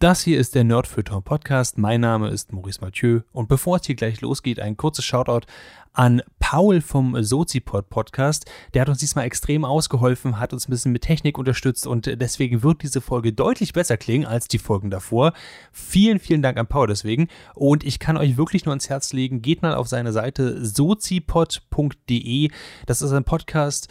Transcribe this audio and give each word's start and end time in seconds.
Das 0.00 0.22
hier 0.22 0.38
ist 0.38 0.54
der 0.54 0.62
Nerdfeuilleton 0.62 1.24
Podcast. 1.24 1.76
Mein 1.76 2.00
Name 2.00 2.28
ist 2.28 2.52
Maurice 2.52 2.80
Mathieu 2.80 3.22
und 3.32 3.48
bevor 3.48 3.78
es 3.78 3.86
hier 3.86 3.96
gleich 3.96 4.20
losgeht, 4.20 4.60
ein 4.60 4.76
kurzes 4.76 5.04
Shoutout 5.04 5.48
an 5.92 6.22
Paul 6.38 6.80
vom 6.82 7.20
Sozipod 7.20 7.90
Podcast. 7.90 8.48
Der 8.72 8.82
hat 8.82 8.88
uns 8.88 8.98
diesmal 8.98 9.24
extrem 9.24 9.64
ausgeholfen, 9.64 10.38
hat 10.38 10.52
uns 10.52 10.68
ein 10.68 10.70
bisschen 10.70 10.92
mit 10.92 11.02
Technik 11.02 11.36
unterstützt 11.36 11.84
und 11.84 12.06
deswegen 12.06 12.62
wird 12.62 12.84
diese 12.84 13.00
Folge 13.00 13.32
deutlich 13.32 13.72
besser 13.72 13.96
klingen 13.96 14.24
als 14.24 14.46
die 14.46 14.60
Folgen 14.60 14.88
davor. 14.88 15.32
Vielen, 15.72 16.20
vielen 16.20 16.42
Dank 16.42 16.58
an 16.58 16.68
Paul 16.68 16.86
deswegen 16.86 17.26
und 17.56 17.82
ich 17.82 17.98
kann 17.98 18.16
euch 18.16 18.36
wirklich 18.36 18.66
nur 18.66 18.74
ans 18.74 18.88
Herz 18.88 19.12
legen, 19.12 19.42
geht 19.42 19.62
mal 19.62 19.74
auf 19.74 19.88
seine 19.88 20.12
Seite 20.12 20.64
sozipod.de. 20.64 22.50
Das 22.86 23.02
ist 23.02 23.10
ein 23.10 23.24
Podcast 23.24 23.88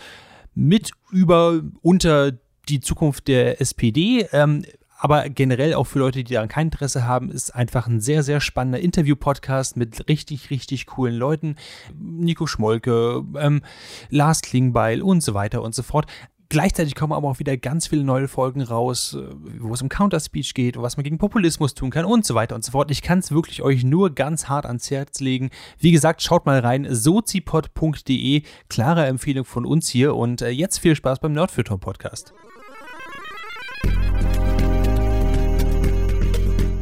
mit 0.56 0.92
über 1.12 1.62
unter 1.82 2.32
die 2.70 2.80
Zukunft 2.80 3.28
der 3.28 3.60
SPD. 3.60 4.26
Ähm, 4.32 4.64
aber 4.98 5.30
generell 5.30 5.76
auch 5.76 5.86
für 5.86 6.00
Leute, 6.00 6.24
die 6.24 6.34
daran 6.34 6.50
kein 6.50 6.68
Interesse 6.68 7.06
haben, 7.06 7.32
ist 7.32 7.54
einfach 7.54 7.88
ein 7.88 8.02
sehr, 8.02 8.24
sehr 8.24 8.42
spannender 8.42 8.80
Interview-Podcast 8.80 9.78
mit 9.78 10.08
richtig, 10.10 10.50
richtig 10.50 10.88
coolen 10.88 11.16
Leuten. 11.16 11.56
Nico 11.96 12.48
Schmolke, 12.48 13.24
ähm, 13.38 13.62
Lars 14.10 14.42
Klingbeil 14.42 15.02
und 15.02 15.22
so 15.22 15.34
weiter 15.34 15.62
und 15.62 15.76
so 15.76 15.84
fort. 15.84 16.08
Gleichzeitig 16.50 16.96
kommen 16.96 17.12
aber 17.12 17.28
auch 17.28 17.40
wieder 17.40 17.58
ganz 17.58 17.88
viele 17.88 18.06
neue 18.06 18.30
Folgen 18.30 18.62
raus, 18.62 19.16
äh, 19.20 19.36
wo 19.60 19.74
es 19.74 19.82
um 19.82 19.90
Counterspeech 19.90 20.54
geht, 20.54 20.78
was 20.78 20.96
man 20.96 21.04
gegen 21.04 21.18
Populismus 21.18 21.76
tun 21.76 21.90
kann 21.90 22.06
und 22.06 22.26
so 22.26 22.36
weiter 22.36 22.56
und 22.56 22.64
so 22.64 22.72
fort. 22.72 22.90
Ich 22.90 23.02
kann 23.02 23.20
es 23.20 23.32
wirklich 23.32 23.62
euch 23.62 23.84
nur 23.84 24.16
ganz 24.16 24.48
hart 24.48 24.66
ans 24.66 24.90
Herz 24.90 25.20
legen. 25.20 25.50
Wie 25.78 25.92
gesagt, 25.92 26.22
schaut 26.22 26.46
mal 26.46 26.60
rein, 26.60 26.88
sozipod.de, 26.90 28.44
klare 28.70 29.06
Empfehlung 29.06 29.44
von 29.44 29.66
uns 29.66 29.90
hier 29.90 30.16
und 30.16 30.42
äh, 30.42 30.50
jetzt 30.50 30.80
viel 30.80 30.96
Spaß 30.96 31.20
beim 31.20 31.34
Nerdfilter 31.34 31.78
Podcast. 31.78 32.34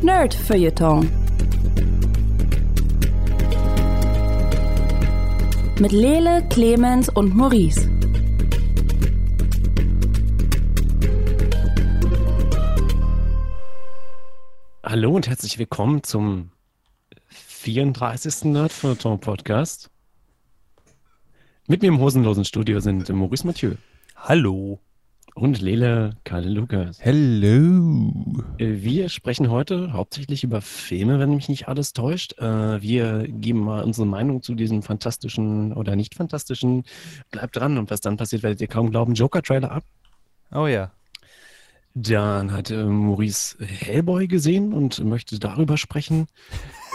Nerd-Feuilleton. 0.05 1.09
Mit 5.79 5.91
Lele, 5.91 6.47
Clemens 6.49 7.09
und 7.09 7.35
Maurice. 7.35 7.89
Hallo 14.83 15.15
und 15.15 15.27
herzlich 15.27 15.57
willkommen 15.57 16.03
zum 16.03 16.51
34. 17.29 18.43
Nerdfeuilleton 18.43 19.19
Podcast. 19.19 19.89
Mit 21.65 21.81
mir 21.81 21.87
im 21.87 21.99
hosenlosen 21.99 22.45
Studio 22.45 22.79
sind 22.79 23.09
Maurice 23.09 23.47
Mathieu. 23.47 23.73
Hallo. 24.15 24.79
Und 25.35 25.59
Lele 25.59 26.15
Kalle 26.23 26.47
Lukas. 26.47 26.97
Hello. 27.01 28.13
Wir 28.57 29.09
sprechen 29.09 29.49
heute 29.49 29.91
hauptsächlich 29.91 30.45
über 30.45 30.61
Filme, 30.61 31.19
wenn 31.19 31.35
mich 31.35 31.49
nicht 31.49 31.67
alles 31.67 31.91
täuscht. 31.91 32.39
Äh, 32.39 32.81
wir 32.81 33.27
geben 33.27 33.59
mal 33.59 33.83
unsere 33.83 34.07
Meinung 34.07 34.41
zu 34.41 34.55
diesem 34.55 34.81
fantastischen 34.81 35.73
oder 35.73 35.97
nicht 35.97 36.15
fantastischen. 36.15 36.85
Bleibt 37.31 37.57
dran 37.57 37.77
und 37.77 37.91
was 37.91 37.99
dann 37.99 38.15
passiert, 38.15 38.43
werdet 38.43 38.61
ihr 38.61 38.67
kaum 38.67 38.91
glauben. 38.91 39.13
Joker-Trailer 39.13 39.71
ab. 39.71 39.83
Oh 40.53 40.67
ja. 40.67 40.93
Dann 41.95 42.53
hat 42.53 42.71
äh, 42.71 42.85
Maurice 42.85 43.57
Hellboy 43.59 44.27
gesehen 44.27 44.71
und 44.71 45.03
möchte 45.03 45.37
darüber 45.37 45.75
sprechen. 45.75 46.27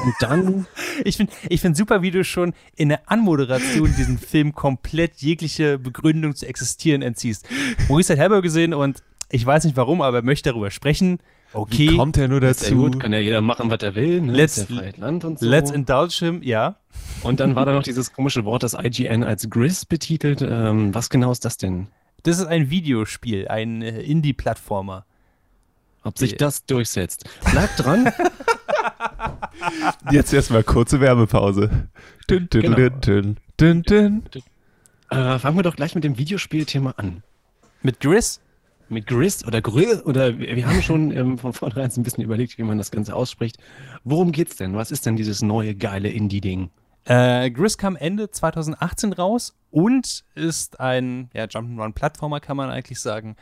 Und 0.02 0.14
dann. 0.20 0.66
ich 1.04 1.16
finde 1.16 1.32
ich 1.48 1.60
find 1.60 1.76
super, 1.76 2.02
wie 2.02 2.10
du 2.10 2.24
schon 2.24 2.54
in 2.76 2.88
der 2.88 3.10
Anmoderation 3.10 3.94
diesen 3.96 4.18
Film 4.18 4.54
komplett 4.54 5.18
jegliche 5.18 5.78
Begründung 5.78 6.34
zu 6.34 6.46
existieren 6.46 7.02
entziehst. 7.02 7.46
Maurice 7.88 8.12
hat 8.12 8.18
Hellboy 8.18 8.42
gesehen 8.42 8.74
und 8.74 9.02
ich 9.30 9.44
weiß 9.44 9.64
nicht 9.64 9.76
warum, 9.76 10.02
aber 10.02 10.18
er 10.18 10.24
möchte 10.24 10.50
darüber 10.50 10.70
sprechen. 10.70 11.18
Okay. 11.52 11.90
Wie 11.90 11.96
kommt 11.96 12.16
er 12.16 12.28
nur 12.28 12.40
dazu? 12.40 12.76
Gut, 12.76 13.00
kann 13.00 13.12
ja 13.12 13.18
jeder 13.18 13.40
machen, 13.40 13.70
was 13.70 13.82
er 13.82 13.94
will. 13.94 14.20
Ne? 14.20 14.32
Let's, 14.32 14.68
Land 14.96 15.24
und 15.24 15.40
so. 15.40 15.46
let's 15.46 15.70
indulge 15.70 16.14
him, 16.20 16.42
ja. 16.42 16.76
Und 17.22 17.40
dann 17.40 17.56
war 17.56 17.66
da 17.66 17.72
noch 17.72 17.82
dieses 17.82 18.12
komische 18.12 18.44
Wort, 18.44 18.62
das 18.62 18.74
IGN 18.74 19.24
als 19.24 19.50
Gris 19.50 19.84
betitelt. 19.84 20.42
Ähm, 20.42 20.94
was 20.94 21.10
genau 21.10 21.32
ist 21.32 21.44
das 21.44 21.56
denn? 21.56 21.88
Das 22.22 22.38
ist 22.38 22.46
ein 22.46 22.70
Videospiel, 22.70 23.48
ein 23.48 23.82
äh, 23.82 24.00
Indie-Plattformer. 24.00 25.06
Ob 26.02 26.18
sich 26.18 26.36
das 26.36 26.64
durchsetzt. 26.64 27.28
Bleibt 27.50 27.84
dran. 27.84 28.10
Jetzt 30.10 30.32
erstmal 30.32 30.62
kurze 30.62 31.00
Werbepause. 31.00 31.88
Dün, 32.28 32.48
dün, 32.52 32.62
Genau. 32.62 32.76
dün, 32.76 33.36
dün, 33.60 33.82
dün, 33.82 33.82
dün. 33.84 34.42
Äh, 35.10 35.38
fangen 35.38 35.56
wir 35.58 35.62
doch 35.62 35.76
gleich 35.76 35.94
mit 35.94 36.04
dem 36.04 36.18
Videospielthema 36.18 36.94
an. 36.96 37.22
Mit 37.82 38.00
Gris? 38.00 38.40
Mit 38.88 39.06
Gris 39.06 39.44
oder 39.46 39.60
Grill 39.62 40.00
oder 40.04 40.36
wir 40.38 40.66
haben 40.66 40.82
schon 40.82 41.10
ähm, 41.16 41.38
von 41.38 41.52
vornherein 41.52 41.90
so 41.90 42.00
ein 42.00 42.04
bisschen 42.04 42.24
überlegt, 42.24 42.58
wie 42.58 42.62
man 42.64 42.78
das 42.78 42.90
Ganze 42.90 43.14
ausspricht. 43.14 43.56
Worum 44.04 44.32
geht's 44.32 44.56
denn? 44.56 44.74
Was 44.74 44.90
ist 44.90 45.06
denn 45.06 45.16
dieses 45.16 45.42
neue 45.42 45.74
geile 45.76 46.08
Indie-Ding? 46.08 46.70
Äh, 47.04 47.50
Gris 47.50 47.78
kam 47.78 47.96
Ende 47.96 48.30
2018 48.30 49.12
raus 49.12 49.56
und 49.70 50.24
ist 50.34 50.80
ein 50.80 51.30
ja, 51.32 51.44
Jump'n'Run-Plattformer, 51.44 52.40
kann 52.40 52.56
man 52.56 52.68
eigentlich 52.70 53.00
sagen, 53.00 53.36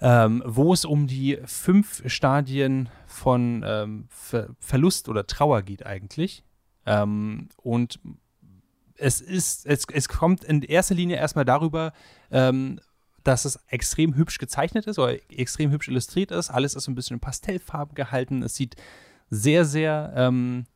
ähm, 0.00 0.42
wo 0.46 0.72
es 0.72 0.84
um 0.84 1.06
die 1.06 1.38
fünf 1.44 2.02
Stadien 2.10 2.88
von 3.06 3.64
ähm, 3.66 4.06
Ver 4.08 4.50
Verlust 4.58 5.08
oder 5.08 5.26
Trauer 5.26 5.62
geht 5.62 5.86
eigentlich. 5.86 6.44
Ähm, 6.86 7.48
und 7.56 8.00
es 8.96 9.20
ist, 9.20 9.66
es, 9.66 9.86
es 9.92 10.08
kommt 10.08 10.44
in 10.44 10.62
erster 10.62 10.94
Linie 10.94 11.16
erstmal 11.16 11.44
darüber, 11.44 11.92
ähm, 12.30 12.80
dass 13.22 13.44
es 13.44 13.58
extrem 13.68 14.14
hübsch 14.14 14.38
gezeichnet 14.38 14.86
ist 14.86 14.98
oder 14.98 15.16
extrem 15.30 15.70
hübsch 15.70 15.88
illustriert 15.88 16.30
ist. 16.30 16.50
Alles 16.50 16.74
ist 16.74 16.84
so 16.84 16.92
ein 16.92 16.94
bisschen 16.94 17.14
in 17.14 17.20
Pastellfarben 17.20 17.94
gehalten. 17.94 18.42
Es 18.42 18.54
sieht 18.54 18.76
sehr, 19.30 19.64
sehr, 19.64 20.12
ähm, 20.14 20.66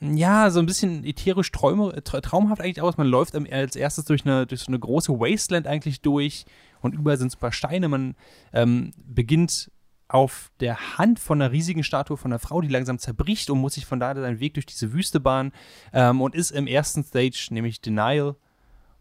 ja, 0.00 0.50
so 0.50 0.58
ein 0.58 0.66
bisschen 0.66 1.04
ätherisch 1.04 1.50
traumhaft 1.52 2.60
eigentlich 2.60 2.82
aus. 2.82 2.96
Man 2.96 3.06
läuft 3.06 3.34
als 3.34 3.76
erstes 3.76 4.04
durch, 4.04 4.24
eine, 4.26 4.46
durch 4.46 4.62
so 4.62 4.68
eine 4.68 4.78
große 4.78 5.12
Wasteland 5.12 5.66
eigentlich 5.66 6.00
durch 6.00 6.44
und 6.82 6.94
überall 6.94 7.16
sind 7.16 7.38
paar 7.38 7.52
Steine. 7.52 7.88
Man 7.88 8.14
ähm, 8.52 8.92
beginnt 9.04 9.70
auf 10.08 10.50
der 10.60 10.98
Hand 10.98 11.18
von 11.18 11.40
einer 11.40 11.52
riesigen 11.52 11.82
Statue 11.82 12.18
von 12.18 12.32
einer 12.32 12.38
Frau, 12.38 12.60
die 12.60 12.68
langsam 12.68 12.98
zerbricht 12.98 13.48
und 13.48 13.58
muss 13.58 13.74
sich 13.74 13.86
von 13.86 13.98
da 13.98 14.14
seinen 14.14 14.40
Weg 14.40 14.54
durch 14.54 14.66
diese 14.66 14.92
Wüste 14.92 15.20
bahnen 15.20 15.52
ähm, 15.92 16.20
und 16.20 16.34
ist 16.34 16.50
im 16.50 16.66
ersten 16.66 17.02
Stage, 17.02 17.48
nämlich 17.50 17.80
Denial, 17.80 18.36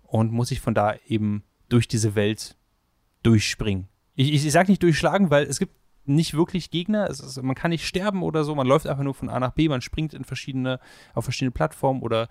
und 0.03 0.31
muss 0.31 0.49
sich 0.49 0.61
von 0.61 0.73
da 0.73 0.95
eben 1.07 1.43
durch 1.67 1.87
diese 1.87 2.15
Welt 2.15 2.55
durchspringen. 3.23 3.87
Ich, 4.15 4.33
ich, 4.33 4.45
ich 4.45 4.51
sage 4.51 4.71
nicht 4.71 4.83
durchschlagen, 4.83 5.29
weil 5.29 5.45
es 5.45 5.59
gibt 5.59 5.75
nicht 6.05 6.33
wirklich 6.33 6.71
Gegner. 6.71 7.09
Ist, 7.09 7.41
man 7.41 7.55
kann 7.55 7.71
nicht 7.71 7.85
sterben 7.85 8.23
oder 8.23 8.43
so. 8.43 8.55
Man 8.55 8.67
läuft 8.67 8.87
einfach 8.87 9.03
nur 9.03 9.13
von 9.13 9.29
A 9.29 9.39
nach 9.39 9.51
B. 9.51 9.69
Man 9.69 9.81
springt 9.81 10.13
in 10.13 10.23
verschiedene, 10.23 10.79
auf 11.13 11.25
verschiedene 11.25 11.51
Plattformen 11.51 12.01
oder 12.01 12.27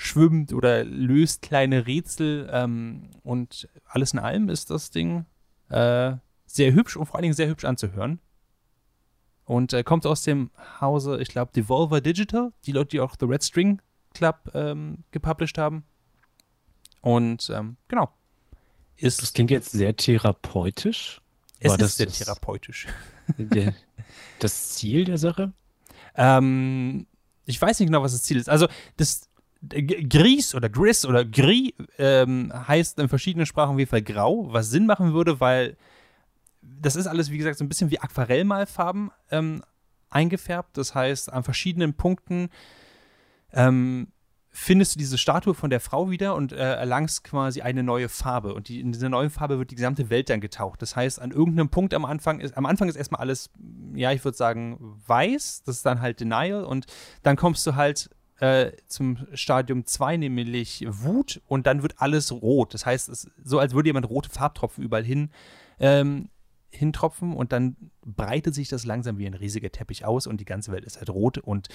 schwimmt 0.00 0.52
oder 0.52 0.84
löst 0.84 1.42
kleine 1.42 1.86
Rätsel. 1.88 2.48
Ähm, 2.52 3.10
und 3.24 3.68
alles 3.84 4.12
in 4.12 4.20
allem 4.20 4.48
ist 4.48 4.70
das 4.70 4.90
Ding 4.90 5.26
äh, 5.70 6.12
sehr 6.46 6.72
hübsch 6.72 6.96
und 6.96 7.06
vor 7.06 7.16
allen 7.16 7.22
Dingen 7.24 7.34
sehr 7.34 7.48
hübsch 7.48 7.64
anzuhören. 7.64 8.20
Und 9.44 9.72
äh, 9.72 9.82
kommt 9.82 10.06
aus 10.06 10.22
dem 10.22 10.50
Hause, 10.80 11.18
ich 11.20 11.28
glaube, 11.28 11.50
Devolver 11.52 12.00
Digital, 12.00 12.52
die 12.64 12.72
Leute, 12.72 12.90
die 12.90 13.00
auch 13.00 13.16
The 13.18 13.26
Red 13.26 13.42
String 13.42 13.82
Club 14.14 14.50
ähm, 14.54 14.98
gepublished 15.10 15.58
haben. 15.58 15.84
Und 17.00 17.50
ähm, 17.50 17.76
genau. 17.88 18.12
Ist, 18.96 19.20
Das 19.22 19.32
klingt 19.32 19.50
jetzt 19.50 19.72
sehr 19.72 19.96
therapeutisch. 19.96 21.20
es 21.60 21.70
War 21.70 21.78
das 21.78 21.90
ist 21.90 21.96
sehr 21.96 22.06
das- 22.06 22.18
therapeutisch. 22.18 22.86
Der, 23.36 23.74
das 24.38 24.70
Ziel 24.70 25.04
der 25.04 25.18
Sache? 25.18 25.52
Ähm, 26.14 27.06
ich 27.44 27.60
weiß 27.60 27.78
nicht 27.80 27.88
genau, 27.88 28.02
was 28.02 28.12
das 28.12 28.22
Ziel 28.22 28.38
ist. 28.38 28.48
Also, 28.48 28.66
das 28.96 29.28
Gris 29.60 30.54
oder 30.54 30.68
Gris 30.68 31.04
oder 31.04 31.24
Gris 31.24 31.72
ähm, 31.98 32.52
heißt 32.54 32.98
in 32.98 33.08
verschiedenen 33.08 33.46
Sprachen 33.46 33.72
auf 33.72 33.78
jeden 33.78 33.90
Fall 33.90 34.02
grau, 34.02 34.52
was 34.52 34.70
Sinn 34.70 34.86
machen 34.86 35.14
würde, 35.14 35.40
weil 35.40 35.76
das 36.62 36.96
ist 36.96 37.06
alles, 37.06 37.30
wie 37.30 37.38
gesagt, 37.38 37.58
so 37.58 37.64
ein 37.64 37.68
bisschen 37.68 37.90
wie 37.90 37.98
Aquarellmalfarben 37.98 39.10
ähm, 39.30 39.62
eingefärbt. 40.10 40.76
Das 40.76 40.94
heißt, 40.94 41.32
an 41.32 41.42
verschiedenen 41.42 41.94
Punkten 41.94 42.50
ähm, 43.52 44.08
findest 44.50 44.94
du 44.94 44.98
diese 44.98 45.18
Statue 45.18 45.54
von 45.54 45.70
der 45.70 45.80
Frau 45.80 46.10
wieder 46.10 46.34
und 46.34 46.52
äh, 46.52 46.56
erlangst 46.56 47.24
quasi 47.24 47.60
eine 47.62 47.82
neue 47.82 48.08
Farbe. 48.08 48.54
Und 48.54 48.68
die, 48.68 48.80
in 48.80 48.92
dieser 48.92 49.08
neuen 49.08 49.30
Farbe 49.30 49.58
wird 49.58 49.70
die 49.70 49.76
gesamte 49.76 50.10
Welt 50.10 50.30
dann 50.30 50.40
getaucht. 50.40 50.82
Das 50.82 50.96
heißt, 50.96 51.20
an 51.20 51.30
irgendeinem 51.30 51.68
Punkt 51.68 51.94
am 51.94 52.04
Anfang 52.04 52.40
ist, 52.40 52.56
am 52.56 52.66
Anfang 52.66 52.88
ist 52.88 52.96
erstmal 52.96 53.20
alles, 53.20 53.50
ja, 53.94 54.12
ich 54.12 54.24
würde 54.24 54.36
sagen, 54.36 55.00
weiß. 55.06 55.62
Das 55.64 55.76
ist 55.76 55.86
dann 55.86 56.00
halt 56.00 56.20
Denial. 56.20 56.64
Und 56.64 56.86
dann 57.22 57.36
kommst 57.36 57.66
du 57.66 57.74
halt 57.74 58.10
äh, 58.40 58.72
zum 58.86 59.26
Stadium 59.34 59.84
2, 59.84 60.16
nämlich 60.16 60.84
Wut, 60.88 61.40
und 61.48 61.66
dann 61.66 61.82
wird 61.82 62.00
alles 62.00 62.32
rot. 62.32 62.74
Das 62.74 62.86
heißt, 62.86 63.08
es 63.08 63.24
ist 63.24 63.32
so, 63.44 63.58
als 63.58 63.74
würde 63.74 63.88
jemand 63.88 64.08
rote 64.08 64.30
Farbtropfen 64.30 64.84
überall 64.84 65.04
hin 65.04 65.30
ähm, 65.80 66.28
hintropfen 66.70 67.32
und 67.32 67.52
dann 67.52 67.76
breitet 68.04 68.54
sich 68.54 68.68
das 68.68 68.84
langsam 68.84 69.18
wie 69.18 69.26
ein 69.26 69.34
riesiger 69.34 69.70
Teppich 69.70 70.04
aus 70.04 70.26
und 70.26 70.40
die 70.40 70.44
ganze 70.44 70.70
Welt 70.70 70.84
ist 70.84 70.98
halt 70.98 71.10
rot 71.10 71.38
und 71.38 71.68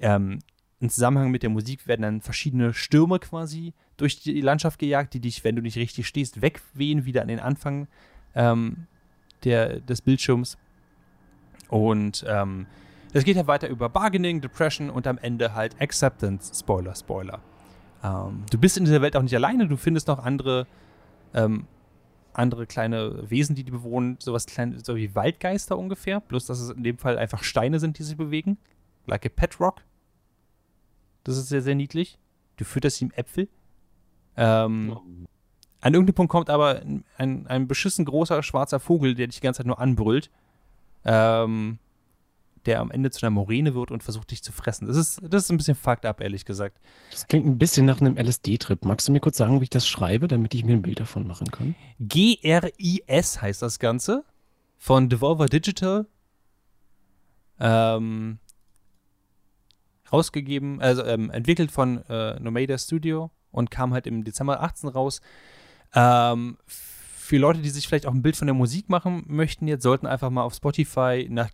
ähm, 0.00 0.40
im 0.78 0.90
Zusammenhang 0.90 1.30
mit 1.30 1.42
der 1.42 1.50
Musik 1.50 1.86
werden 1.86 2.02
dann 2.02 2.20
verschiedene 2.20 2.74
Stürme 2.74 3.18
quasi 3.18 3.72
durch 3.96 4.20
die 4.20 4.42
Landschaft 4.42 4.78
gejagt, 4.78 5.14
die 5.14 5.20
dich, 5.20 5.42
wenn 5.42 5.56
du 5.56 5.62
nicht 5.62 5.78
richtig 5.78 6.06
stehst, 6.06 6.42
wegwehen, 6.42 7.06
wieder 7.06 7.22
an 7.22 7.28
den 7.28 7.40
Anfang 7.40 7.88
ähm, 8.34 8.86
der, 9.44 9.80
des 9.80 10.02
Bildschirms. 10.02 10.58
Und 11.68 12.24
ähm, 12.28 12.66
es 13.12 13.24
geht 13.24 13.36
ja 13.36 13.46
weiter 13.46 13.68
über 13.68 13.88
Bargaining, 13.88 14.40
Depression 14.40 14.90
und 14.90 15.06
am 15.06 15.18
Ende 15.18 15.54
halt 15.54 15.80
Acceptance. 15.80 16.52
Spoiler, 16.54 16.94
Spoiler. 16.94 17.40
Ähm, 18.02 18.44
du 18.50 18.58
bist 18.58 18.76
in 18.76 18.84
dieser 18.84 19.02
Welt 19.02 19.16
auch 19.16 19.22
nicht 19.22 19.34
alleine, 19.34 19.66
du 19.66 19.76
findest 19.76 20.08
noch 20.08 20.18
andere, 20.18 20.66
ähm, 21.34 21.66
andere 22.32 22.66
kleine 22.66 23.30
Wesen, 23.30 23.56
die 23.56 23.64
die 23.64 23.70
bewohnen, 23.70 24.16
sowas 24.20 24.46
klein, 24.46 24.78
so 24.82 24.96
wie 24.96 25.14
Waldgeister 25.14 25.78
ungefähr, 25.78 26.20
bloß 26.20 26.46
dass 26.46 26.60
es 26.60 26.70
in 26.70 26.82
dem 26.82 26.98
Fall 26.98 27.18
einfach 27.18 27.42
Steine 27.42 27.80
sind, 27.80 27.98
die 27.98 28.02
sich 28.02 28.16
bewegen. 28.16 28.58
Like 29.06 29.24
a 29.24 29.28
Pet 29.28 29.60
Rock. 29.60 29.82
Das 31.24 31.36
ist 31.36 31.48
sehr, 31.48 31.62
sehr 31.62 31.74
niedlich. 31.74 32.18
Du 32.56 32.64
fütterst 32.64 33.00
ihm 33.00 33.10
Äpfel. 33.14 33.48
Ähm, 34.36 35.26
An 35.80 35.94
irgendeinem 35.94 36.14
Punkt 36.14 36.30
kommt 36.30 36.50
aber 36.50 36.80
ein, 36.80 37.04
ein, 37.16 37.46
ein 37.46 37.68
beschissen 37.68 38.04
großer 38.04 38.42
schwarzer 38.42 38.80
Vogel, 38.80 39.14
der 39.14 39.28
dich 39.28 39.36
die 39.36 39.42
ganze 39.42 39.58
Zeit 39.58 39.66
nur 39.66 39.78
anbrüllt. 39.78 40.30
Ähm, 41.04 41.78
der 42.66 42.80
am 42.80 42.90
Ende 42.90 43.10
zu 43.10 43.24
einer 43.24 43.30
Moräne 43.30 43.74
wird 43.74 43.90
und 43.90 44.02
versucht, 44.02 44.30
dich 44.30 44.42
zu 44.42 44.52
fressen. 44.52 44.86
Das 44.86 44.96
ist, 44.96 45.20
das 45.22 45.44
ist 45.44 45.50
ein 45.50 45.56
bisschen 45.56 45.74
fucked 45.74 46.04
up, 46.04 46.20
ehrlich 46.20 46.44
gesagt. 46.44 46.78
Das 47.10 47.26
klingt 47.26 47.46
ein 47.46 47.58
bisschen 47.58 47.86
nach 47.86 48.00
einem 48.00 48.16
LSD-Trip. 48.16 48.84
Magst 48.84 49.08
du 49.08 49.12
mir 49.12 49.20
kurz 49.20 49.36
sagen, 49.36 49.60
wie 49.60 49.64
ich 49.64 49.70
das 49.70 49.86
schreibe, 49.86 50.28
damit 50.28 50.54
ich 50.54 50.64
mir 50.64 50.72
ein 50.72 50.82
Bild 50.82 51.00
davon 51.00 51.26
machen 51.26 51.50
kann? 51.50 51.74
GRIS 52.00 53.40
heißt 53.40 53.62
das 53.62 53.78
Ganze. 53.78 54.24
Von 54.78 55.08
Devolver 55.08 55.46
Digital. 55.46 56.06
Ähm, 57.58 58.38
rausgegeben, 60.12 60.80
also 60.80 61.04
ähm, 61.04 61.30
entwickelt 61.30 61.70
von 61.70 62.04
äh, 62.08 62.38
Nomada 62.38 62.76
Studio 62.78 63.30
und 63.50 63.70
kam 63.70 63.92
halt 63.92 64.06
im 64.06 64.24
Dezember 64.24 64.62
18 64.62 64.90
raus. 64.90 65.20
Ähm, 65.94 66.58
für 66.66 67.38
Leute, 67.38 67.60
die 67.60 67.70
sich 67.70 67.88
vielleicht 67.88 68.06
auch 68.06 68.14
ein 68.14 68.22
Bild 68.22 68.36
von 68.36 68.46
der 68.46 68.54
Musik 68.54 68.88
machen 68.88 69.24
möchten, 69.26 69.66
jetzt 69.66 69.82
sollten 69.82 70.06
einfach 70.06 70.30
mal 70.30 70.42
auf 70.42 70.54
Spotify 70.54 71.26
nach 71.28 71.50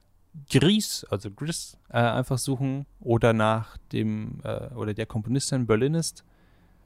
Gris, 0.50 1.04
also 1.10 1.30
Gris, 1.30 1.76
äh, 1.90 1.98
einfach 1.98 2.38
suchen 2.38 2.86
oder 3.00 3.32
nach 3.32 3.76
dem 3.92 4.40
äh, 4.44 4.68
oder 4.74 4.94
der 4.94 5.06
Komponistin 5.06 5.66
Berlinist. 5.66 6.24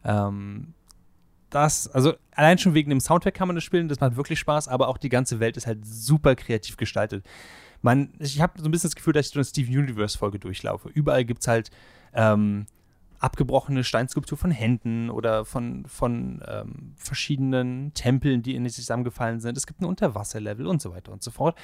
Ähm, 0.05 0.75
das, 1.51 1.89
also 1.89 2.15
allein 2.33 2.59
schon 2.59 2.75
wegen 2.75 2.91
dem 2.91 3.01
Soundtrack 3.01 3.35
kann 3.35 3.49
man 3.49 3.55
das 3.55 3.65
spielen, 3.65 3.89
das 3.89 4.01
macht 4.01 4.17
wirklich 4.17 4.39
Spaß, 4.39 4.69
aber 4.69 4.89
auch 4.89 4.99
die 4.99 5.09
ganze 5.09 5.39
Welt 5.39 5.57
ist 5.57 5.67
halt 5.67 5.87
super 5.87 6.35
kreativ 6.35 6.77
gestaltet. 6.77 7.25
Man, 7.83 8.13
ich 8.19 8.41
habe 8.41 8.61
so 8.61 8.65
ein 8.67 8.71
bisschen 8.73 8.89
das 8.89 8.97
Gefühl, 8.97 9.13
dass 9.13 9.27
ich 9.27 9.33
durch 9.33 9.47
eine 9.47 9.51
Steven 9.51 9.79
Universe-Folge 9.79 10.39
durchlaufe. 10.41 10.89
Überall 10.89 11.25
gibt 11.25 11.43
es 11.43 11.49
halt 11.49 11.71
ähm, 12.15 12.67
abgebrochene 13.19 13.85
Steinskulptur 13.85 14.37
von 14.37 14.51
Händen 14.51 15.09
oder 15.11 15.45
von, 15.45 15.87
von 15.87 16.43
ähm, 16.47 16.95
verschiedenen 16.97 17.95
Tempeln, 17.95 18.43
die 18.43 18.55
in 18.55 18.65
sich 18.65 18.75
zusammengefallen 18.75 19.41
sind. 19.41 19.57
Es 19.57 19.67
gibt 19.67 19.81
ein 19.81 19.85
Unterwasserlevel 19.85 20.67
und 20.67 20.83
so 20.83 20.93
weiter 20.93 21.13
und 21.13 21.23
so 21.23 21.31
fort. 21.31 21.57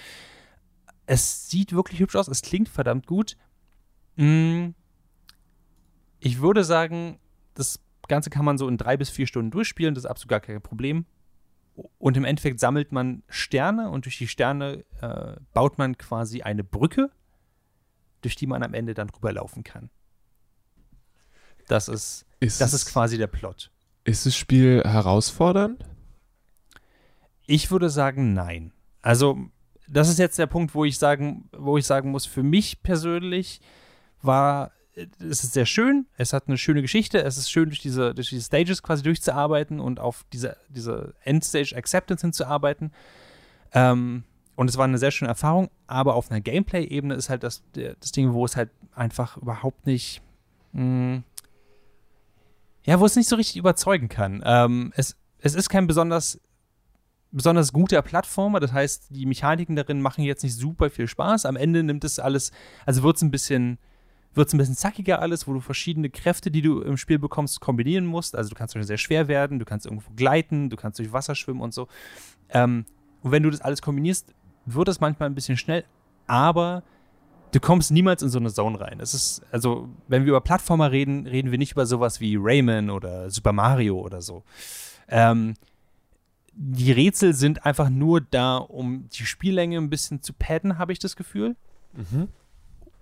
Es 1.07 1.49
sieht 1.49 1.73
wirklich 1.73 2.01
hübsch 2.01 2.17
aus, 2.17 2.29
es 2.29 2.43
klingt 2.43 2.69
verdammt 2.69 3.07
gut. 3.07 3.37
Mm, 4.17 4.71
ich 6.21 6.41
würde 6.41 6.65
sagen, 6.65 7.19
das 7.55 7.81
Ganze 8.09 8.31
kann 8.31 8.45
man 8.45 8.59
so 8.59 8.69
in 8.69 8.77
drei 8.77 8.97
bis 8.97 9.11
vier 9.11 9.27
Stunden 9.27 9.51
durchspielen, 9.51 9.95
das 9.95 10.05
ist 10.05 10.11
absolut 10.11 10.31
gar 10.31 10.41
kein 10.41 10.63
Problem. 10.63 11.07
Und 11.99 12.17
im 12.17 12.25
Endeffekt 12.25 12.61
sammelt 12.61 12.93
man 12.93 13.23
Sterne 13.29 13.91
und 13.91 14.05
durch 14.05 14.19
die 14.19 14.29
Sterne 14.29 14.85
äh, 15.01 15.37
baut 15.55 15.79
man 15.79 15.97
quasi 15.97 16.43
eine 16.43 16.65
Brücke, 16.65 17.11
durch 18.21 18.37
die 18.37 18.47
man 18.47 18.63
am 18.63 18.75
Ende 18.75 18.95
dann 18.95 19.09
rüberlaufen 19.11 19.65
kann. 19.65 19.91
Das 21.69 21.89
ist, 21.89 22.27
Ist 22.41 22.61
das 22.61 22.75
ist 22.75 22.87
quasi 22.87 23.17
der 23.17 23.27
Plot. 23.27 23.71
Ist 24.05 24.27
das 24.27 24.37
Spiel 24.37 24.83
herausfordernd? 24.85 25.85
Ich 27.47 27.71
würde 27.71 27.89
sagen, 27.89 28.35
nein. 28.35 28.73
Also, 29.01 29.49
das 29.93 30.09
ist 30.09 30.19
jetzt 30.19 30.39
der 30.39 30.47
Punkt, 30.47 30.75
wo 30.75 30.85
ich 30.85 30.99
sagen, 30.99 31.49
wo 31.57 31.79
ich 31.79 31.87
sagen 31.87 32.11
muss, 32.11 32.27
für 32.27 32.43
mich 32.43 32.83
persönlich 32.83 33.61
war 34.23 34.73
es 34.95 35.43
ist 35.43 35.55
sehr 35.55 35.67
schön, 35.67 36.07
es 36.17 36.33
hat 36.33 36.49
eine 36.49 36.59
schöne 36.59 36.83
Geschichte, 36.83 37.23
es 37.23 37.39
ist 37.39 37.51
schön, 37.51 37.71
durch 37.71 37.81
diese, 37.81 38.15
durch 38.15 38.29
diese 38.29 38.43
Stages 38.43 38.83
quasi 38.83 39.03
durchzuarbeiten 39.03 39.81
und 39.81 40.01
auf 40.01 40.25
diese, 40.33 40.57
diese 40.69 41.15
Endstage 41.25 41.75
Acceptance 41.75 42.21
hinzuarbeiten. 42.23 42.93
Ähm, 43.73 44.25
und 44.55 44.69
es 44.69 44.77
war 44.77 44.85
eine 44.85 44.99
sehr 44.99 45.11
schöne 45.11 45.31
Erfahrung, 45.31 45.71
aber 45.87 46.15
auf 46.15 46.31
einer 46.31 46.43
Gameplay-Ebene 46.43 47.15
ist 47.15 47.31
halt 47.31 47.43
das, 47.43 47.63
das 47.73 48.13
Ding, 48.13 48.35
wo 48.35 48.45
es 48.45 48.55
halt 48.55 48.71
einfach 48.95 49.39
überhaupt 49.39 49.87
nicht, 49.87 50.21
mh, 50.73 51.23
ja, 52.85 53.01
wo 53.01 53.07
es 53.07 53.17
nicht 53.17 53.29
so 53.29 53.37
richtig 53.37 53.57
überzeugen 53.57 54.11
kann. 54.11 54.43
Ähm, 54.45 54.93
es, 54.95 55.17
es 55.39 55.55
ist 55.55 55.71
kein 55.71 55.87
besonders 55.87 56.39
besonders 57.33 57.73
guter 57.73 58.03
Plattformer. 58.03 58.61
Das 58.61 58.73
heißt, 58.73 59.07
die 59.11 59.27
Mechaniken 59.27 59.75
darin 59.75 60.01
machen 60.01 60.23
jetzt 60.23 60.43
nicht 60.43 60.55
super 60.55 60.91
viel 60.91 61.09
Spaß. 61.09 61.47
Am 61.47 61.57
Ende 61.57 61.83
nimmt 61.83 62.05
es 62.05 62.19
alles, 62.19 62.53
also 62.87 63.03
wird 63.03 63.17
es 63.17 63.23
ein 63.23 63.31
bisschen, 63.31 63.79
wird 64.35 64.49
es 64.49 64.55
ein 64.55 64.59
bisschen 64.59 64.77
zackiger 64.77 65.21
alles, 65.21 65.49
wo 65.49 65.55
du 65.55 65.61
verschiedene 65.61 66.11
Kräfte, 66.11 66.51
die 66.51 66.63
du 66.63 66.81
im 66.83 66.97
Spiel 66.97 67.19
bekommst, 67.19 67.61
kombinieren 67.61 68.07
musst. 68.07 68.37
Also 68.37 68.51
du 68.51 68.55
kannst 68.55 68.77
sehr 68.79 68.99
schwer 68.99 69.29
werden, 69.29 69.59
du 69.59 69.65
kannst 69.65 69.87
irgendwo 69.87 70.11
gleiten, 70.15 70.71
du 70.71 70.77
kannst 70.77 70.99
durch 70.99 71.13
Wasser 71.13 71.35
schwimmen 71.35 71.61
und 71.61 71.75
so. 71.75 71.89
Ähm, 72.51 72.85
und 73.23 73.31
wenn 73.31 73.43
du 73.43 73.51
das 73.51 73.61
alles 73.61 73.83
kombinierst, 73.83 74.35
wird 74.67 74.89
es 74.89 75.01
manchmal 75.01 75.29
ein 75.29 75.35
bisschen 75.35 75.57
schnell, 75.57 75.85
aber 76.27 76.83
du 77.53 77.61
kommst 77.61 77.91
niemals 77.91 78.23
in 78.23 78.29
so 78.29 78.39
eine 78.39 78.53
Zone 78.53 78.81
rein. 78.81 79.01
Es 79.01 79.15
ist, 79.15 79.43
also, 79.51 79.89
wenn 80.09 80.25
wir 80.25 80.31
über 80.31 80.41
Plattformer 80.41 80.91
reden, 80.91 81.27
reden 81.27 81.51
wir 81.51 81.59
nicht 81.59 81.73
über 81.73 81.87
sowas 81.87 82.21
wie 82.21 82.37
Rayman 82.39 82.91
oder 82.91 83.31
Super 83.31 83.53
Mario 83.53 83.99
oder 84.01 84.23
so. 84.23 84.43
Ähm, 85.09 85.55
die 86.55 86.93
Rätsel 86.93 87.33
sind 87.35 87.65
einfach 87.65 87.89
nur 87.89 88.21
da, 88.21 88.57
um 88.59 89.09
die 89.09 89.25
Spiellänge 89.27 89.79
ein 89.79 89.91
bisschen 89.91 90.23
zu 90.23 90.33
padden, 90.33 90.79
habe 90.79 90.93
ich 90.93 90.99
das 90.99 91.17
Gefühl. 91.17 91.57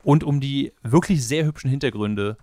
Und 0.03 0.25
um 0.25 0.41
die 0.41 0.73
wirklich 0.83 1.25
sehr 1.27 1.45
hübschen 1.45 1.71
Hintergründe 1.71 2.37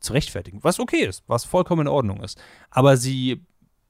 zu 0.00 0.12
rechtfertigen. 0.12 0.62
Was 0.62 0.78
okay 0.80 1.04
ist, 1.04 1.22
was 1.26 1.44
vollkommen 1.44 1.82
in 1.82 1.88
Ordnung 1.88 2.22
ist. 2.22 2.40
Aber 2.70 2.96
sie 2.96 3.40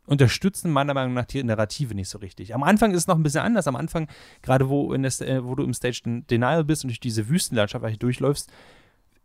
unterstützen 0.07 0.71
meiner 0.73 0.95
Meinung 0.95 1.15
nach 1.15 1.25
die 1.27 1.43
Narrative 1.43 1.95
nicht 1.95 2.09
so 2.09 2.19
richtig. 2.19 2.55
Am 2.55 2.63
Anfang 2.65 2.91
ist 2.93 2.99
es 3.03 3.07
noch 3.07 3.17
ein 3.17 3.23
bisschen 3.23 3.43
anders. 3.43 3.67
Am 3.67 3.77
Anfang, 3.77 4.09
gerade 4.43 4.69
wo, 4.69 4.93
Sta- 5.09 5.25
äh, 5.25 5.45
wo 5.45 5.55
du 5.55 5.63
im 5.63 5.73
Stage 5.75 6.01
Den- 6.05 6.27
Denial 6.27 6.65
bist 6.65 6.85
und 6.85 6.89
durch 6.91 7.01
diese 7.01 7.29
Wüstenlandschaft 7.29 7.85
eigentlich 7.85 7.99
durchläufst, 8.01 8.51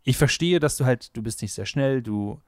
ich 0.04 0.16
verstehe, 0.16 0.60
dass 0.60 0.76
du 0.76 0.84
halt, 0.84 1.16
du 1.16 1.22
bist 1.22 1.42
nicht 1.42 1.52
sehr 1.52 1.66
schnell, 1.66 2.00
du, 2.02 2.40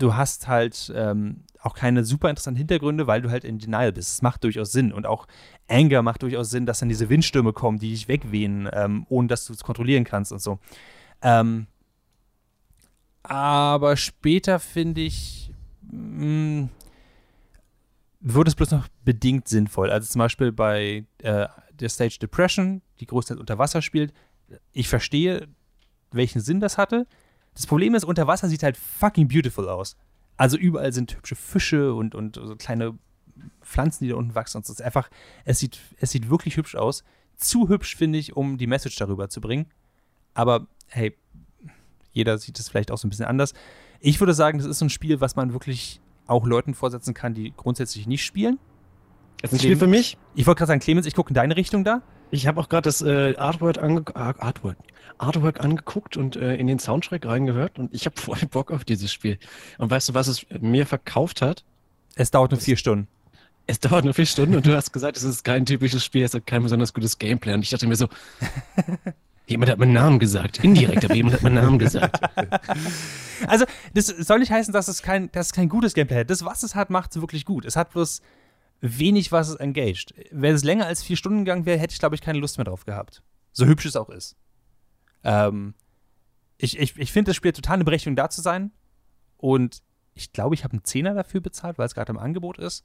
du 0.00 0.14
hast 0.14 0.48
halt 0.48 0.92
ähm, 0.94 1.44
auch 1.60 1.74
keine 1.74 2.04
super 2.04 2.30
interessanten 2.30 2.58
Hintergründe, 2.58 3.06
weil 3.06 3.22
du 3.22 3.30
halt 3.30 3.44
in 3.44 3.58
Denial 3.58 3.92
bist. 3.92 4.08
Es 4.14 4.22
macht 4.22 4.42
durchaus 4.44 4.72
Sinn. 4.72 4.92
Und 4.92 5.06
auch 5.06 5.26
Anger 5.68 6.02
macht 6.02 6.22
durchaus 6.22 6.50
Sinn, 6.50 6.66
dass 6.66 6.80
dann 6.80 6.88
diese 6.88 7.08
Windstürme 7.08 7.52
kommen, 7.52 7.78
die 7.78 7.90
dich 7.90 8.08
wegwehen, 8.08 8.68
ähm, 8.72 9.06
ohne 9.08 9.28
dass 9.28 9.44
du 9.44 9.52
es 9.52 9.62
kontrollieren 9.62 10.04
kannst 10.04 10.32
und 10.32 10.40
so. 10.40 10.58
Ähm, 11.22 11.66
aber 13.22 13.96
später 13.96 14.58
finde 14.58 15.02
ich, 15.02 15.52
mh, 15.82 16.68
wird 18.20 18.48
es 18.48 18.54
bloß 18.54 18.70
noch 18.70 18.88
bedingt 19.04 19.48
sinnvoll. 19.48 19.90
Also 19.90 20.08
zum 20.08 20.20
Beispiel 20.20 20.52
bei 20.52 21.04
äh, 21.18 21.46
der 21.72 21.88
Stage 21.88 22.18
Depression, 22.20 22.80
die 23.00 23.06
großteils 23.06 23.38
unter 23.40 23.58
Wasser 23.58 23.82
spielt. 23.82 24.12
Ich 24.72 24.88
verstehe, 24.88 25.48
welchen 26.10 26.40
Sinn 26.40 26.60
das 26.60 26.78
hatte. 26.78 27.06
Das 27.54 27.66
Problem 27.66 27.94
ist, 27.94 28.04
unter 28.04 28.26
Wasser 28.26 28.48
sieht 28.48 28.62
halt 28.62 28.76
fucking 28.76 29.28
beautiful 29.28 29.68
aus. 29.68 29.96
Also 30.36 30.56
überall 30.56 30.92
sind 30.92 31.16
hübsche 31.16 31.36
Fische 31.36 31.94
und, 31.94 32.14
und 32.14 32.36
so 32.36 32.56
kleine 32.56 32.98
Pflanzen, 33.62 34.04
die 34.04 34.10
da 34.10 34.16
unten 34.16 34.34
wachsen 34.34 34.58
und 34.58 34.66
so. 34.66 34.72
Es 34.72 34.80
ist 34.80 34.84
einfach, 34.84 35.10
es 35.44 35.58
sieht, 35.58 35.78
es 35.98 36.10
sieht 36.10 36.30
wirklich 36.30 36.56
hübsch 36.56 36.76
aus. 36.76 37.04
Zu 37.36 37.68
hübsch, 37.68 37.96
finde 37.96 38.18
ich, 38.18 38.36
um 38.36 38.58
die 38.58 38.66
Message 38.66 38.96
darüber 38.96 39.28
zu 39.28 39.40
bringen. 39.40 39.66
Aber 40.34 40.66
hey, 40.88 41.16
jeder 42.12 42.38
sieht 42.38 42.58
es 42.58 42.68
vielleicht 42.68 42.90
auch 42.90 42.98
so 42.98 43.06
ein 43.06 43.10
bisschen 43.10 43.26
anders. 43.26 43.54
Ich 44.00 44.20
würde 44.20 44.34
sagen, 44.34 44.58
das 44.58 44.66
ist 44.66 44.78
so 44.78 44.86
ein 44.86 44.90
Spiel, 44.90 45.20
was 45.20 45.36
man 45.36 45.52
wirklich 45.52 46.00
auch 46.26 46.46
Leuten 46.46 46.74
vorsetzen 46.74 47.14
kann, 47.14 47.34
die 47.34 47.52
grundsätzlich 47.56 48.06
nicht 48.06 48.24
spielen. 48.24 48.58
Ist 49.42 49.52
ein 49.52 49.58
Spiel 49.58 49.76
für 49.76 49.86
mich. 49.86 50.18
Ich 50.34 50.46
wollte 50.46 50.58
gerade 50.58 50.68
sagen, 50.68 50.80
Clemens, 50.80 51.06
ich 51.06 51.14
gucke 51.14 51.30
in 51.30 51.34
deine 51.34 51.56
Richtung 51.56 51.84
da. 51.84 52.02
Ich 52.30 52.46
habe 52.46 52.60
auch 52.60 52.68
gerade 52.68 52.82
das 52.82 53.00
äh, 53.02 53.34
Artwork, 53.36 53.78
ange 53.78 54.04
Ar- 54.14 54.40
Artwork, 54.40 54.76
Artwork 55.18 55.60
angeguckt 55.64 56.16
und 56.16 56.36
äh, 56.36 56.54
in 56.56 56.66
den 56.66 56.78
Soundtrack 56.78 57.26
reingehört 57.26 57.78
und 57.78 57.92
ich 57.94 58.06
habe 58.06 58.16
voll 58.20 58.38
Bock 58.50 58.70
auf 58.70 58.84
dieses 58.84 59.12
Spiel. 59.12 59.38
Und 59.78 59.90
weißt 59.90 60.10
du, 60.10 60.14
was 60.14 60.28
es 60.28 60.46
mir 60.60 60.86
verkauft 60.86 61.42
hat? 61.42 61.64
Es 62.16 62.30
dauert 62.30 62.50
nur 62.52 62.60
vier 62.60 62.76
Stunden. 62.76 63.08
Es 63.66 63.78
dauert 63.80 64.04
nur 64.04 64.14
vier 64.14 64.26
Stunden 64.26 64.56
und 64.56 64.66
du 64.66 64.74
hast 64.76 64.92
gesagt, 64.92 65.16
es 65.16 65.22
ist 65.22 65.44
kein 65.44 65.64
typisches 65.64 66.04
Spiel, 66.04 66.24
es 66.24 66.34
hat 66.34 66.46
kein 66.46 66.62
besonders 66.62 66.92
gutes 66.92 67.18
Gameplay. 67.18 67.54
Und 67.54 67.62
ich 67.62 67.70
dachte 67.70 67.86
mir 67.86 67.94
so, 67.96 68.08
jemand 69.46 69.70
hat 69.70 69.78
meinen 69.78 69.92
Namen 69.92 70.18
gesagt. 70.18 70.62
Indirekt, 70.62 71.04
aber 71.04 71.14
jemand 71.14 71.36
hat 71.36 71.42
meinen 71.42 71.54
Namen 71.56 71.78
gesagt. 71.78 72.20
Also, 73.46 73.64
das 73.94 74.08
soll 74.08 74.40
nicht 74.40 74.52
heißen, 74.52 74.70
dass 74.74 74.86
es 74.88 75.00
kein, 75.00 75.32
dass 75.32 75.46
es 75.46 75.52
kein 75.54 75.70
gutes 75.70 75.94
Gameplay 75.94 76.18
hat. 76.20 76.28
Das, 76.28 76.44
was 76.44 76.62
es 76.62 76.74
hat, 76.74 76.90
macht 76.90 77.12
es 77.16 77.22
wirklich 77.22 77.46
gut. 77.46 77.64
Es 77.64 77.74
hat 77.74 77.90
bloß 77.90 78.20
wenig, 78.80 79.32
was 79.32 79.48
es 79.48 79.56
engaged. 79.56 80.14
Wenn 80.30 80.54
es 80.54 80.64
länger 80.64 80.86
als 80.86 81.02
vier 81.02 81.16
Stunden 81.16 81.44
gegangen 81.44 81.66
wäre, 81.66 81.78
hätte 81.78 81.92
ich, 81.92 81.98
glaube 81.98 82.14
ich, 82.14 82.20
keine 82.20 82.38
Lust 82.38 82.58
mehr 82.58 82.64
drauf 82.64 82.84
gehabt. 82.84 83.22
So 83.52 83.66
hübsch 83.66 83.86
es 83.86 83.96
auch 83.96 84.08
ist. 84.08 84.36
Ähm, 85.22 85.74
ich 86.56 86.78
ich, 86.78 86.96
ich 86.96 87.12
finde, 87.12 87.30
das 87.30 87.36
Spiel 87.36 87.52
total 87.52 87.74
eine 87.74 87.84
Berechtigung, 87.84 88.16
da 88.16 88.30
zu 88.30 88.40
sein. 88.40 88.72
Und 89.36 89.82
ich 90.14 90.32
glaube, 90.32 90.54
ich 90.54 90.64
habe 90.64 90.72
einen 90.72 90.84
Zehner 90.84 91.14
dafür 91.14 91.40
bezahlt, 91.40 91.78
weil 91.78 91.86
es 91.86 91.94
gerade 91.94 92.12
im 92.12 92.18
Angebot 92.18 92.58
ist. 92.58 92.84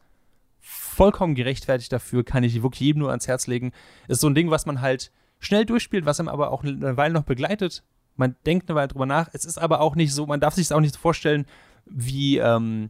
Vollkommen 0.60 1.36
gerechtfertigt 1.36 1.92
dafür, 1.92 2.24
kann 2.24 2.44
ich 2.44 2.62
wirklich 2.62 2.82
jedem 2.82 3.00
nur 3.00 3.10
ans 3.10 3.28
Herz 3.28 3.48
legen. 3.48 3.72
Ist 4.08 4.22
so 4.22 4.28
ein 4.28 4.36
Ding, 4.36 4.50
was 4.50 4.66
man 4.66 4.82
halt 4.82 5.12
schnell 5.40 5.66
durchspielt, 5.66 6.06
was 6.06 6.20
einem 6.20 6.30
aber 6.30 6.52
auch 6.52 6.64
eine 6.64 6.98
Weile 6.98 7.14
noch 7.14 7.24
begleitet. 7.24 7.84
Man 8.16 8.36
denkt 8.46 8.70
eine 8.70 8.76
Weile 8.76 8.88
drüber 8.88 9.06
nach. 9.06 9.30
Es 9.34 9.46
ist 9.46 9.58
aber 9.58 9.82
auch 9.82 9.96
nicht 9.96 10.14
so, 10.14 10.26
man 10.26 10.40
darf 10.40 10.56
sich 10.56 10.66
es 10.66 10.72
auch 10.72 10.80
nicht 10.80 10.96
so 10.96 11.00
vorstellen, 11.00 11.46
wie 11.86 12.38
ähm, 12.38 12.90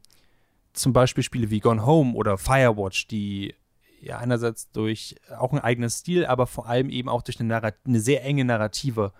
zum 0.75 0.93
Beispiel 0.93 1.23
Spiele 1.23 1.49
wie 1.49 1.59
Gone 1.59 1.85
Home 1.85 2.13
oder 2.13 2.37
Firewatch, 2.37 3.07
die 3.07 3.55
ja 4.01 4.17
einerseits 4.17 4.71
durch 4.71 5.15
auch 5.37 5.53
ein 5.53 5.59
eigenes 5.59 5.99
Stil, 5.99 6.25
aber 6.25 6.47
vor 6.47 6.67
allem 6.67 6.89
eben 6.89 7.09
auch 7.09 7.21
durch 7.21 7.39
eine, 7.39 7.49
Narrat 7.49 7.75
eine 7.85 7.99
sehr 7.99 8.23
enge 8.23 8.45
Narrative 8.45 9.13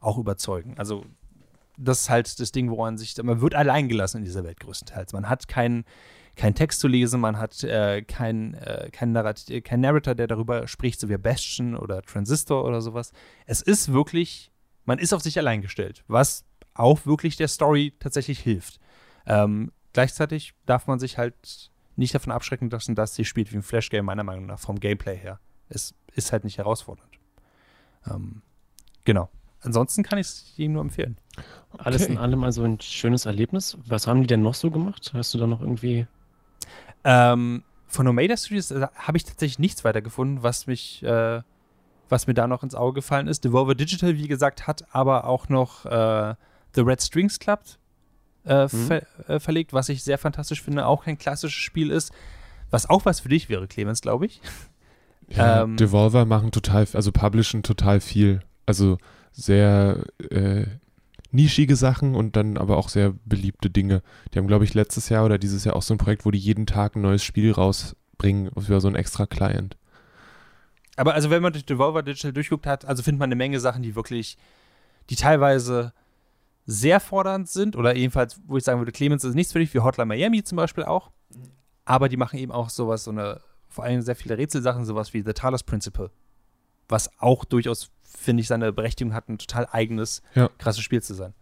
auch 0.00 0.18
überzeugen. 0.18 0.74
Also 0.78 1.04
das 1.78 2.02
ist 2.02 2.10
halt 2.10 2.40
das 2.40 2.52
Ding, 2.52 2.70
woran 2.70 2.98
sich, 2.98 3.16
man 3.22 3.40
wird 3.40 3.54
allein 3.54 3.88
gelassen 3.88 4.18
in 4.18 4.24
dieser 4.24 4.44
Welt 4.44 4.60
größtenteils. 4.60 5.12
Man 5.12 5.28
hat 5.28 5.48
keinen 5.48 5.84
kein 6.34 6.54
Text 6.54 6.80
zu 6.80 6.88
lesen, 6.88 7.20
man 7.20 7.38
hat 7.38 7.62
äh, 7.62 8.02
keinen 8.02 8.54
äh, 8.54 8.90
kein, 8.90 9.14
kein 9.64 9.80
Narrator, 9.80 10.14
der 10.14 10.26
darüber 10.26 10.66
spricht, 10.66 10.98
so 10.98 11.08
wie 11.08 11.16
Bastion 11.18 11.76
oder 11.76 12.02
Transistor 12.02 12.64
oder 12.64 12.80
sowas. 12.80 13.12
Es 13.46 13.60
ist 13.60 13.92
wirklich, 13.92 14.50
man 14.84 14.98
ist 14.98 15.12
auf 15.12 15.22
sich 15.22 15.38
allein 15.38 15.60
gestellt, 15.60 16.04
was 16.08 16.44
auch 16.74 17.04
wirklich 17.04 17.36
der 17.36 17.48
Story 17.48 17.92
tatsächlich 17.98 18.40
hilft. 18.40 18.80
Ähm, 19.26 19.72
gleichzeitig 19.92 20.54
darf 20.66 20.86
man 20.86 20.98
sich 20.98 21.18
halt 21.18 21.70
nicht 21.96 22.14
davon 22.14 22.32
abschrecken 22.32 22.70
lassen, 22.70 22.94
dass 22.94 23.14
sie 23.14 23.24
spielt 23.24 23.52
wie 23.52 23.56
ein 23.56 23.62
Flash-Game, 23.62 24.04
meiner 24.04 24.24
Meinung 24.24 24.46
nach, 24.46 24.58
vom 24.58 24.80
Gameplay 24.80 25.16
her. 25.16 25.38
Es 25.68 25.94
ist 26.14 26.32
halt 26.32 26.44
nicht 26.44 26.58
herausfordernd. 26.58 27.18
Ähm, 28.10 28.42
genau. 29.04 29.28
Ansonsten 29.60 30.02
kann 30.02 30.18
ich 30.18 30.26
es 30.26 30.54
ihm 30.56 30.72
nur 30.72 30.82
empfehlen. 30.82 31.18
Okay. 31.72 31.82
Alles 31.84 32.06
in 32.06 32.18
allem 32.18 32.42
also 32.42 32.64
ein 32.64 32.80
schönes 32.80 33.26
Erlebnis. 33.26 33.78
Was 33.86 34.06
haben 34.06 34.22
die 34.22 34.26
denn 34.26 34.42
noch 34.42 34.54
so 34.54 34.70
gemacht? 34.70 35.12
Hast 35.14 35.34
du 35.34 35.38
da 35.38 35.46
noch 35.46 35.60
irgendwie 35.60 36.06
ähm, 37.04 37.64
von 37.86 38.08
Omega 38.08 38.36
Studios 38.36 38.70
äh, 38.70 38.86
habe 38.94 39.16
ich 39.16 39.24
tatsächlich 39.24 39.58
nichts 39.58 39.84
weiter 39.84 40.02
gefunden, 40.02 40.42
was 40.42 40.66
mich, 40.66 41.02
äh, 41.02 41.42
was 42.08 42.26
mir 42.26 42.34
da 42.34 42.46
noch 42.46 42.62
ins 42.62 42.74
Auge 42.74 42.96
gefallen 42.96 43.28
ist. 43.28 43.44
Devolver 43.44 43.74
Digital, 43.74 44.16
wie 44.16 44.28
gesagt, 44.28 44.66
hat 44.66 44.84
aber 44.94 45.26
auch 45.26 45.48
noch 45.48 45.84
äh, 45.86 46.34
The 46.74 46.80
Red 46.80 47.02
Strings 47.02 47.38
Club 47.38 47.60
äh, 48.44 48.64
mhm. 48.64 48.68
ver 48.68 49.02
äh, 49.28 49.40
verlegt, 49.40 49.72
was 49.72 49.88
ich 49.88 50.02
sehr 50.02 50.18
fantastisch 50.18 50.62
finde. 50.62 50.86
Auch 50.86 51.04
kein 51.04 51.18
klassisches 51.18 51.60
Spiel 51.60 51.90
ist, 51.90 52.12
was 52.70 52.88
auch 52.88 53.04
was 53.04 53.20
für 53.20 53.28
dich 53.28 53.48
wäre, 53.48 53.66
Clemens, 53.66 54.00
glaube 54.00 54.26
ich. 54.26 54.40
Ja, 55.28 55.62
ähm, 55.62 55.78
Devolver 55.78 56.26
machen 56.26 56.50
total, 56.50 56.86
also 56.92 57.10
publishen 57.10 57.62
total 57.62 58.00
viel. 58.00 58.42
Also 58.66 58.98
sehr 59.30 60.04
äh, 60.30 60.66
nischige 61.30 61.76
Sachen 61.76 62.14
und 62.14 62.36
dann 62.36 62.58
aber 62.58 62.76
auch 62.76 62.88
sehr 62.88 63.14
beliebte 63.24 63.70
Dinge. 63.70 64.02
Die 64.32 64.38
haben, 64.38 64.46
glaube 64.46 64.64
ich, 64.64 64.74
letztes 64.74 65.08
Jahr 65.08 65.24
oder 65.24 65.38
dieses 65.38 65.64
Jahr 65.64 65.74
auch 65.74 65.82
so 65.82 65.94
ein 65.94 65.98
Projekt, 65.98 66.26
wo 66.26 66.30
die 66.30 66.38
jeden 66.38 66.66
Tag 66.66 66.96
ein 66.96 67.02
neues 67.02 67.24
Spiel 67.24 67.52
rausbringen 67.52 68.50
für 68.58 68.80
so 68.80 68.88
ein 68.88 68.94
extra 68.94 69.26
Client. 69.26 69.76
Aber 70.96 71.14
also 71.14 71.30
wenn 71.30 71.42
man 71.42 71.52
durch 71.52 71.64
Devolver 71.64 72.02
Digital 72.02 72.32
durchguckt 72.32 72.66
hat, 72.66 72.84
also 72.84 73.02
findet 73.02 73.20
man 73.20 73.28
eine 73.28 73.36
Menge 73.36 73.60
Sachen, 73.60 73.82
die 73.82 73.94
wirklich, 73.94 74.36
die 75.08 75.16
teilweise 75.16 75.94
sehr 76.64 77.00
fordernd 77.00 77.48
sind 77.48 77.76
oder 77.76 77.96
jedenfalls, 77.96 78.40
wo 78.46 78.56
ich 78.56 78.64
sagen 78.64 78.80
würde, 78.80 78.92
Clemens 78.92 79.24
ist 79.24 79.34
nichts 79.34 79.52
für 79.52 79.58
dich, 79.58 79.72
wie 79.74 79.80
Hotline 79.80 80.06
Miami 80.06 80.44
zum 80.44 80.56
Beispiel 80.56 80.84
auch. 80.84 81.10
Aber 81.84 82.08
die 82.08 82.16
machen 82.16 82.38
eben 82.38 82.52
auch 82.52 82.70
sowas, 82.70 83.04
so 83.04 83.10
eine, 83.10 83.40
vor 83.68 83.84
allem 83.84 84.02
sehr 84.02 84.14
viele 84.14 84.38
Rätselsachen, 84.38 84.84
sowas 84.84 85.12
wie 85.12 85.22
The 85.22 85.32
Talos 85.32 85.64
Principle. 85.64 86.10
Was 86.88 87.10
auch 87.18 87.44
durchaus 87.44 87.90
finde 88.22 88.42
ich, 88.42 88.48
seine 88.48 88.72
Berechtigung 88.72 89.14
hat, 89.14 89.28
ein 89.28 89.38
total 89.38 89.66
eigenes, 89.70 90.22
ja. 90.34 90.48
krasses 90.58 90.82
Spiel 90.82 91.02
zu 91.02 91.14
sein. 91.14 91.34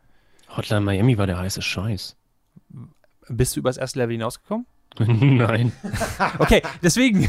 Hotline 0.57 0.81
Miami 0.81 1.19
war 1.19 1.27
der 1.27 1.39
heiße 1.39 1.62
Scheiß. 1.62 2.17
Bist 3.29 3.55
du 3.55 3.61
übers 3.61 3.77
erste 3.77 3.99
Level 3.99 4.15
hinausgekommen? 4.15 4.67
Nein. 4.99 5.73
Okay, 6.39 6.62
deswegen. 6.83 7.29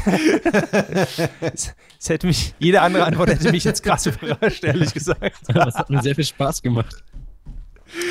es, 1.40 1.74
es, 1.98 2.08
hätte 2.08 2.26
mich, 2.26 2.54
jede 2.58 2.82
andere 2.82 3.04
Antwort 3.04 3.30
hätte 3.30 3.50
mich 3.52 3.64
jetzt 3.64 3.82
krass 3.82 4.06
überrascht, 4.06 4.64
ehrlich 4.64 4.92
gesagt. 4.92 5.36
Das 5.46 5.74
hat 5.76 5.90
mir 5.90 6.02
sehr 6.02 6.14
viel 6.14 6.24
Spaß 6.24 6.62
gemacht. 6.62 7.04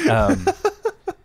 Ähm, 0.07 0.45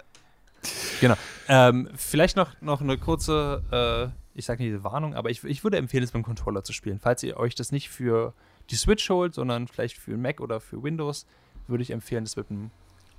genau. 1.00 1.14
Ähm, 1.48 1.88
vielleicht 1.96 2.36
noch, 2.36 2.60
noch 2.60 2.80
eine 2.80 2.98
kurze, 2.98 4.12
äh, 4.34 4.38
ich 4.38 4.44
sage 4.46 4.64
nicht 4.64 4.82
Warnung, 4.84 5.14
aber 5.14 5.30
ich, 5.30 5.44
ich 5.44 5.64
würde 5.64 5.76
empfehlen, 5.76 6.02
es 6.02 6.10
beim 6.10 6.22
Controller 6.22 6.64
zu 6.64 6.72
spielen. 6.72 6.98
Falls 6.98 7.22
ihr 7.22 7.36
euch 7.36 7.54
das 7.54 7.72
nicht 7.72 7.88
für 7.88 8.34
die 8.70 8.76
Switch 8.76 9.08
holt, 9.10 9.34
sondern 9.34 9.68
vielleicht 9.68 9.96
für 9.96 10.16
Mac 10.16 10.40
oder 10.40 10.60
für 10.60 10.82
Windows, 10.82 11.26
würde 11.68 11.82
ich 11.82 11.90
empfehlen, 11.90 12.24
das 12.24 12.36
mit 12.36 12.50
einem 12.50 12.70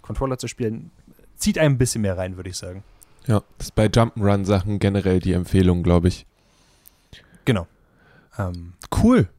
Controller 0.01 0.37
zu 0.37 0.47
spielen. 0.47 0.91
Zieht 1.35 1.57
einem 1.57 1.75
ein 1.75 1.77
bisschen 1.77 2.01
mehr 2.01 2.17
rein, 2.17 2.35
würde 2.35 2.49
ich 2.49 2.57
sagen. 2.57 2.83
Ja, 3.27 3.43
das 3.57 3.67
ist 3.67 3.75
bei 3.75 3.87
Jump'n'Run-Sachen 3.87 4.79
generell 4.79 5.19
die 5.19 5.33
Empfehlung, 5.33 5.83
glaube 5.83 6.07
ich. 6.07 6.25
Genau. 7.45 7.67
Ähm, 8.37 8.73
cool. 9.03 9.29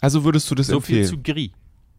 Also 0.00 0.24
würdest 0.24 0.50
du 0.50 0.54
das 0.54 0.68
so 0.68 0.76
empfehlen? 0.76 1.04
So 1.04 1.16
viel 1.16 1.24
zu 1.24 1.32
Gris. 1.32 1.50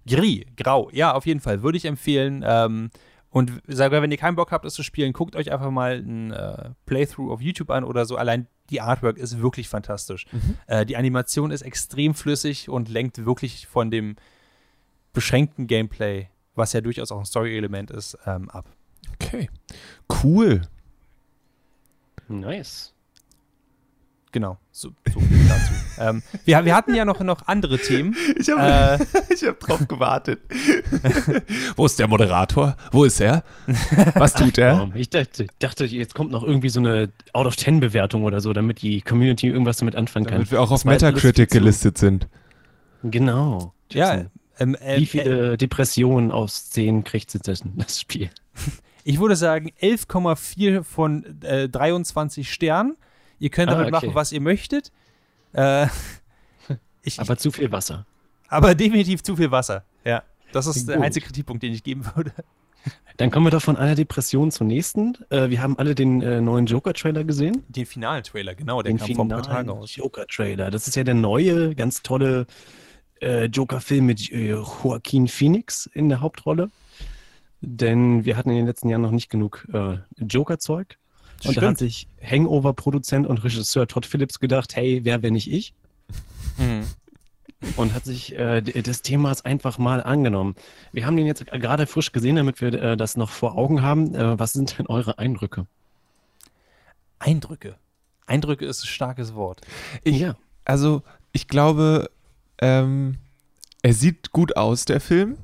Gris, 0.08 0.46
grau. 0.56 0.90
Ja, 0.94 1.14
auf 1.14 1.26
jeden 1.26 1.42
Fall. 1.42 1.64
Würde 1.64 1.78
ich 1.78 1.86
empfehlen. 1.86 2.44
Ähm, 2.48 2.92
und 3.38 3.62
sogar 3.68 4.02
wenn 4.02 4.10
ihr 4.10 4.18
keinen 4.18 4.36
Bock 4.36 4.52
habt, 4.52 4.66
das 4.66 4.74
zu 4.74 4.82
spielen, 4.82 5.14
guckt 5.14 5.36
euch 5.36 5.52
einfach 5.52 5.70
mal 5.70 5.98
ein 5.98 6.32
äh, 6.32 6.72
Playthrough 6.88 7.32
auf 7.32 7.40
YouTube 7.40 7.70
an 7.70 7.84
oder 7.84 8.06
so. 8.06 8.16
Allein 8.16 8.48
die 8.72 8.82
Artwork 8.82 9.20
ist 9.20 9.40
wirklich 9.40 9.70
fantastisch. 9.70 10.26
Mhm. 10.32 10.58
Äh, 10.66 10.88
die 10.88 10.98
Animation 10.98 11.52
ist 11.52 11.62
extrem 11.62 12.16
flüssig 12.16 12.68
und 12.68 12.90
lenkt 12.90 13.26
wirklich 13.26 13.68
von 13.68 13.92
dem 13.92 14.16
beschränkten 15.14 15.68
Gameplay, 15.68 16.30
was 16.56 16.74
ja 16.74 16.82
durchaus 16.82 17.12
auch 17.12 17.20
ein 17.20 17.26
Story-Element 17.26 17.92
ist, 17.92 18.18
ähm, 18.26 18.50
ab. 18.50 18.66
Okay. 19.14 19.52
Cool. 20.24 20.64
Nice. 22.28 22.96
Genau, 24.38 24.60
so, 24.72 24.90
so 25.12 25.20
dazu. 25.50 25.74
ähm, 26.00 26.22
wir, 26.46 26.64
wir, 26.64 26.76
hatten 26.76 26.94
ja 26.94 27.06
noch, 27.06 27.20
noch 27.22 27.48
andere 27.48 27.80
Themen. 27.80 28.16
Ich 28.38 28.48
habe 28.52 28.62
äh, 28.62 29.06
hab 29.48 29.60
drauf 29.60 29.88
gewartet. 29.88 30.42
Wo 31.76 31.88
ist 31.88 31.98
der 31.98 32.08
Moderator? 32.08 32.78
Wo 32.92 33.04
ist 33.04 33.20
er? 33.20 33.44
Was 34.14 34.36
tut 34.36 34.60
er? 34.60 34.92
Ich 34.94 35.10
dachte, 35.10 35.48
dachte, 35.58 35.86
jetzt 35.86 36.14
kommt 36.14 36.30
noch 36.30 36.44
irgendwie 36.44 36.70
so 36.70 36.80
eine 36.80 37.10
Out-of-Ten-Bewertung 37.34 38.26
oder 38.26 38.40
so, 38.40 38.54
damit 38.54 38.84
die 38.84 39.02
Community 39.02 39.48
irgendwas 39.48 39.78
damit 39.78 39.96
anfangen 39.96 40.28
kann. 40.28 40.36
Damit 40.36 40.52
wir 40.52 40.62
auch 40.62 40.70
auf 40.70 40.86
Metacritic 40.86 41.50
gelistet 41.50 41.98
sind. 41.98 42.28
Genau. 43.02 43.74
Ja. 43.92 44.26
Ähm, 44.60 44.76
äh, 44.76 45.00
Wie 45.00 45.08
viele 45.08 45.54
äh, 45.54 45.58
Depressionen 45.58 46.32
aus 46.32 46.70
10 46.70 47.04
kriegt 47.06 47.36
das 47.48 48.00
Spiel? 48.00 48.30
Ich 49.04 49.20
würde 49.20 49.36
sagen 49.36 49.72
11,4 49.82 50.84
von 50.84 51.42
äh, 51.42 51.68
23 51.68 52.54
Sternen. 52.54 52.98
Ihr 53.40 53.50
könnt 53.50 53.72
damit 53.72 53.86
ah, 53.86 53.98
okay. 53.98 54.08
machen, 54.08 54.16
was 54.16 54.32
ihr 54.32 54.42
möchtet. 54.42 54.92
Äh, 55.54 55.88
ich, 57.04 57.20
aber 57.20 57.38
zu 57.38 57.52
viel 57.52 57.72
Wasser. 57.72 58.06
Aber 58.48 58.76
definitiv 58.76 59.24
zu 59.24 59.36
viel 59.36 59.52
Wasser. 59.52 59.84
Ja. 60.04 60.24
Das 60.52 60.68
ist 60.68 60.86
Gut. 60.86 60.96
der 60.96 61.02
einzige 61.02 61.26
Kritikpunkt, 61.26 61.64
den 61.64 61.74
ich 61.74 61.84
geben 61.84 62.06
würde. 62.16 62.32
Dann 63.18 63.32
kommen 63.32 63.48
wir 63.48 63.52
doch 63.52 63.62
von 63.62 63.78
einer 63.78 63.96
Depression 63.96 64.52
zur 64.52 64.68
nächsten. 64.68 65.18
Äh, 65.30 65.50
wir 65.50 65.62
haben 65.62 65.78
alle 65.78 65.96
den 65.96 66.22
äh, 66.22 66.40
neuen 66.40 66.68
Joker-Trailer 66.68 67.24
gesehen. 67.24 67.64
Den 67.68 67.86
finalen 67.86 68.24
Trailer, 68.24 68.56
genau. 68.56 68.82
Den 68.82 68.98
kam 68.98 69.14
vor 69.16 69.26
ein 69.26 69.30
paar 69.30 69.44
Tagen 69.44 69.70
aus. 69.70 69.96
Joker-Trailer. 69.96 70.72
Das 70.72 70.88
ist 70.88 70.96
ja 70.96 71.04
der 71.04 71.16
neue, 71.16 71.76
ganz 71.76 72.04
tolle 72.04 72.46
äh, 73.22 73.46
Joker-Film 73.46 74.06
mit 74.06 74.32
äh, 74.32 74.52
Joaquin 74.52 75.28
Phoenix 75.28 75.90
in 75.94 76.10
der 76.10 76.22
Hauptrolle. 76.22 76.70
Denn 77.62 78.24
wir 78.24 78.38
hatten 78.38 78.52
in 78.52 78.58
den 78.58 78.68
letzten 78.68 78.90
Jahren 78.90 79.02
noch 79.02 79.12
nicht 79.12 79.30
genug 79.30 79.68
äh, 79.74 79.98
Joker-Zeug. 80.18 80.98
Und 81.44 81.52
Stimmt. 81.52 81.58
da 81.58 81.70
hat 81.70 81.78
sich 81.78 82.08
Hangover-Produzent 82.22 83.28
und 83.28 83.44
Regisseur 83.44 83.88
Todd 83.88 84.06
Phillips 84.06 84.40
gedacht, 84.40 84.76
hey, 84.76 85.02
wer 85.04 85.22
wenn 85.22 85.34
nicht 85.34 85.52
ich? 85.52 85.74
Mhm. 86.58 86.84
Und 87.76 87.94
hat 87.94 88.06
sich 88.06 88.36
äh, 88.36 88.62
des 88.62 89.02
Themas 89.02 89.44
einfach 89.44 89.78
mal 89.78 90.04
angenommen. 90.04 90.56
Wir 90.92 91.06
haben 91.06 91.18
den 91.18 91.26
jetzt 91.26 91.46
gerade 91.48 91.88
frisch 91.88 92.12
gesehen, 92.12 92.36
damit 92.36 92.62
wir 92.62 92.74
äh, 92.74 92.98
das 92.98 93.18
noch 93.18 93.30
vor 93.30 93.58
Augen 93.58 93.82
haben. 93.82 94.14
Äh, 94.14 94.38
was 94.40 94.54
sind 94.54 94.78
denn 94.78 94.88
eure 94.88 95.18
Eindrücke? 95.18 95.66
Eindrücke. 97.20 97.76
Eindrücke 98.28 98.66
ist 98.66 98.84
ein 98.84 98.88
starkes 98.88 99.34
Wort. 99.34 99.62
Ich, 100.04 100.20
ja. 100.20 100.36
Also, 100.66 101.02
ich 101.32 101.48
glaube, 101.48 102.12
ähm, 102.60 103.18
er 103.82 103.94
sieht 103.94 104.32
gut 104.32 104.56
aus, 104.58 104.86
der 104.86 105.00
Film. 105.00 105.38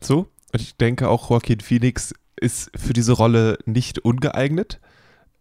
So. 0.00 0.28
Und 0.52 0.62
ich 0.62 0.76
denke 0.76 1.08
auch, 1.08 1.28
Joaquin 1.28 1.60
Phoenix 1.60 2.14
ist 2.36 2.70
für 2.76 2.92
diese 2.92 3.12
Rolle 3.12 3.58
nicht 3.66 3.98
ungeeignet. 3.98 4.80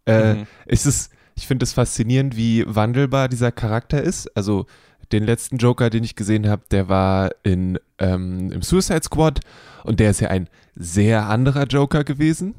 Äh, 0.08 0.34
mhm. 0.36 0.48
ist 0.66 0.86
es, 0.86 1.10
ich 1.36 1.48
finde 1.48 1.64
es 1.64 1.74
faszinierend, 1.74 2.36
wie 2.36 2.64
wandelbar 2.66 3.28
dieser 3.30 3.52
Charakter 3.52 4.02
ist. 4.02 4.36
Also 4.36 4.66
den 5.12 5.24
letzten 5.24 5.58
Joker, 5.58 5.90
den 5.90 6.04
ich 6.04 6.16
gesehen 6.16 6.50
habe, 6.50 6.64
der 6.72 6.90
war 6.90 7.32
in, 7.44 7.80
ähm, 8.00 8.52
im 8.52 8.62
Suicide 8.62 9.04
Squad 9.04 9.42
und 9.84 10.00
der 10.00 10.12
ist 10.12 10.20
ja 10.20 10.30
ein 10.30 10.50
sehr 10.76 11.28
anderer 11.28 11.66
Joker 11.66 12.04
gewesen. 12.04 12.56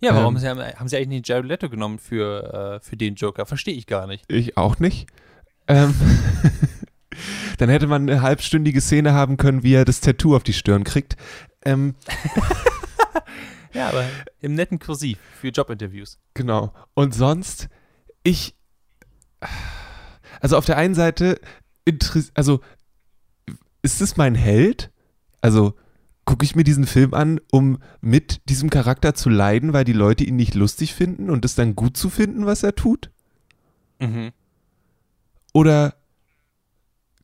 Ja, 0.00 0.14
warum 0.14 0.36
ähm, 0.36 0.42
haben, 0.44 0.60
haben, 0.60 0.88
sie 0.88 0.96
eigentlich 0.96 1.08
nicht 1.08 1.28
Jared 1.28 1.46
Leto 1.46 1.68
genommen 1.68 1.98
für, 1.98 2.78
äh, 2.80 2.80
für 2.84 2.96
den 2.96 3.16
Joker? 3.16 3.46
Verstehe 3.46 3.74
ich 3.74 3.86
gar 3.86 4.06
nicht. 4.06 4.24
Ich 4.28 4.56
auch 4.56 4.78
nicht. 4.78 5.08
Ähm, 5.66 5.92
dann 7.58 7.68
hätte 7.68 7.88
man 7.88 8.08
eine 8.08 8.22
halbstündige 8.22 8.80
Szene 8.80 9.12
haben 9.12 9.36
können, 9.36 9.64
wie 9.64 9.74
er 9.74 9.84
das 9.84 10.00
Tattoo 10.00 10.36
auf 10.36 10.44
die 10.44 10.52
Stirn 10.52 10.84
kriegt. 10.84 11.16
Ähm, 11.64 11.96
Ja, 13.72 13.88
aber 13.88 14.06
im 14.40 14.54
netten 14.54 14.78
Kursiv 14.78 15.18
für 15.40 15.48
Jobinterviews. 15.48 16.18
Genau. 16.34 16.72
Und 16.94 17.14
sonst, 17.14 17.68
ich. 18.22 18.54
Also 20.40 20.56
auf 20.56 20.64
der 20.64 20.76
einen 20.76 20.94
Seite, 20.94 21.40
also 22.34 22.60
ist 23.82 24.00
es 24.00 24.16
mein 24.16 24.34
Held? 24.34 24.90
Also 25.40 25.74
gucke 26.24 26.44
ich 26.44 26.54
mir 26.54 26.64
diesen 26.64 26.86
Film 26.86 27.14
an, 27.14 27.40
um 27.50 27.78
mit 28.00 28.42
diesem 28.48 28.68
Charakter 28.70 29.14
zu 29.14 29.30
leiden, 29.30 29.72
weil 29.72 29.84
die 29.84 29.94
Leute 29.94 30.24
ihn 30.24 30.36
nicht 30.36 30.54
lustig 30.54 30.94
finden 30.94 31.30
und 31.30 31.44
es 31.44 31.54
dann 31.54 31.74
gut 31.74 31.96
zu 31.96 32.10
finden, 32.10 32.44
was 32.44 32.62
er 32.62 32.74
tut? 32.74 33.10
Mhm. 33.98 34.32
Oder 35.54 35.94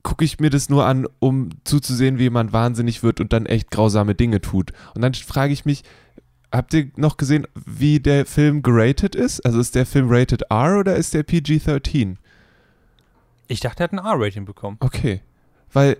gucke 0.03 0.25
ich 0.25 0.41
mir 0.41 0.51
das 0.51 0.69
nur 0.69 0.87
an, 0.87 1.07
um 1.19 1.51
zuzusehen, 1.65 2.19
wie 2.19 2.25
jemand 2.25 2.53
wahnsinnig 2.53 3.03
wird 3.03 3.21
und 3.21 3.33
dann 3.33 3.47
echt 3.47 3.71
grausame 3.71 4.15
Dinge 4.15 4.41
tut? 4.41 4.73
Und 4.95 5.03
dann 5.03 5.15
frage 5.15 5.53
ich 5.53 5.65
mich, 5.65 5.83
habt 6.55 6.73
ihr 6.75 6.91
noch 6.97 7.17
gesehen, 7.17 7.47
wie 7.67 8.01
der 8.01 8.27
Film 8.27 8.63
geratet 8.63 9.15
ist? 9.15 9.41
Also 9.45 9.61
ist 9.61 9.75
der 9.75 9.87
Film 9.87 10.07
rated 10.09 10.43
R 10.51 10.79
oder 10.79 10.97
ist 10.97 11.15
der 11.15 11.25
PG-13? 11.25 12.17
Ich 13.49 13.61
dachte, 13.61 13.83
er 13.83 13.85
hat 13.85 13.93
ein 13.93 13.99
R-Rating 13.99 14.45
bekommen. 14.45 14.77
Okay. 14.81 15.21
Weil 15.73 15.97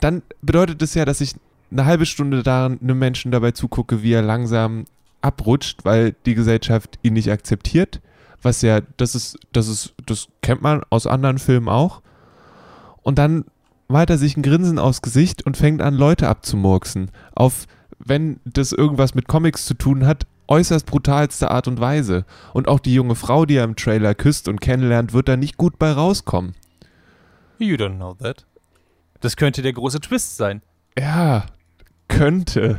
dann 0.00 0.22
bedeutet 0.40 0.80
es 0.82 0.94
ja, 0.94 1.04
dass 1.04 1.20
ich 1.20 1.34
eine 1.70 1.84
halbe 1.84 2.06
Stunde 2.06 2.42
daran 2.42 2.78
einem 2.80 2.98
Menschen 2.98 3.32
dabei 3.32 3.50
zugucke, 3.50 4.02
wie 4.02 4.12
er 4.12 4.22
langsam 4.22 4.86
abrutscht, 5.20 5.84
weil 5.84 6.14
die 6.24 6.34
Gesellschaft 6.34 6.98
ihn 7.02 7.12
nicht 7.12 7.30
akzeptiert. 7.30 8.00
Was 8.42 8.62
ja, 8.62 8.80
das 8.96 9.14
ist, 9.14 9.38
das 9.52 9.68
ist, 9.68 9.94
das 10.06 10.28
kennt 10.40 10.62
man 10.62 10.82
aus 10.88 11.06
anderen 11.06 11.38
Filmen 11.38 11.68
auch. 11.68 12.00
Und 13.02 13.18
dann 13.18 13.44
malt 13.88 14.08
er 14.08 14.18
sich 14.18 14.36
ein 14.36 14.42
Grinsen 14.42 14.78
aufs 14.78 15.02
Gesicht 15.02 15.44
und 15.44 15.56
fängt 15.56 15.82
an, 15.82 15.94
Leute 15.94 16.28
abzumurksen. 16.28 17.10
Auf, 17.34 17.66
wenn 18.04 18.40
das 18.44 18.72
irgendwas 18.72 19.14
mit 19.14 19.28
Comics 19.28 19.66
zu 19.66 19.74
tun 19.74 20.06
hat, 20.06 20.26
äußerst 20.48 20.86
brutalste 20.86 21.50
Art 21.50 21.68
und 21.68 21.80
Weise. 21.80 22.24
Und 22.52 22.66
auch 22.68 22.80
die 22.80 22.94
junge 22.94 23.14
Frau, 23.14 23.46
die 23.46 23.56
er 23.56 23.64
im 23.64 23.76
Trailer 23.76 24.14
küsst 24.14 24.48
und 24.48 24.60
kennenlernt, 24.60 25.12
wird 25.12 25.28
da 25.28 25.36
nicht 25.36 25.56
gut 25.56 25.78
bei 25.78 25.92
rauskommen. 25.92 26.54
You 27.58 27.76
don't 27.76 27.96
know 27.96 28.14
that. 28.14 28.46
Das 29.20 29.36
könnte 29.36 29.62
der 29.62 29.74
große 29.74 30.00
Twist 30.00 30.36
sein. 30.36 30.62
Ja, 30.98 31.46
könnte. 32.08 32.78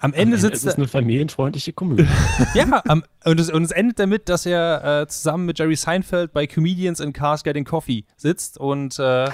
Am 0.00 0.14
Ende 0.14 0.36
Es 0.36 0.42
sitzt 0.42 0.64
ist 0.64 0.74
er. 0.74 0.78
eine 0.78 0.88
familienfreundliche 0.88 1.74
Komödie. 1.74 2.08
Ja, 2.54 2.82
am, 2.88 3.04
und, 3.26 3.38
es, 3.38 3.50
und 3.50 3.62
es 3.64 3.70
endet 3.70 3.98
damit, 3.98 4.30
dass 4.30 4.46
er 4.46 5.02
äh, 5.02 5.06
zusammen 5.08 5.44
mit 5.44 5.58
Jerry 5.58 5.76
Seinfeld 5.76 6.32
bei 6.32 6.46
Comedians 6.46 7.00
in 7.00 7.12
Cars 7.12 7.44
Getting 7.44 7.64
Coffee 7.66 8.04
sitzt 8.16 8.56
und 8.56 8.98
äh, 8.98 9.28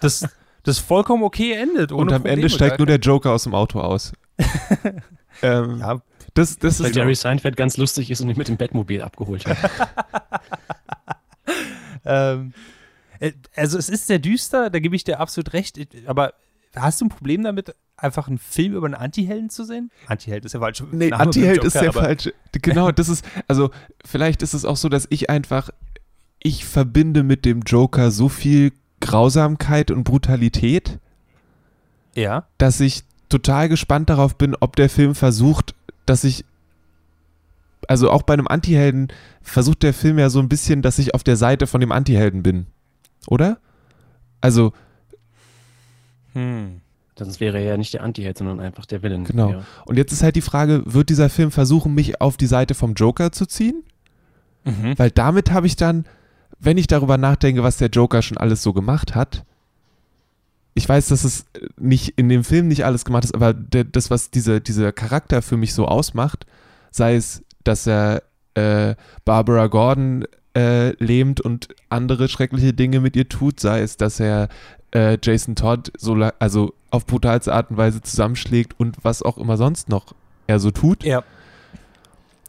das, 0.00 0.28
das 0.64 0.78
vollkommen 0.78 1.22
okay 1.22 1.52
endet. 1.52 1.92
Ohne 1.92 2.02
und 2.02 2.12
am 2.12 2.22
Probleme, 2.22 2.42
Ende 2.42 2.50
steigt 2.50 2.78
nur 2.78 2.86
der 2.86 2.98
Joker 2.98 3.32
aus 3.32 3.44
dem 3.44 3.54
Auto 3.54 3.80
aus. 3.80 4.12
ähm, 5.42 5.78
Ja, 5.78 6.00
das, 6.34 6.58
das 6.58 6.80
Weil 6.80 6.90
ist 6.90 6.96
Jerry 6.96 7.14
Seinfeld 7.14 7.56
ganz 7.56 7.76
lustig 7.76 8.10
ist 8.10 8.20
und 8.20 8.28
ihn 8.30 8.36
mit 8.36 8.48
dem 8.48 8.56
Bettmobil 8.56 9.00
abgeholt 9.02 9.46
hat. 9.46 9.58
Ähm, 12.06 12.52
äh, 13.18 13.32
also 13.56 13.78
es 13.78 13.88
ist 13.88 14.06
sehr 14.06 14.18
düster, 14.18 14.68
da 14.68 14.78
gebe 14.78 14.94
ich 14.94 15.04
dir 15.04 15.20
absolut 15.20 15.54
recht, 15.54 15.78
äh, 15.78 15.86
aber 16.06 16.34
hast 16.74 17.00
du 17.00 17.06
ein 17.06 17.08
Problem 17.08 17.42
damit, 17.42 17.74
einfach 17.96 18.28
einen 18.28 18.38
Film 18.38 18.74
über 18.74 18.86
einen 18.86 18.94
Antihelden 18.94 19.48
zu 19.48 19.64
sehen? 19.64 19.90
Antiheld 20.06 20.44
ist 20.44 20.52
ja 20.52 20.60
falsch. 20.60 20.82
Nee, 20.90 21.12
Antiheld 21.12 21.64
ist 21.64 21.76
aber- 21.76 21.92
falsche. 21.92 22.34
Genau, 22.52 22.90
das 22.90 23.08
ist, 23.08 23.24
also 23.48 23.70
vielleicht 24.04 24.42
ist 24.42 24.52
es 24.52 24.64
auch 24.64 24.76
so, 24.76 24.88
dass 24.88 25.06
ich 25.10 25.30
einfach, 25.30 25.70
ich 26.40 26.64
verbinde 26.64 27.22
mit 27.22 27.44
dem 27.44 27.62
Joker 27.62 28.10
so 28.10 28.28
viel 28.28 28.72
Grausamkeit 29.14 29.92
und 29.92 30.02
Brutalität, 30.02 30.98
Ja. 32.16 32.46
dass 32.58 32.80
ich 32.80 33.04
total 33.28 33.68
gespannt 33.68 34.10
darauf 34.10 34.36
bin, 34.36 34.56
ob 34.58 34.74
der 34.74 34.88
Film 34.90 35.14
versucht, 35.14 35.74
dass 36.04 36.24
ich, 36.24 36.44
also 37.86 38.10
auch 38.10 38.22
bei 38.22 38.34
einem 38.34 38.48
Antihelden 38.48 39.08
versucht 39.40 39.84
der 39.84 39.94
Film 39.94 40.18
ja 40.18 40.30
so 40.30 40.40
ein 40.40 40.48
bisschen, 40.48 40.82
dass 40.82 40.98
ich 40.98 41.14
auf 41.14 41.22
der 41.22 41.36
Seite 41.36 41.66
von 41.68 41.80
dem 41.80 41.92
Antihelden 41.92 42.42
bin. 42.42 42.66
Oder? 43.28 43.58
Also, 44.40 44.72
Hm. 46.32 46.80
Sonst 47.16 47.38
wäre 47.38 47.58
er 47.58 47.64
ja 47.64 47.76
nicht 47.76 47.94
der 47.94 48.02
Anti-Held, 48.02 48.36
sondern 48.38 48.58
einfach 48.58 48.84
der 48.86 49.04
Villain. 49.04 49.22
Genau. 49.22 49.50
Ja. 49.52 49.62
und 49.86 49.96
jetzt 49.96 50.12
ist 50.12 50.24
halt 50.24 50.34
die 50.34 50.40
Frage, 50.40 50.82
wird 50.84 51.08
dieser 51.08 51.30
Film 51.30 51.52
versuchen, 51.52 51.94
mich 51.94 52.20
auf 52.20 52.36
die 52.36 52.46
Seite 52.48 52.74
vom 52.74 52.94
Joker 52.94 53.30
zu 53.30 53.46
ziehen? 53.46 53.84
Mhm. 54.64 54.98
Weil 54.98 55.12
damit 55.12 55.52
habe 55.52 55.68
ich 55.68 55.76
dann, 55.76 56.04
wenn 56.58 56.78
ich 56.78 56.86
darüber 56.86 57.18
nachdenke, 57.18 57.62
was 57.62 57.76
der 57.78 57.88
Joker 57.88 58.22
schon 58.22 58.38
alles 58.38 58.62
so 58.62 58.72
gemacht 58.72 59.14
hat, 59.14 59.44
ich 60.74 60.88
weiß, 60.88 61.08
dass 61.08 61.24
es 61.24 61.46
nicht 61.78 62.14
in 62.16 62.28
dem 62.28 62.42
Film 62.42 62.68
nicht 62.68 62.84
alles 62.84 63.04
gemacht 63.04 63.24
ist, 63.24 63.34
aber 63.34 63.54
der, 63.54 63.84
das, 63.84 64.10
was 64.10 64.30
diese, 64.30 64.60
dieser 64.60 64.92
Charakter 64.92 65.40
für 65.40 65.56
mich 65.56 65.72
so 65.72 65.86
ausmacht, 65.86 66.46
sei 66.90 67.14
es, 67.14 67.42
dass 67.62 67.86
er 67.86 68.22
äh, 68.54 68.94
Barbara 69.24 69.68
Gordon 69.68 70.24
äh, 70.56 70.90
lähmt 71.02 71.40
und 71.40 71.68
andere 71.88 72.28
schreckliche 72.28 72.72
Dinge 72.72 73.00
mit 73.00 73.16
ihr 73.16 73.28
tut, 73.28 73.60
sei 73.60 73.82
es, 73.82 73.96
dass 73.96 74.18
er 74.20 74.48
äh, 74.92 75.18
Jason 75.22 75.54
Todd 75.56 75.92
so 75.98 76.14
also 76.38 76.74
auf 76.90 77.06
brutalste 77.06 77.52
Art 77.52 77.70
und 77.70 77.76
Weise 77.76 78.00
zusammenschlägt 78.02 78.78
und 78.78 78.96
was 79.02 79.22
auch 79.22 79.38
immer 79.38 79.56
sonst 79.56 79.88
noch 79.88 80.14
er 80.46 80.60
so 80.60 80.70
tut, 80.70 81.04
Ja. 81.04 81.24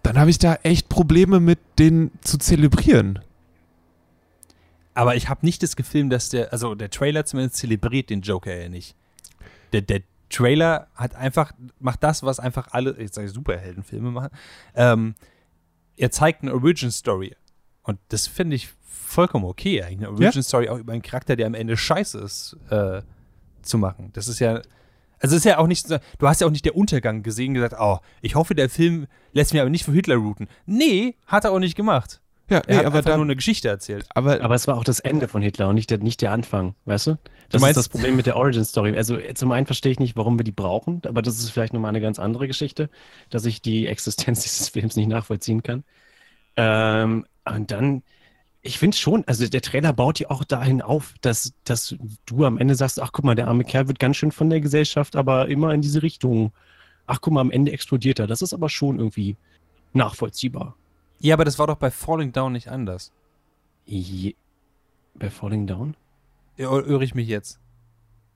dann 0.03 0.19
habe 0.19 0.29
ich 0.29 0.37
da 0.37 0.55
echt 0.63 0.89
Probleme 0.89 1.39
mit, 1.39 1.59
den 1.79 2.11
zu 2.21 2.37
zelebrieren. 2.37 3.19
Aber 4.95 5.15
ich 5.15 5.29
habe 5.29 5.45
nicht 5.45 5.62
das 5.62 5.75
Gefühl, 5.75 6.10
dass 6.10 6.29
der, 6.29 6.51
also 6.51 6.73
der 6.73 6.89
Trailer 6.89 7.25
zumindest 7.25 7.58
zelebriert 7.58 8.10
den 8.10 8.21
Joker 8.21 8.55
ja 8.55 8.69
nicht. 8.69 8.95
Der, 9.73 9.81
der 9.81 10.01
Trailer 10.29 10.88
hat 10.95 11.15
einfach, 11.15 11.51
macht 11.79 12.01
das, 12.01 12.23
was 12.23 12.39
einfach 12.39 12.69
alle, 12.71 12.99
jetzt 12.99 13.15
sage 13.15 13.27
ich 13.27 13.34
Superheldenfilme 13.34 14.10
machen. 14.10 14.29
Ähm, 14.73 15.15
er 15.97 16.12
zeigt 16.12 16.41
eine 16.41 16.53
Origin 16.53 16.91
Story. 16.91 17.36
Und 17.84 17.99
das 18.10 18.25
finde 18.25 18.55
ich 18.55 18.69
vollkommen 18.81 19.45
okay, 19.45 19.84
eigentlich. 19.84 20.08
Eine 20.08 20.12
Origin 20.12 20.43
Story 20.43 20.69
auch 20.69 20.77
über 20.77 20.93
einen 20.93 21.01
Charakter, 21.01 21.36
der 21.36 21.47
am 21.47 21.53
Ende 21.53 21.75
scheiße 21.77 22.17
ist, 22.19 22.58
äh, 22.69 23.01
zu 23.62 23.77
machen. 23.77 24.12
Das 24.13 24.29
ist 24.29 24.39
ja, 24.39 24.62
also 25.19 25.36
ist 25.36 25.45
ja 25.45 25.58
auch 25.58 25.67
nicht 25.67 25.88
so, 25.88 25.97
du 26.19 26.27
hast 26.27 26.41
ja 26.41 26.47
auch 26.47 26.51
nicht 26.51 26.65
der 26.65 26.75
Untergang 26.75 27.21
gesehen, 27.21 27.53
gesagt, 27.53 27.75
oh, 27.79 27.99
ich 28.21 28.36
hoffe, 28.36 28.55
der 28.55 28.69
Film 28.69 29.08
lässt 29.34 29.53
mich 29.53 29.62
aber 29.62 29.69
nicht 29.69 29.84
für 29.84 29.91
Hitler 29.91 30.15
routen. 30.15 30.47
Nee, 30.65 31.15
hat 31.27 31.43
er 31.43 31.51
auch 31.51 31.60
nicht 31.60 31.75
gemacht. 31.75 32.21
Ja, 32.49 32.62
Er 32.67 32.75
nee, 32.75 32.75
hat 32.77 32.86
aber, 32.86 32.97
einfach 32.99 33.12
da, 33.12 33.15
nur 33.15 33.25
eine 33.25 33.36
Geschichte 33.36 33.67
erzählt. 33.69 34.05
aber, 34.10 34.41
Aber 34.41 34.53
es 34.55 34.67
war 34.67 34.77
auch 34.77 34.84
das 34.84 34.99
Ende 34.99 35.27
von 35.27 35.41
Hitler 35.41 35.67
und 35.69 35.75
nicht 35.75 35.89
der, 35.89 35.97
nicht 35.97 36.21
der 36.21 36.31
Anfang, 36.31 36.75
weißt 36.86 37.08
du? 37.08 37.17
Das 37.49 37.62
meinst- 37.62 37.77
ist 37.77 37.86
das 37.86 37.89
Problem 37.89 38.15
mit 38.15 38.27
der 38.27 38.36
Origin-Story. 38.38 38.95
Also 38.95 39.17
zum 39.34 39.51
einen 39.51 39.65
verstehe 39.65 39.91
ich 39.91 39.99
nicht, 39.99 40.15
warum 40.15 40.38
wir 40.38 40.43
die 40.43 40.51
brauchen, 40.51 41.01
aber 41.05 41.21
das 41.23 41.39
ist 41.39 41.49
vielleicht 41.49 41.73
nochmal 41.73 41.89
eine 41.89 42.01
ganz 42.01 42.19
andere 42.19 42.47
Geschichte, 42.47 42.89
dass 43.29 43.45
ich 43.45 43.62
die 43.62 43.88
Existenz 43.88 44.43
dieses 44.43 44.69
Films 44.69 44.95
nicht 44.95 45.08
nachvollziehen 45.08 45.63
kann. 45.63 45.84
Ähm, 46.58 47.25
und 47.45 47.71
dann, 47.71 48.03
ich 48.62 48.79
finde 48.79 48.97
schon, 48.97 49.23
also 49.27 49.47
der 49.47 49.62
Trailer 49.62 49.93
baut 49.93 50.19
ja 50.19 50.29
auch 50.29 50.43
dahin 50.43 50.81
auf, 50.81 51.15
dass, 51.21 51.53
dass 51.63 51.95
du 52.25 52.45
am 52.45 52.58
Ende 52.58 52.75
sagst, 52.75 53.01
ach 53.01 53.12
guck 53.12 53.25
mal, 53.25 53.36
der 53.36 53.47
arme 53.47 53.63
Kerl 53.63 53.88
wird 53.88 53.99
ganz 53.99 54.17
schön 54.17 54.31
von 54.31 54.49
der 54.49 54.62
Gesellschaft, 54.62 55.15
aber 55.15 55.47
immer 55.49 55.73
in 55.73 55.81
diese 55.81 56.01
Richtung. 56.03 56.51
Ach 57.08 57.21
guck 57.21 57.34
mal, 57.34 57.41
am 57.41 57.51
Ende 57.51 57.71
explodiert 57.71 58.19
er. 58.19 58.27
Das 58.27 58.41
ist 58.41 58.53
aber 58.53 58.69
schon 58.69 58.97
irgendwie 58.99 59.38
nachvollziehbar. 59.93 60.75
Ja, 61.25 61.33
aber 61.33 61.43
das 61.45 61.57
war 61.57 61.65
doch 61.65 61.77
bei 61.77 61.89
Falling 61.89 62.31
Down 62.31 62.51
nicht 62.53 62.67
anders. 62.69 63.11
Je 63.85 64.35
bei 65.15 65.29
Falling 65.31 65.65
Down? 65.65 65.95
Ja, 66.57 66.71
Irre 66.71 67.03
ich 67.03 67.15
mich 67.15 67.27
jetzt? 67.27 67.59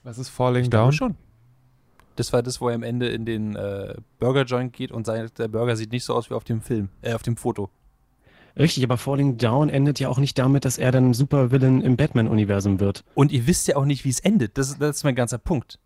was 0.01 0.17
ist 0.17 0.29
Falling 0.29 0.63
Ich 0.63 0.69
glaube 0.71 0.85
Down? 0.85 0.93
schon. 0.93 1.15
Das 2.15 2.33
war 2.33 2.41
das, 2.41 2.59
wo 2.61 2.69
er 2.69 2.75
am 2.75 2.81
Ende 2.83 3.07
in 3.09 3.25
den 3.25 3.55
äh, 3.55 3.93
Burger 4.17 4.43
Joint 4.43 4.73
geht 4.73 4.91
und 4.91 5.05
sagt, 5.05 5.37
der 5.39 5.47
Burger 5.49 5.75
sieht 5.75 5.91
nicht 5.91 6.03
so 6.03 6.15
aus 6.15 6.29
wie 6.29 6.33
auf 6.33 6.43
dem 6.45 6.61
Film, 6.61 6.89
äh, 7.01 7.13
auf 7.13 7.21
dem 7.21 7.37
Foto. 7.37 7.69
Richtig, 8.57 8.83
aber 8.83 8.97
Falling 8.97 9.37
Down 9.37 9.69
endet 9.69 9.99
ja 9.99 10.09
auch 10.09 10.17
nicht 10.17 10.37
damit, 10.39 10.65
dass 10.65 10.77
er 10.79 10.91
dann 10.91 11.13
Supervillain 11.13 11.81
im 11.81 11.95
Batman-Universum 11.95 12.79
wird. 12.79 13.03
Und 13.13 13.31
ihr 13.31 13.45
wisst 13.45 13.67
ja 13.67 13.75
auch 13.75 13.85
nicht, 13.85 14.03
wie 14.03 14.09
es 14.09 14.19
endet. 14.19 14.57
Das, 14.57 14.69
ist- 14.71 14.81
das 14.81 14.97
ist 14.97 15.03
mein 15.03 15.15
ganzer 15.15 15.37
Punkt. 15.37 15.77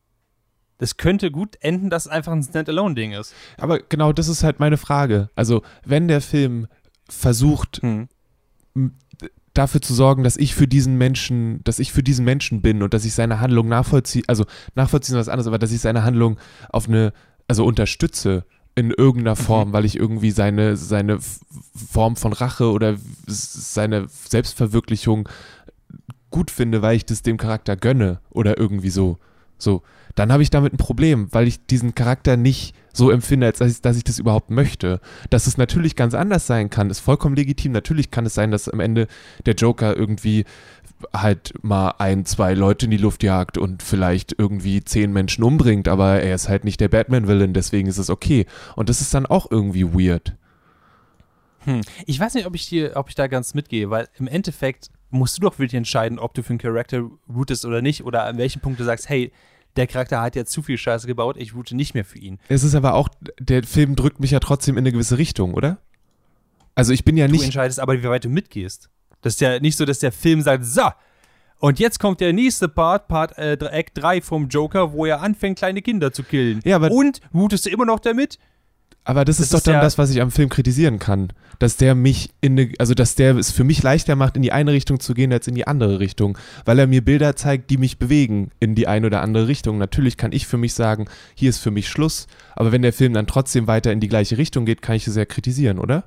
Das 0.77 0.95
könnte 0.97 1.29
gut 1.31 1.57
enden, 1.59 1.89
dass 1.89 2.05
es 2.05 2.11
einfach 2.11 2.31
ein 2.31 2.41
Standalone-Ding 2.43 3.11
ist. 3.11 3.33
Aber 3.57 3.79
genau 3.79 4.13
das 4.13 4.27
ist 4.27 4.43
halt 4.43 4.59
meine 4.59 4.77
Frage. 4.77 5.29
Also, 5.35 5.61
wenn 5.85 6.07
der 6.07 6.21
Film 6.21 6.67
versucht, 7.09 7.81
Hm. 7.81 8.07
dafür 9.53 9.81
zu 9.81 9.93
sorgen, 9.93 10.23
dass 10.23 10.35
ich 10.35 10.55
für 10.55 10.67
diesen 10.67 10.97
Menschen, 10.97 11.63
dass 11.63 11.77
ich 11.77 11.91
für 11.91 12.01
diesen 12.01 12.25
Menschen 12.25 12.61
bin 12.61 12.81
und 12.81 12.93
dass 12.93 13.05
ich 13.05 13.13
seine 13.13 13.39
Handlung 13.39 13.67
nachvollziehe, 13.67 14.23
also 14.27 14.45
nachvollziehen 14.73 15.15
ist 15.15 15.19
was 15.19 15.29
anderes, 15.29 15.47
aber 15.47 15.59
dass 15.59 15.71
ich 15.71 15.79
seine 15.81 16.03
Handlung 16.03 16.39
auf 16.69 16.87
eine, 16.87 17.13
also 17.47 17.63
unterstütze 17.63 18.45
in 18.75 18.89
irgendeiner 18.89 19.35
Form, 19.35 19.71
weil 19.71 19.85
ich 19.85 19.95
irgendwie 19.95 20.31
seine, 20.31 20.75
seine 20.75 21.19
Form 21.91 22.15
von 22.15 22.33
Rache 22.33 22.71
oder 22.71 22.97
seine 23.27 24.07
Selbstverwirklichung 24.07 25.29
gut 26.31 26.49
finde, 26.49 26.81
weil 26.81 26.95
ich 26.95 27.05
das 27.05 27.21
dem 27.21 27.37
Charakter 27.37 27.75
gönne 27.75 28.19
oder 28.31 28.57
irgendwie 28.57 28.89
so. 28.89 29.19
So, 29.59 29.83
dann 30.15 30.31
habe 30.31 30.43
ich 30.43 30.49
damit 30.49 30.73
ein 30.73 30.77
Problem, 30.77 31.27
weil 31.31 31.47
ich 31.47 31.65
diesen 31.65 31.95
Charakter 31.95 32.37
nicht 32.37 32.75
so 32.93 33.09
empfinde, 33.09 33.47
als 33.47 33.59
dass 33.59 33.71
ich, 33.71 33.81
dass 33.81 33.97
ich 33.97 34.03
das 34.03 34.19
überhaupt 34.19 34.51
möchte. 34.51 35.01
Dass 35.29 35.47
es 35.47 35.57
natürlich 35.57 35.95
ganz 35.95 36.13
anders 36.13 36.45
sein 36.45 36.69
kann, 36.69 36.89
ist 36.89 36.99
vollkommen 36.99 37.35
legitim. 37.35 37.71
Natürlich 37.71 38.11
kann 38.11 38.25
es 38.25 38.35
sein, 38.35 38.51
dass 38.51 38.69
am 38.69 38.79
Ende 38.79 39.07
der 39.45 39.55
Joker 39.55 39.95
irgendwie 39.95 40.45
halt 41.11 41.53
mal 41.63 41.95
ein, 41.97 42.25
zwei 42.25 42.53
Leute 42.53 42.85
in 42.85 42.91
die 42.91 42.97
Luft 42.97 43.23
jagt 43.23 43.57
und 43.57 43.83
vielleicht 43.83 44.35
irgendwie 44.37 44.83
zehn 44.83 45.11
Menschen 45.11 45.43
umbringt, 45.43 45.87
aber 45.87 46.21
er 46.21 46.35
ist 46.35 46.47
halt 46.47 46.63
nicht 46.63 46.79
der 46.79 46.87
Batman-Villain, 46.87 47.53
deswegen 47.53 47.87
ist 47.87 47.97
es 47.97 48.09
okay. 48.09 48.45
Und 48.75 48.89
das 48.89 49.01
ist 49.01 49.13
dann 49.13 49.25
auch 49.25 49.49
irgendwie 49.49 49.85
weird. 49.93 50.35
Hm. 51.65 51.81
Ich 52.05 52.19
weiß 52.19 52.35
nicht, 52.35 52.45
ob 52.45 52.55
ich 52.55 52.67
dir, 52.67 52.93
ob 52.95 53.09
ich 53.09 53.15
da 53.15 53.27
ganz 53.27 53.53
mitgehe, 53.53 53.89
weil 53.89 54.07
im 54.17 54.27
Endeffekt 54.27 54.91
musst 55.09 55.37
du 55.37 55.41
doch 55.41 55.59
wirklich 55.59 55.75
entscheiden, 55.75 56.19
ob 56.19 56.33
du 56.33 56.43
für 56.43 56.51
einen 56.51 56.59
Charakter 56.59 57.09
rootest 57.29 57.65
oder 57.65 57.81
nicht 57.81 58.03
oder 58.03 58.25
an 58.25 58.37
welchem 58.37 58.61
Punkt 58.61 58.79
du 58.79 58.83
sagst, 58.83 59.09
hey, 59.09 59.31
der 59.75 59.87
Charakter 59.87 60.21
hat 60.21 60.35
jetzt 60.35 60.51
zu 60.51 60.61
viel 60.61 60.77
Scheiße 60.77 61.07
gebaut, 61.07 61.35
ich 61.37 61.55
route 61.55 61.75
nicht 61.75 61.93
mehr 61.93 62.05
für 62.05 62.19
ihn. 62.19 62.39
Es 62.47 62.63
ist 62.63 62.75
aber 62.75 62.93
auch, 62.93 63.09
der 63.39 63.63
Film 63.63 63.95
drückt 63.95 64.19
mich 64.19 64.31
ja 64.31 64.39
trotzdem 64.39 64.75
in 64.77 64.83
eine 64.83 64.91
gewisse 64.91 65.17
Richtung, 65.17 65.53
oder? 65.53 65.77
Also 66.75 66.93
ich 66.93 67.03
bin 67.05 67.17
ja 67.17 67.27
Du 67.27 67.33
nicht. 67.33 67.43
entscheidest 67.43 67.79
aber, 67.79 67.93
wie 68.01 68.03
weit 68.09 68.25
du 68.25 68.29
mitgehst. 68.29 68.89
Das 69.21 69.33
ist 69.33 69.41
ja 69.41 69.59
nicht 69.59 69.77
so, 69.77 69.85
dass 69.85 69.99
der 69.99 70.11
Film 70.11 70.41
sagt, 70.41 70.65
so, 70.65 70.89
und 71.59 71.79
jetzt 71.79 71.99
kommt 71.99 72.19
der 72.19 72.33
nächste 72.33 72.67
Part, 72.67 73.07
Part 73.07 73.37
äh, 73.37 73.53
Act 73.53 73.91
3 73.97 74.21
vom 74.21 74.49
Joker, 74.49 74.91
wo 74.91 75.05
er 75.05 75.21
anfängt, 75.21 75.57
kleine 75.59 75.81
Kinder 75.81 76.11
zu 76.11 76.23
killen. 76.23 76.59
Ja, 76.65 76.75
aber- 76.75 76.91
und 76.91 77.21
routest 77.33 77.65
du 77.65 77.69
immer 77.69 77.85
noch 77.85 77.99
damit? 77.99 78.37
Aber 79.05 79.25
das, 79.25 79.35
Das 79.37 79.45
ist 79.47 79.53
doch 79.53 79.57
ist 79.57 79.67
dann 79.67 79.75
ja- 79.75 79.81
das, 79.81 79.97
was 79.97 80.11
ich 80.11 80.21
am 80.21 80.31
Film 80.31 80.47
kritisieren 80.47 80.97
kann. 80.97 81.33
Dass 81.59 81.75
der 81.75 81.93
mich 81.93 82.29
in 82.39 82.57
eine, 82.57 82.71
also 82.79 82.93
dass 82.93 83.15
der 83.15 83.35
es 83.35 83.51
für 83.51 83.63
mich 83.65 83.83
leichter 83.83 84.15
macht, 84.15 84.37
in 84.37 84.41
die 84.41 84.53
eine 84.53 84.71
Richtung 84.71 84.99
zu 85.01 85.13
gehen, 85.13 85.33
als 85.33 85.45
in 85.47 85.55
die 85.55 85.67
andere 85.67 85.99
Richtung. 85.99 86.37
Weil 86.63 86.79
er 86.79 86.87
mir 86.87 87.03
Bilder 87.03 87.35
zeigt, 87.35 87.69
die 87.69 87.77
mich 87.77 87.99
bewegen 87.99 88.51
in 88.61 88.75
die 88.75 88.87
eine 88.87 89.07
oder 89.07 89.21
andere 89.21 89.47
Richtung. 89.49 89.77
Natürlich 89.77 90.15
kann 90.15 90.31
ich 90.31 90.47
für 90.47 90.57
mich 90.57 90.73
sagen, 90.73 91.05
hier 91.35 91.49
ist 91.49 91.59
für 91.59 91.69
mich 91.71 91.89
Schluss. 91.89 92.27
Aber 92.55 92.71
wenn 92.71 92.81
der 92.81 92.93
Film 92.93 93.13
dann 93.13 93.27
trotzdem 93.27 93.67
weiter 93.67 93.91
in 93.91 93.99
die 93.99 94.07
gleiche 94.07 94.37
Richtung 94.37 94.65
geht, 94.65 94.81
kann 94.81 94.95
ich 94.95 95.05
es 95.05 95.15
ja 95.17 95.25
kritisieren, 95.25 95.79
oder? 95.79 96.05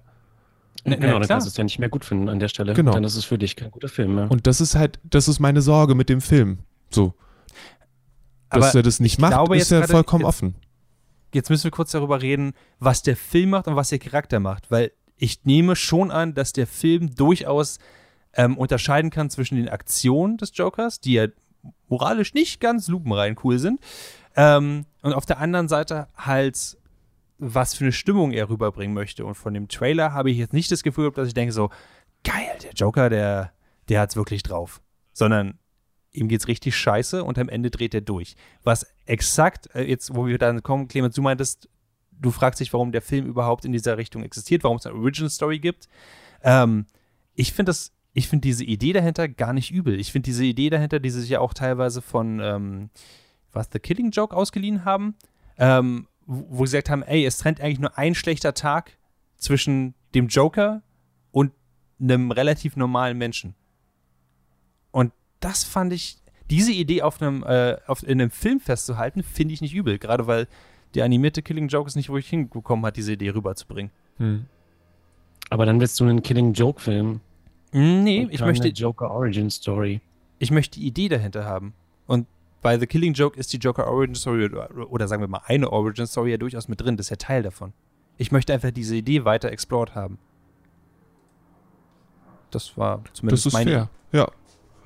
Na- 0.85 0.90
na, 0.92 0.96
genau, 0.96 1.12
dann 1.18 1.22
klar. 1.22 1.28
kannst 1.28 1.46
du 1.46 1.50
es 1.50 1.56
ja 1.56 1.64
nicht 1.64 1.78
mehr 1.78 1.88
gut 1.90 2.04
finden 2.04 2.28
an 2.30 2.38
der 2.38 2.48
Stelle. 2.48 2.72
Genau. 2.72 2.92
Dann 2.92 3.04
ist 3.04 3.16
es 3.16 3.24
für 3.26 3.37
dich 3.38 3.56
kein 3.56 3.70
guter 3.70 3.88
Film 3.88 4.14
mehr. 4.14 4.30
Und 4.30 4.46
das 4.46 4.61
ist 4.62 4.74
halt, 4.74 4.98
das 5.04 5.28
ist 5.28 5.38
meine 5.38 5.61
Sorge 5.61 5.94
mit 5.94 6.09
dem 6.09 6.20
Film. 6.22 6.59
So. 6.90 7.12
Dass 8.50 8.64
Aber 8.70 8.74
er 8.80 8.82
das 8.82 9.00
nicht 9.00 9.14
ich 9.14 9.18
macht, 9.18 9.32
glaube 9.32 9.56
ist 9.56 9.70
ja 9.70 9.87
vollkommen 9.87 10.22
jetzt- 10.22 10.28
offen. 10.28 10.54
Jetzt 11.32 11.50
müssen 11.50 11.64
wir 11.64 11.70
kurz 11.70 11.90
darüber 11.90 12.22
reden, 12.22 12.52
was 12.78 13.02
der 13.02 13.16
Film 13.16 13.50
macht 13.50 13.66
und 13.66 13.76
was 13.76 13.90
der 13.90 13.98
Charakter 13.98 14.40
macht. 14.40 14.70
Weil 14.70 14.92
ich 15.16 15.44
nehme 15.44 15.76
schon 15.76 16.10
an, 16.10 16.34
dass 16.34 16.52
der 16.52 16.66
Film 16.66 17.14
durchaus 17.14 17.78
ähm, 18.34 18.56
unterscheiden 18.56 19.10
kann 19.10 19.30
zwischen 19.30 19.56
den 19.56 19.68
Aktionen 19.68 20.36
des 20.36 20.56
Jokers, 20.56 21.00
die 21.00 21.14
ja 21.14 21.26
moralisch 21.88 22.34
nicht 22.34 22.60
ganz 22.60 22.88
lupenrein 22.88 23.36
cool 23.42 23.58
sind, 23.58 23.80
ähm, 24.36 24.84
und 25.02 25.14
auf 25.14 25.26
der 25.26 25.38
anderen 25.38 25.68
Seite 25.68 26.08
halt, 26.16 26.76
was 27.38 27.74
für 27.74 27.84
eine 27.84 27.92
Stimmung 27.92 28.32
er 28.32 28.48
rüberbringen 28.48 28.94
möchte. 28.94 29.24
Und 29.24 29.34
von 29.34 29.54
dem 29.54 29.68
Trailer 29.68 30.12
habe 30.12 30.30
ich 30.30 30.36
jetzt 30.36 30.52
nicht 30.52 30.70
das 30.70 30.82
Gefühl, 30.82 31.10
dass 31.12 31.28
ich 31.28 31.34
denke 31.34 31.52
so, 31.52 31.70
geil, 32.22 32.58
der 32.62 32.72
Joker, 32.72 33.08
der, 33.08 33.52
der 33.88 34.00
hat's 34.00 34.16
wirklich 34.16 34.42
drauf. 34.42 34.80
Sondern 35.12 35.58
ihm 36.16 36.29
geht's 36.29 36.48
richtig 36.48 36.76
scheiße 36.76 37.22
und 37.22 37.38
am 37.38 37.48
Ende 37.48 37.70
dreht 37.70 37.94
er 37.94 38.00
durch. 38.00 38.37
Was 38.62 38.87
exakt, 39.05 39.68
äh, 39.74 39.83
jetzt, 39.83 40.14
wo 40.14 40.26
wir 40.26 40.38
dann 40.38 40.62
kommen, 40.62 40.88
Clemens, 40.88 41.14
du 41.14 41.22
meintest, 41.22 41.68
du 42.11 42.31
fragst 42.31 42.61
dich, 42.61 42.72
warum 42.72 42.92
der 42.92 43.02
Film 43.02 43.26
überhaupt 43.26 43.64
in 43.64 43.72
dieser 43.72 43.98
Richtung 43.98 44.22
existiert, 44.22 44.64
warum 44.64 44.79
es 44.79 44.87
eine 44.87 44.96
Original 44.96 45.31
Story 45.31 45.59
gibt. 45.59 45.88
Ähm, 46.42 46.87
ich 47.35 47.52
finde 47.52 47.70
das, 47.70 47.92
ich 48.12 48.29
finde 48.29 48.42
diese 48.42 48.64
Idee 48.64 48.92
dahinter 48.92 49.29
gar 49.29 49.52
nicht 49.52 49.70
übel. 49.70 50.00
Ich 50.00 50.12
finde 50.12 50.26
diese 50.26 50.44
Idee 50.44 50.70
dahinter, 50.70 51.00
die 51.00 51.11
sie 51.11 51.20
sich 51.20 51.31
ja 51.31 51.40
auch 51.40 51.52
teilweise 51.52 52.00
von, 52.00 52.40
ähm, 52.40 52.90
was, 53.52 53.68
The 53.72 53.79
Killing 53.79 54.11
Joke 54.11 54.35
ausgeliehen 54.35 54.85
haben, 54.85 55.14
ähm, 55.59 56.09
wo 56.24 56.46
wo 56.48 56.66
sie 56.66 56.76
gesagt 56.76 56.90
haben, 56.90 57.02
ey, 57.02 57.24
es 57.24 57.38
trennt 57.38 57.61
eigentlich 57.61 57.79
nur 57.79 57.96
ein 57.98 58.14
schlechter 58.14 58.55
Tag 58.55 58.96
zwischen 59.37 59.94
dem 60.14 60.29
Joker 60.29 60.83
und 61.31 61.52
einem 62.00 62.31
relativ 62.31 62.76
normalen 62.76 63.18
Menschen. 63.18 63.55
Und 64.90 65.12
das 65.40 65.64
fand 65.64 65.92
ich, 65.92 66.18
diese 66.51 66.72
Idee 66.72 67.03
auf 67.03 67.20
einem, 67.20 67.42
äh, 67.42 67.77
auf, 67.87 68.03
in 68.03 68.20
einem 68.20 68.31
Film 68.31 68.61
festzuhalten, 68.61 69.22
finde 69.22 69.55
ich 69.55 69.61
nicht 69.61 69.75
übel. 69.75 69.99
Gerade 69.99 70.27
weil 70.27 70.46
der 70.94 71.05
animierte 71.05 71.42
Killing 71.42 71.68
Joke 71.68 71.88
es 71.88 71.96
nicht 71.96 72.09
wirklich 72.09 72.29
hingekommen 72.29 72.85
hat, 72.87 72.96
diese 72.96 73.12
Idee 73.12 73.31
rüberzubringen. 73.31 73.90
Hm. 74.18 74.46
Aber 75.51 75.66
dann 75.66 75.81
willst 75.81 75.99
du 76.01 76.05
einen 76.05 76.22
Killing 76.22 76.53
Joke 76.53 76.81
Film. 76.81 77.20
Mm, 77.72 78.03
Nee, 78.03 78.25
Und 78.25 78.33
ich 78.33 78.40
möchte, 78.40 78.68
Joker 78.68 79.11
Origin 79.11 79.51
Story. 79.51 80.01
ich 80.38 80.51
möchte 80.51 80.81
die 80.81 80.87
Idee 80.87 81.09
dahinter 81.09 81.44
haben. 81.44 81.75
Und 82.07 82.27
bei 82.62 82.79
The 82.79 82.87
Killing 82.87 83.12
Joke 83.12 83.38
ist 83.38 83.53
die 83.53 83.59
Joker 83.59 83.87
Origin 83.87 84.14
Story 84.14 84.44
oder, 84.46 84.90
oder 84.90 85.07
sagen 85.09 85.22
wir 85.22 85.29
mal 85.29 85.42
eine 85.44 85.70
Origin 85.70 86.07
Story 86.07 86.31
ja 86.33 86.37
durchaus 86.37 86.68
mit 86.68 86.81
drin. 86.81 86.96
Das 86.96 87.07
ist 87.07 87.11
ja 87.11 87.16
Teil 87.16 87.42
davon. 87.42 87.72
Ich 88.16 88.33
möchte 88.33 88.53
einfach 88.55 88.70
diese 88.70 88.96
Idee 88.96 89.25
weiter 89.25 89.51
explored 89.53 89.94
haben. 89.94 90.18
Das 92.51 92.77
war 92.79 93.03
zumindest 93.12 93.46
Das 93.46 93.53
ist 93.53 93.53
mein, 93.53 93.68
fair. 93.68 93.90
Ja. 94.12 94.29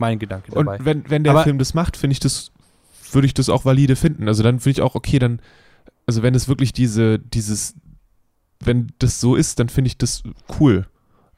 Mein 0.01 0.19
Gedanke 0.19 0.53
Und 0.53 0.67
dabei. 0.67 0.85
wenn, 0.85 1.09
wenn 1.09 1.23
der 1.25 1.33
Aber- 1.33 1.45
Film 1.45 1.59
das 1.59 1.75
macht, 1.75 1.97
finde 1.97 2.13
ich 2.13 2.21
das, 2.21 2.51
würde 3.13 3.27
ich 3.27 3.35
das 3.35 3.49
auch 3.49 3.65
valide 3.65 3.97
finden. 3.97 4.27
Also 4.29 4.43
dann 4.43 4.59
finde 4.61 4.71
ich 4.79 4.83
auch, 4.83 4.95
okay, 4.95 5.19
dann, 5.19 5.41
also 6.07 6.23
wenn 6.23 6.35
es 6.35 6.49
wirklich 6.49 6.73
diese, 6.73 7.19
dieses, 7.19 7.75
wenn 8.61 8.93
das 8.99 9.21
so 9.21 9.37
ist, 9.37 9.59
dann 9.61 9.69
finde 9.69 9.89
ich 9.89 9.99
das 9.99 10.23
cool. 10.59 10.87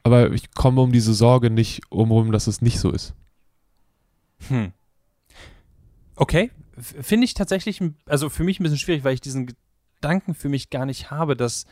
Aber 0.03 0.31
ich 0.31 0.51
komme 0.53 0.81
um 0.81 0.91
diese 0.91 1.13
Sorge 1.13 1.49
nicht 1.49 1.81
umrum, 1.89 2.31
dass 2.31 2.47
es 2.47 2.61
nicht 2.61 2.79
so 2.79 2.91
ist. 2.91 3.13
Hm. 4.49 4.73
Okay, 6.15 6.51
finde 6.77 7.25
ich 7.25 7.33
tatsächlich, 7.33 7.81
also 8.05 8.29
für 8.29 8.43
mich 8.43 8.59
ein 8.59 8.63
bisschen 8.63 8.77
schwierig, 8.79 9.03
weil 9.03 9.13
ich 9.13 9.21
diesen 9.21 9.47
Gedanken 10.01 10.35
für 10.35 10.49
mich 10.49 10.69
gar 10.69 10.85
nicht 10.85 11.09
habe, 11.11 11.35
dass, 11.35 11.65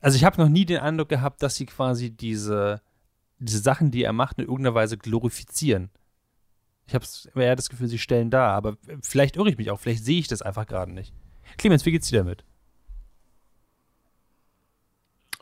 also 0.00 0.16
ich 0.16 0.24
habe 0.24 0.40
noch 0.40 0.48
nie 0.48 0.64
den 0.66 0.78
Eindruck 0.80 1.08
gehabt, 1.08 1.42
dass 1.42 1.54
sie 1.54 1.66
quasi 1.66 2.10
diese, 2.10 2.80
diese 3.38 3.58
Sachen, 3.60 3.90
die 3.90 4.02
er 4.02 4.12
macht, 4.12 4.38
in 4.38 4.44
irgendeiner 4.44 4.74
Weise 4.74 4.98
glorifizieren. 4.98 5.90
Ich 6.92 7.32
habe 7.34 7.42
eher 7.44 7.56
das 7.56 7.70
Gefühl, 7.70 7.88
sie 7.88 7.98
stellen 7.98 8.28
dar, 8.30 8.50
aber 8.52 8.76
vielleicht 9.00 9.36
irre 9.36 9.48
ich 9.48 9.56
mich 9.56 9.70
auch, 9.70 9.80
vielleicht 9.80 10.04
sehe 10.04 10.18
ich 10.18 10.28
das 10.28 10.42
einfach 10.42 10.66
gerade 10.66 10.92
nicht. 10.92 11.14
Clemens, 11.56 11.86
wie 11.86 11.90
geht's 11.92 12.08
dir 12.08 12.18
damit? 12.18 12.44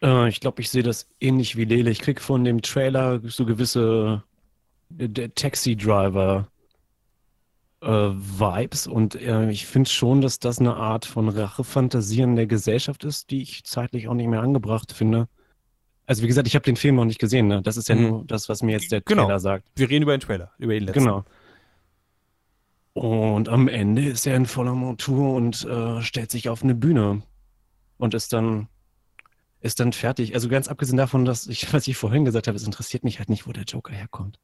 Äh, 0.02 0.28
ich 0.28 0.40
glaube, 0.40 0.60
ich 0.62 0.70
sehe 0.70 0.82
das 0.82 1.08
ähnlich 1.20 1.56
wie 1.56 1.64
Lele. 1.64 1.90
Ich 1.90 2.00
krieg 2.00 2.20
von 2.20 2.44
dem 2.44 2.62
Trailer 2.62 3.20
so 3.24 3.44
gewisse 3.44 4.22
äh, 4.98 5.08
Taxi-Driver 5.08 6.48
äh, 7.82 7.86
Vibes 7.88 8.86
und 8.86 9.14
äh, 9.14 9.50
ich 9.50 9.66
finde 9.66 9.88
schon, 9.90 10.20
dass 10.20 10.38
das 10.38 10.58
eine 10.58 10.76
Art 10.76 11.04
von 11.06 11.28
Rachefantasien 11.28 12.36
der 12.36 12.46
Gesellschaft 12.46 13.04
ist, 13.04 13.30
die 13.30 13.42
ich 13.42 13.64
zeitlich 13.64 14.08
auch 14.08 14.14
nicht 14.14 14.28
mehr 14.28 14.42
angebracht 14.42 14.92
finde. 14.92 15.28
Also 16.06 16.22
wie 16.22 16.26
gesagt, 16.26 16.48
ich 16.48 16.54
habe 16.56 16.64
den 16.64 16.76
Film 16.76 16.96
noch 16.96 17.04
nicht 17.04 17.20
gesehen. 17.20 17.46
Ne? 17.46 17.62
Das 17.62 17.76
ist 17.76 17.88
ja 17.88 17.94
Mhm. 17.94 18.02
nur 18.08 18.24
das, 18.26 18.48
was 18.48 18.62
mir 18.62 18.72
jetzt 18.72 18.90
der 18.90 19.00
Genau. 19.00 19.24
Trailer 19.24 19.38
sagt. 19.38 19.68
Wir 19.76 19.88
reden 19.88 20.02
über 20.02 20.16
den 20.16 20.20
Trailer, 20.20 20.50
über 20.58 20.72
den 20.74 20.84
letzten. 20.84 21.04
Genau. 21.04 21.24
Und 22.92 23.48
am 23.48 23.68
Ende 23.68 24.07
ist 24.07 24.26
er 24.26 24.37
in 24.37 24.46
voller 24.46 24.74
Montur 24.74 25.35
und 25.35 25.64
äh, 25.64 26.03
stellt 26.03 26.31
sich 26.31 26.48
auf 26.48 26.62
eine 26.62 26.74
Bühne 26.74 27.22
und 27.98 28.14
ist 28.14 28.33
dann 28.33 28.68
ist 29.61 29.79
dann 29.81 29.92
fertig. 29.92 30.35
Also 30.35 30.48
ganz 30.48 30.68
abgesehen 30.68 30.96
davon, 30.96 31.24
dass 31.24 31.46
ich, 31.46 31.70
was 31.72 31.87
ich 31.87 31.96
vorhin 31.96 32.24
gesagt 32.24 32.48
habe, 32.48 32.57
es 32.57 32.64
interessiert 32.64 33.05
mich 33.05 33.18
halt 33.18 33.29
nicht, 33.29 33.46
wo 33.46 33.53
der 33.53 33.64
Joker 33.64 33.92
herkommt. 33.92 34.38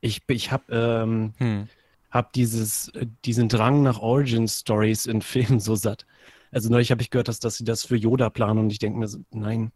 Ich, 0.00 0.22
ich 0.28 0.52
habe 0.52 0.64
ähm, 0.70 1.32
Hm. 1.38 1.68
hab 2.10 2.32
dieses, 2.32 2.88
äh, 2.90 3.06
diesen 3.24 3.48
Drang 3.48 3.82
nach 3.82 3.98
Origin 3.98 4.46
Stories 4.46 5.06
in 5.06 5.22
Filmen 5.22 5.60
so 5.60 5.74
satt. 5.74 6.06
Also 6.50 6.70
neulich 6.70 6.90
habe 6.90 7.02
ich 7.02 7.10
gehört, 7.10 7.28
dass, 7.28 7.40
dass 7.40 7.56
sie 7.56 7.64
das 7.64 7.84
für 7.84 7.96
Yoda 7.96 8.30
planen 8.30 8.60
und 8.60 8.70
ich 8.70 8.78
denke 8.78 8.98
mir 8.98 9.08
so, 9.08 9.18
nein, 9.30 9.72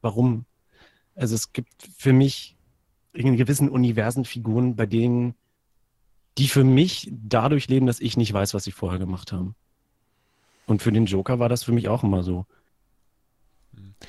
warum? 0.00 0.46
Also 1.14 1.34
es 1.34 1.52
gibt 1.52 1.88
für 1.96 2.12
mich 2.12 2.56
in 3.12 3.36
gewissen 3.36 3.68
Universen 3.68 4.24
Figuren, 4.24 4.76
bei 4.76 4.86
denen 4.86 5.34
die 6.38 6.48
für 6.48 6.64
mich 6.64 7.10
dadurch 7.12 7.68
leben, 7.68 7.86
dass 7.86 8.00
ich 8.00 8.16
nicht 8.16 8.32
weiß, 8.32 8.54
was 8.54 8.64
sie 8.64 8.72
vorher 8.72 8.98
gemacht 8.98 9.32
haben. 9.32 9.54
Und 10.66 10.82
für 10.82 10.92
den 10.92 11.06
Joker 11.06 11.38
war 11.38 11.48
das 11.48 11.64
für 11.64 11.72
mich 11.72 11.88
auch 11.88 12.02
immer 12.02 12.22
so. 12.22 12.46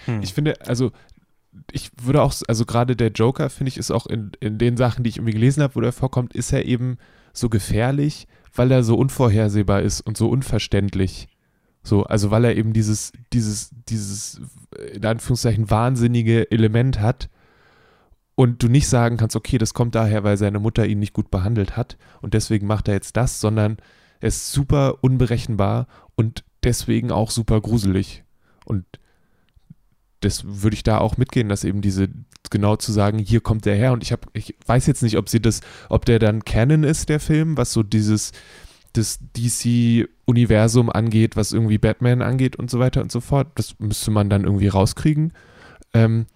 Hm. 0.05 0.21
Ich 0.21 0.33
finde, 0.33 0.59
also 0.67 0.91
ich 1.71 1.91
würde 2.01 2.21
auch, 2.21 2.33
also 2.47 2.65
gerade 2.65 2.95
der 2.95 3.11
Joker, 3.11 3.49
finde 3.49 3.69
ich, 3.69 3.77
ist 3.77 3.91
auch 3.91 4.07
in, 4.07 4.31
in 4.39 4.57
den 4.57 4.77
Sachen, 4.77 5.03
die 5.03 5.09
ich 5.09 5.17
irgendwie 5.17 5.33
gelesen 5.33 5.63
habe, 5.63 5.75
wo 5.75 5.81
der 5.81 5.91
vorkommt, 5.91 6.33
ist 6.33 6.51
er 6.51 6.65
eben 6.65 6.97
so 7.33 7.49
gefährlich, 7.49 8.27
weil 8.53 8.71
er 8.71 8.83
so 8.83 8.97
unvorhersehbar 8.97 9.81
ist 9.81 10.01
und 10.01 10.17
so 10.17 10.29
unverständlich. 10.29 11.27
So, 11.83 12.03
also 12.03 12.31
weil 12.31 12.45
er 12.45 12.57
eben 12.57 12.73
dieses, 12.73 13.13
dieses, 13.31 13.71
dieses, 13.87 14.41
in 14.93 15.05
Anführungszeichen, 15.05 15.69
wahnsinnige 15.69 16.51
Element 16.51 16.99
hat 16.99 17.29
und 18.37 18.61
du 18.61 18.67
nicht 18.67 18.87
sagen 18.87 19.17
kannst, 19.17 19.35
okay, 19.35 19.57
das 19.57 19.73
kommt 19.73 19.95
daher, 19.95 20.23
weil 20.23 20.37
seine 20.37 20.59
Mutter 20.59 20.85
ihn 20.85 20.99
nicht 20.99 21.13
gut 21.13 21.31
behandelt 21.31 21.75
hat 21.75 21.97
und 22.21 22.35
deswegen 22.35 22.67
macht 22.67 22.87
er 22.87 22.93
jetzt 22.93 23.17
das, 23.17 23.41
sondern 23.41 23.77
er 24.19 24.27
ist 24.27 24.51
super 24.51 24.99
unberechenbar 25.01 25.87
und 26.15 26.43
deswegen 26.63 27.11
auch 27.11 27.31
super 27.31 27.59
gruselig. 27.59 28.23
Und 28.63 28.85
das 30.19 30.43
würde 30.45 30.75
ich 30.75 30.83
da 30.83 30.99
auch 30.99 31.17
mitgehen, 31.17 31.49
dass 31.49 31.63
eben 31.63 31.81
diese 31.81 32.09
genau 32.51 32.75
zu 32.75 32.91
sagen, 32.91 33.17
hier 33.17 33.41
kommt 33.41 33.65
der 33.65 33.75
her 33.75 33.91
und 33.91 34.03
ich 34.03 34.11
habe 34.11 34.27
ich 34.33 34.55
weiß 34.67 34.85
jetzt 34.85 35.01
nicht, 35.01 35.17
ob 35.17 35.29
sie 35.29 35.41
das 35.41 35.61
ob 35.89 36.05
der 36.05 36.19
dann 36.19 36.45
Canon 36.45 36.83
ist 36.83 37.09
der 37.09 37.19
Film, 37.19 37.57
was 37.57 37.73
so 37.73 37.81
dieses 37.81 38.33
das 38.93 39.17
DC 39.35 40.07
Universum 40.25 40.91
angeht, 40.91 41.35
was 41.35 41.53
irgendwie 41.53 41.79
Batman 41.79 42.21
angeht 42.21 42.55
und 42.55 42.69
so 42.69 42.77
weiter 42.77 43.01
und 43.01 43.11
so 43.11 43.19
fort. 43.19 43.47
Das 43.55 43.79
müsste 43.79 44.11
man 44.11 44.29
dann 44.29 44.43
irgendwie 44.43 44.67
rauskriegen. 44.67 45.33
Ähm, 45.95 46.27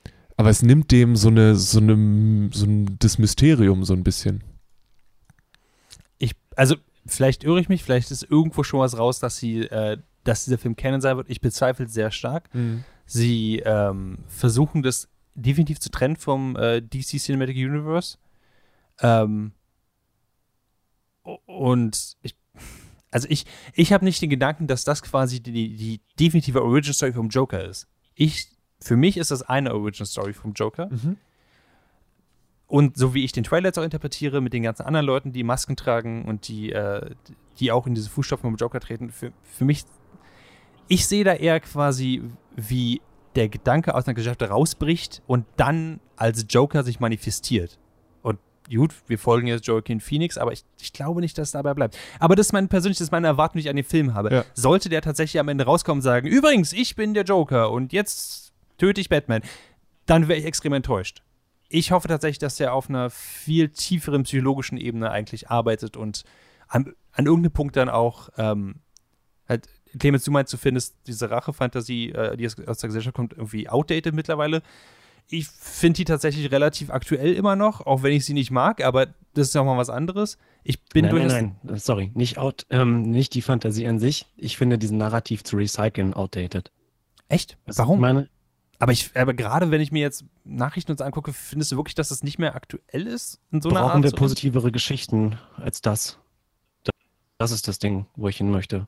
aber 0.42 0.50
es 0.50 0.64
nimmt 0.64 0.90
dem 0.90 1.16
so 1.16 1.28
eine 1.28 1.54
so 1.54 1.80
eine 1.80 2.50
so 2.52 2.66
ein, 2.66 2.98
das 2.98 3.20
Mysterium 3.20 3.84
so 3.84 3.94
ein 3.94 4.04
bisschen. 4.04 4.44
ich, 6.18 6.32
also 6.56 6.78
vielleicht 7.06 7.44
irre 7.44 7.60
ich 7.60 7.70
mich, 7.70 7.84
vielleicht 7.84 8.10
ist 8.10 8.24
irgendwo 8.24 8.64
schon 8.64 8.80
was 8.80 8.98
raus, 8.98 9.20
dass 9.20 9.38
sie, 9.38 9.60
äh, 9.60 10.00
dass 10.24 10.46
dieser 10.46 10.58
Film 10.58 10.76
kennen 10.76 11.00
sein 11.00 11.16
wird. 11.16 11.30
Ich 11.30 11.42
bezweifle 11.42 11.86
es 11.86 11.94
sehr 11.94 12.10
stark. 12.10 12.50
Sie 13.06 13.60
ähm, 13.60 14.18
versuchen 14.26 14.82
das 14.82 15.10
definitiv 15.36 15.80
zu 15.80 15.92
trennen 15.92 16.16
vom 16.16 16.56
äh, 16.56 16.82
DC 16.82 17.20
Cinematic 17.20 17.56
Universe. 17.56 18.18
Ähm, 19.00 19.52
und 21.46 22.18
ich, 22.24 22.36
also 23.12 23.28
ich, 23.30 23.46
ich 23.76 23.94
habe 23.94 24.06
nicht 24.06 24.20
den 24.24 24.32
Gedanken, 24.32 24.66
dass 24.66 24.86
das 24.86 25.04
quasi 25.04 25.40
die, 25.40 25.76
die 25.76 26.02
definitive 26.20 26.64
Origin 26.64 26.96
Story 26.96 27.14
vom 27.14 27.30
Joker 27.30 27.64
ist. 27.64 27.88
Ich, 28.16 28.48
für 28.82 28.98
mich 28.98 29.18
ist 29.18 29.32
das 29.32 29.44
eine 29.44 29.74
Origin 29.74 30.06
Story 30.06 30.34
vom 30.34 30.54
Joker. 30.54 30.90
Mhm. 30.90 31.18
Und 32.68 32.98
so 32.98 33.14
wie 33.14 33.26
ich 33.26 33.34
den 33.34 33.44
Trailer 33.44 33.68
jetzt 33.68 33.78
auch 33.78 33.84
interpretiere, 33.84 34.40
mit 34.40 34.54
den 34.54 34.64
ganzen 34.64 34.84
anderen 34.84 35.06
Leuten, 35.06 35.34
die 35.34 35.44
Masken 35.44 35.76
tragen 35.76 36.26
und 36.26 36.48
die, 36.48 36.72
äh, 36.72 37.12
die 37.60 37.72
auch 37.72 37.86
in 37.86 37.96
diese 37.96 38.10
Fußstapfen 38.10 38.50
vom 38.50 38.56
Joker 38.56 38.80
treten, 38.80 39.12
für, 39.12 39.34
für 39.44 39.66
mich, 39.66 39.84
ich 40.88 41.06
sehe 41.06 41.24
da 41.24 41.34
eher 41.34 41.60
quasi, 41.60 42.24
wie 42.56 43.02
der 43.36 43.50
Gedanke 43.50 43.94
aus 43.94 44.08
einer 44.08 44.14
Geschichte 44.14 44.50
rausbricht 44.50 45.22
und 45.28 45.46
dann 45.58 46.00
als 46.16 46.46
Joker 46.50 46.84
sich 46.84 47.02
manifestiert. 47.02 47.78
Und 48.22 48.40
gut, 48.74 48.96
wir 49.08 49.20
folgen 49.20 49.48
jetzt 49.48 49.68
Joaquin 49.68 50.00
Phoenix, 50.00 50.38
aber 50.38 50.54
ich, 50.54 50.64
ich 50.80 50.94
glaube 50.94 51.20
nicht, 51.20 51.38
dass 51.38 51.50
es 51.50 51.52
dabei 51.52 51.74
bleibt. 51.74 51.98
Aber 52.20 52.38
das 52.38 52.48
ist 52.48 52.54
mein 52.54 52.70
persönliches, 52.70 53.12
meine 53.12 53.28
Erwartung, 53.28 53.58
die 53.58 53.66
ich 53.66 53.70
an 53.70 53.76
den 53.76 53.86
Film 53.86 54.14
habe. 54.14 54.34
Ja. 54.34 54.46
Sollte 54.54 54.88
der 54.88 55.02
tatsächlich 55.02 55.40
am 55.42 55.50
Ende 55.50 55.66
rauskommen 55.66 56.00
und 56.00 56.04
sagen, 56.04 56.26
übrigens, 56.28 56.72
ich 56.72 56.96
bin 56.96 57.14
der 57.14 57.24
Joker 57.24 57.70
und 57.70 57.92
jetzt 57.92 58.41
töte 58.82 59.00
ich 59.00 59.10
Batman, 59.10 59.44
dann 60.08 60.28
wäre 60.28 60.40
ich 60.40 60.46
extrem 60.46 60.74
enttäuscht. 60.74 61.22
Ich 61.70 61.92
hoffe 61.92 62.08
tatsächlich, 62.08 62.40
dass 62.40 62.60
er 62.60 62.74
auf 62.74 62.90
einer 62.90 63.12
viel 63.12 63.70
tieferen 63.70 64.24
psychologischen 64.24 64.80
Ebene 64.80 65.12
eigentlich 65.12 65.52
arbeitet 65.52 65.96
und 65.96 66.24
an, 66.68 66.94
an 67.12 67.28
irgendeinem 67.28 67.54
Punkt 67.54 67.76
dann 67.76 67.90
auch 67.90 68.30
ähm, 68.38 68.82
halt, 69.48 69.70
Clemens, 70.00 70.24
du 70.24 70.32
meinst, 70.32 70.52
du 70.52 70.58
findest 70.58 70.96
diese 71.06 71.30
Rache-Fantasie, 71.30 72.10
äh, 72.10 72.36
die 72.38 72.48
aus 72.48 72.56
der 72.56 72.88
Gesellschaft 72.88 73.16
kommt, 73.16 73.34
irgendwie 73.34 73.70
outdated 73.70 74.16
mittlerweile. 74.16 74.64
Ich 75.30 75.48
finde 75.48 75.98
die 75.98 76.06
tatsächlich 76.06 76.52
relativ 76.52 76.90
aktuell 76.90 77.34
immer 77.34 77.56
noch, 77.56 77.86
auch 77.86 78.02
wenn 78.02 78.14
ich 78.14 78.26
sie 78.26 78.34
nicht 78.34 78.50
mag, 78.50 78.84
aber 78.84 79.10
das 79.36 79.50
ist 79.50 79.54
ja 79.54 79.62
auch 79.62 79.66
mal 79.66 79.78
was 79.78 79.92
anderes. 79.92 80.40
Ich 80.64 80.84
bin 80.86 81.06
nein, 81.06 81.12
durchaus. 81.12 81.32
nein, 81.34 81.56
nein, 81.62 81.78
sorry, 81.78 82.12
nicht, 82.16 82.40
out, 82.40 82.66
ähm, 82.72 83.04
nicht 83.04 83.36
die 83.36 83.44
Fantasie 83.44 83.86
an 83.86 84.00
sich. 84.00 84.26
Ich 84.38 84.58
finde 84.58 84.80
diesen 84.80 84.98
Narrativ 84.98 85.44
zu 85.44 85.56
recyceln 85.56 86.16
outdated. 86.16 86.72
Echt? 87.30 87.58
Warum? 87.68 87.98
Ich 87.98 88.02
meine, 88.02 88.30
Aber 88.82 88.92
ich, 88.92 89.12
aber 89.16 89.34
gerade 89.36 89.70
wenn 89.70 89.80
ich 89.80 89.92
mir 89.92 90.02
jetzt 90.02 90.26
Nachrichten 90.44 90.92
und 90.92 90.98
so 90.98 91.04
angucke, 91.04 91.34
findest 91.34 91.72
du 91.72 91.76
wirklich, 91.78 91.94
dass 91.96 92.10
das 92.10 92.24
nicht 92.24 92.40
mehr 92.40 92.56
aktuell 92.56 93.06
ist 93.06 93.40
in 93.52 93.62
so 93.62 93.70
einer 93.70 93.82
brauchen 93.82 93.92
Art? 93.98 94.04
wir 94.04 94.10
so- 94.10 94.16
positivere 94.16 94.72
Geschichten 94.72 95.38
als 95.58 95.82
das. 95.82 96.18
Das 97.38 97.52
ist 97.52 97.68
das 97.68 97.80
Ding, 97.80 98.06
wo 98.16 98.28
ich 98.28 98.38
hin 98.38 98.52
möchte. 98.52 98.88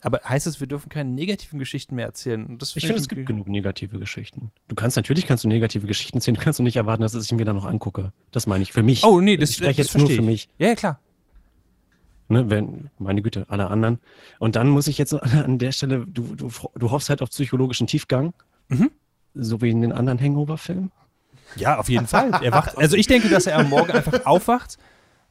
Aber 0.00 0.20
heißt 0.24 0.46
es, 0.46 0.60
wir 0.60 0.66
dürfen 0.66 0.88
keine 0.88 1.10
negativen 1.10 1.58
Geschichten 1.58 1.94
mehr 1.94 2.06
erzählen? 2.06 2.58
Das 2.58 2.76
Ich 2.76 2.84
finde, 2.86 3.00
es 3.00 3.08
gibt 3.08 3.26
genug 3.26 3.48
negative 3.48 3.98
Geschichten. 3.98 4.52
Du 4.68 4.74
kannst 4.74 4.96
natürlich 4.96 5.26
kannst 5.26 5.42
du 5.44 5.48
negative 5.48 5.86
Geschichten 5.86 6.18
erzählen, 6.18 6.34
du 6.36 6.40
kannst 6.44 6.58
du 6.58 6.62
nicht 6.62 6.76
erwarten, 6.76 7.02
dass 7.02 7.14
ich 7.14 7.32
mir 7.32 7.44
dann 7.44 7.56
noch 7.56 7.64
angucke. 7.64 8.12
Das 8.32 8.46
meine 8.46 8.62
ich 8.62 8.72
für 8.72 8.82
mich. 8.82 9.04
Oh, 9.04 9.20
nee, 9.20 9.36
das, 9.36 9.50
ich 9.50 9.56
spreche 9.56 9.82
das 9.82 9.92
jetzt 9.92 9.98
nur 9.98 10.06
für 10.08 10.14
ich. 10.14 10.20
mich. 10.20 10.48
Ja, 10.58 10.68
ja, 10.68 10.74
klar. 10.74 11.00
Ne, 12.28 12.50
wenn, 12.50 12.90
meine 12.98 13.22
Güte, 13.22 13.46
alle 13.48 13.68
anderen. 13.68 14.00
Und 14.40 14.56
dann 14.56 14.68
muss 14.68 14.88
ich 14.88 14.98
jetzt 14.98 15.12
an 15.14 15.58
der 15.58 15.70
Stelle, 15.72 16.04
du, 16.06 16.34
du, 16.34 16.50
du 16.74 16.90
hoffst 16.90 17.08
halt 17.08 17.22
auf 17.22 17.30
psychologischen 17.30 17.86
Tiefgang. 17.86 18.32
Mhm. 18.68 18.90
So 19.34 19.60
wie 19.60 19.70
in 19.70 19.82
den 19.82 19.92
anderen 19.92 20.20
Hangover-Filmen. 20.20 20.92
Ja, 21.56 21.78
auf 21.78 21.88
jeden 21.88 22.06
Fall. 22.06 22.30
Er 22.42 22.52
wacht, 22.52 22.76
also 22.78 22.96
ich 22.96 23.06
denke, 23.06 23.28
dass 23.28 23.46
er 23.46 23.58
am 23.58 23.68
Morgen 23.68 23.92
einfach 23.92 24.26
aufwacht, 24.26 24.78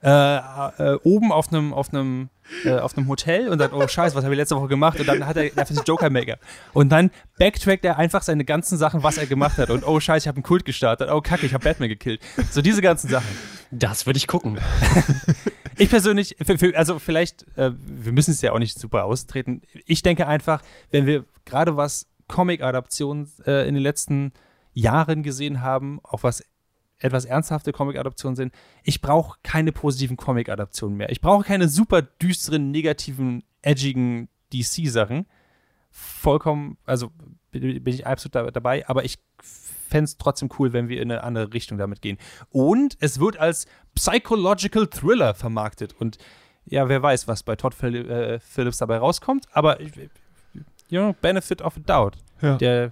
äh, 0.04 0.10
äh, 0.10 1.00
oben 1.04 1.32
auf 1.32 1.52
einem 1.52 1.74
auf 1.74 1.92
einem 1.92 2.30
äh, 2.64 2.78
auf 2.78 2.96
einem 2.96 3.08
Hotel 3.08 3.50
und 3.50 3.58
sagt, 3.58 3.74
oh 3.74 3.88
Scheiße, 3.88 4.16
was 4.16 4.24
habe 4.24 4.36
ich 4.36 4.38
letzte 4.38 4.56
Woche 4.56 4.68
gemacht? 4.68 5.00
Und 5.00 5.08
dann 5.08 5.26
hat 5.26 5.36
er 5.36 5.44
einfach 5.44 5.68
das 5.68 5.84
Joker 5.86 6.12
Maker. 6.12 6.38
Und 6.74 6.90
dann 6.90 7.10
backtrackt 7.40 7.84
er 7.86 7.98
einfach 7.98 8.22
seine 8.22 8.46
ganzen 8.46 8.78
Sachen, 8.78 9.02
was 9.02 9.18
er 9.18 9.26
gemacht 9.26 9.58
hat. 9.58 9.72
Und 9.72 9.86
oh 9.88 10.00
Scheiße, 10.00 10.26
ich 10.26 10.28
habe 10.28 10.38
einen 10.38 10.44
Kult 10.44 10.64
gestartet. 10.64 11.10
Oh 11.12 11.22
Kacke, 11.22 11.46
ich 11.46 11.54
habe 11.56 11.64
Batman 11.64 11.90
gekillt. 11.90 12.22
So 12.52 12.62
diese 12.62 12.82
ganzen 12.82 13.10
Sachen. 13.10 13.28
Das 13.72 14.06
würde 14.06 14.18
ich 14.18 14.28
gucken. 14.28 14.60
Ich 15.78 15.90
persönlich, 15.90 16.38
für, 16.42 16.58
für, 16.58 16.78
also 16.78 17.00
vielleicht, 17.00 17.46
äh, 17.58 17.72
wir 17.76 18.14
müssen 18.14 18.32
es 18.32 18.42
ja 18.42 18.54
auch 18.54 18.60
nicht 18.60 18.80
super 18.80 19.04
austreten. 19.04 19.62
Ich 19.86 20.02
denke 20.02 20.26
einfach, 20.26 20.62
wenn 20.92 21.06
wir 21.06 21.26
gerade 21.44 21.76
was 21.76 22.08
Comic-Adaptionen 22.28 23.32
äh, 23.46 23.68
in 23.68 23.76
den 23.76 23.84
letzten 23.84 24.34
Jahren 24.74 25.24
gesehen 25.24 25.62
haben, 25.62 26.00
auch 26.04 26.24
was 26.24 26.44
etwas 26.98 27.26
ernsthafte 27.26 27.72
Comic-Adaptionen 27.72 28.36
sind, 28.36 28.54
ich 28.84 29.02
brauche 29.02 29.38
keine 29.44 29.72
positiven 29.72 30.18
Comic-Adaptionen 30.18 30.98
mehr. 30.98 31.10
Ich 31.12 31.22
brauche 31.22 31.44
keine 31.44 31.68
super 31.68 32.02
düsteren, 32.02 32.72
negativen, 32.72 33.44
edgigen 33.62 34.30
DC-Sachen. 34.54 35.26
Vollkommen, 35.92 36.78
also 36.86 37.12
bin 37.52 37.86
ich 37.86 38.06
absolut 38.06 38.36
da, 38.36 38.52
dabei, 38.52 38.88
aber 38.88 39.06
ich 39.06 39.18
fände 39.42 40.06
es 40.06 40.18
trotzdem 40.18 40.50
cool, 40.60 40.74
wenn 40.74 40.90
wir 40.90 41.02
in 41.02 41.12
eine 41.12 41.24
andere 41.24 41.54
Richtung 41.54 41.78
damit 41.78 42.02
gehen. 42.02 42.18
Und 42.50 42.98
es 43.00 43.20
wird 43.20 43.38
als 43.38 43.66
Psychological 43.94 44.88
Thriller 44.88 45.34
vermarktet. 45.34 45.94
Und 46.00 46.18
ja, 46.66 46.90
wer 46.90 47.02
weiß, 47.02 47.28
was 47.28 47.44
bei 47.44 47.56
Todd 47.56 47.82
äh, 47.84 48.40
Phillips 48.40 48.80
dabei 48.80 48.98
rauskommt, 48.98 49.48
aber 49.54 49.80
ich- 49.80 49.92
you 50.96 51.02
know, 51.02 51.16
Benefit 51.22 51.62
of 51.62 51.78
a 51.78 51.80
Doubt. 51.86 52.16
Ja. 52.42 52.58
Der, 52.58 52.92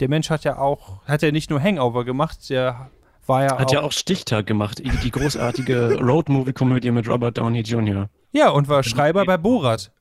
der 0.00 0.08
Mensch 0.08 0.30
hat 0.30 0.44
ja 0.44 0.58
auch, 0.58 1.04
hat 1.06 1.22
ja 1.22 1.30
nicht 1.32 1.50
nur 1.50 1.60
Hangover 1.60 2.04
gemacht, 2.04 2.48
der 2.50 2.90
war 3.26 3.42
ja 3.42 3.58
Hat 3.58 3.68
auch, 3.68 3.72
ja 3.72 3.80
auch 3.82 3.92
Stichtag 3.92 4.46
gemacht, 4.46 4.78
die 4.78 4.90
die 4.90 5.10
großartige 5.10 5.98
Road-Movie-Komödie 6.00 6.90
mit 6.90 7.08
Robert 7.08 7.38
Downey 7.38 7.60
Jr. 7.60 8.08
ja, 8.32 8.48
und 8.50 8.68
war 8.68 8.82
Schreiber 8.82 9.24
bei 9.24 9.36
Borat. 9.36 9.92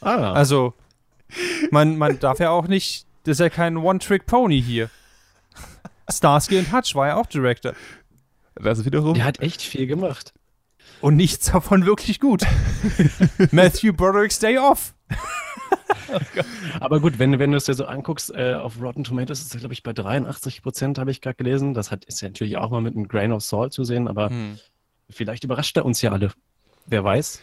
Ah, 0.00 0.32
Also, 0.32 0.74
man, 1.70 1.96
man 1.98 2.18
darf 2.20 2.38
ja 2.38 2.50
auch 2.50 2.68
nicht, 2.68 3.06
das 3.24 3.32
ist 3.32 3.40
ja 3.40 3.48
kein 3.48 3.76
One-Trick-Pony 3.76 4.62
hier. 4.62 4.90
Starsky 6.08 6.58
und 6.58 6.72
Hutch 6.72 6.94
war 6.94 7.08
ja 7.08 7.16
auch 7.16 7.26
Director. 7.26 7.72
Das 8.54 8.84
wiederum. 8.84 9.14
der 9.14 9.24
hat 9.24 9.40
echt 9.40 9.60
viel 9.60 9.86
gemacht. 9.86 10.32
Und 11.00 11.16
nichts 11.16 11.50
davon 11.50 11.84
wirklich 11.84 12.20
gut. 12.20 12.42
Matthew 13.50 13.92
Broderick's 13.92 14.38
Day 14.38 14.56
Off. 14.58 14.94
Aber 16.80 17.00
gut, 17.00 17.18
wenn, 17.18 17.38
wenn 17.38 17.50
du 17.50 17.56
es 17.56 17.64
dir 17.64 17.74
so 17.74 17.84
anguckst, 17.86 18.34
äh, 18.34 18.54
auf 18.54 18.80
Rotten 18.80 19.04
Tomatoes 19.04 19.40
ist 19.40 19.54
er, 19.54 19.60
glaube 19.60 19.74
ich, 19.74 19.82
bei 19.82 19.92
83 19.92 20.62
Prozent, 20.62 20.98
habe 20.98 21.10
ich 21.10 21.20
gerade 21.20 21.36
gelesen. 21.36 21.74
Das 21.74 21.90
hat, 21.90 22.04
ist 22.04 22.20
ja 22.20 22.28
natürlich 22.28 22.56
auch 22.56 22.70
mal 22.70 22.80
mit 22.80 22.94
einem 22.94 23.08
Grain 23.08 23.32
of 23.32 23.42
Salt 23.42 23.72
zu 23.72 23.84
sehen, 23.84 24.08
aber 24.08 24.30
Hm. 24.30 24.58
vielleicht 25.10 25.44
überrascht 25.44 25.76
er 25.76 25.84
uns 25.84 26.02
ja 26.02 26.12
alle. 26.12 26.30
Wer 26.86 27.02
weiß? 27.04 27.40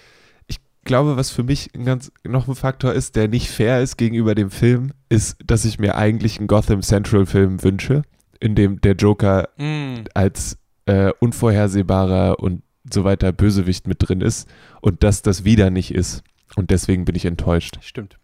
Ich 0.47 0.57
glaube, 0.85 1.17
was 1.17 1.29
für 1.29 1.43
mich 1.43 1.71
ein 1.75 1.85
ganz, 1.85 2.11
noch 2.23 2.47
ein 2.47 2.55
Faktor 2.55 2.93
ist, 2.93 3.15
der 3.15 3.27
nicht 3.27 3.49
fair 3.49 3.81
ist 3.81 3.97
gegenüber 3.97 4.35
dem 4.35 4.51
Film, 4.51 4.91
ist, 5.09 5.37
dass 5.45 5.65
ich 5.65 5.79
mir 5.79 5.95
eigentlich 5.95 6.37
einen 6.37 6.47
Gotham 6.47 6.81
Central 6.81 7.25
Film 7.25 7.63
wünsche, 7.63 8.03
in 8.39 8.55
dem 8.55 8.81
der 8.81 8.95
Joker 8.95 9.49
Hm. 9.57 10.05
als 10.13 10.57
äh, 10.85 11.11
unvorhersehbarer 11.19 12.39
und 12.39 12.63
so 12.91 13.05
weiter 13.05 13.31
Bösewicht 13.31 13.87
mit 13.87 14.07
drin 14.07 14.19
ist 14.21 14.49
und 14.81 15.03
dass 15.03 15.21
das 15.21 15.45
wieder 15.45 15.69
nicht 15.69 15.93
ist. 15.93 16.23
Und 16.55 16.69
deswegen 16.71 17.05
bin 17.05 17.15
ich 17.15 17.25
enttäuscht. 17.25 17.77
Stimmt. 17.81 18.17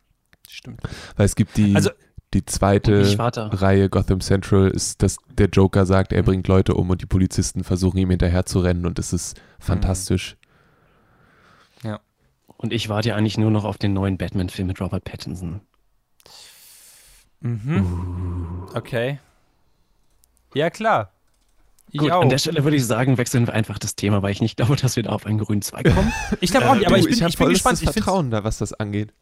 Stimmt. 0.47 0.81
Weil 1.15 1.25
es 1.25 1.35
gibt 1.35 1.57
die, 1.57 1.75
Also- 1.75 1.91
die 2.33 2.45
zweite 2.45 3.17
warte. 3.17 3.49
Reihe 3.61 3.89
Gotham 3.89 4.21
Central, 4.21 4.69
ist, 4.69 5.01
dass 5.01 5.17
der 5.29 5.47
Joker 5.49 5.85
sagt, 5.87 6.13
er 6.13 6.21
bringt 6.23 6.47
Leute 6.47 6.75
um 6.75 6.89
und 6.89 7.01
die 7.01 7.07
Polizisten 7.07 7.63
versuchen 7.63 7.97
ihm 7.97 8.09
hinterher 8.11 8.45
zu 8.45 8.59
rennen 8.59 8.85
und 8.85 8.99
es 8.99 9.13
ist 9.13 9.39
fantastisch. 9.59 10.35
Und 12.61 12.73
ich 12.73 12.89
warte 12.89 13.07
ja 13.07 13.15
eigentlich 13.15 13.37
nur 13.37 13.51
noch 13.51 13.63
auf 13.63 13.77
den 13.77 13.93
neuen 13.93 14.17
Batman-Film 14.17 14.67
mit 14.67 14.81
Robert 14.81 15.05
Pattinson. 15.05 15.61
Mhm. 17.39 18.67
Okay. 18.73 19.19
Ja, 20.53 20.69
klar. 20.69 21.13
Ich 21.91 21.99
Gut, 21.99 22.11
an 22.11 22.29
der 22.29 22.37
Stelle 22.37 22.63
würde 22.63 22.77
ich 22.77 22.85
sagen, 22.85 23.17
wechseln 23.17 23.47
wir 23.47 23.53
einfach 23.53 23.79
das 23.79 23.95
Thema, 23.95 24.21
weil 24.21 24.31
ich 24.31 24.41
nicht 24.41 24.57
glaube, 24.57 24.75
dass 24.75 24.95
wir 24.95 25.03
da 25.03 25.09
auf 25.09 25.25
einen 25.25 25.39
grünen 25.39 25.61
Zweig 25.63 25.85
kommen. 25.93 26.11
Ich 26.39 26.51
glaube 26.51 26.69
auch 26.69 26.75
nicht, 26.75 26.85
aber 26.85 26.97
Du, 26.99 27.07
ich 27.07 27.15
bin, 27.15 27.23
hab 27.23 27.29
ich 27.29 27.37
bin 27.37 27.49
gespannt. 27.49 27.81
Ich, 27.81 27.89
Vertrauen 27.89 28.29
da, 28.29 28.43
was 28.43 28.59
das 28.59 28.73
angeht. 28.73 29.13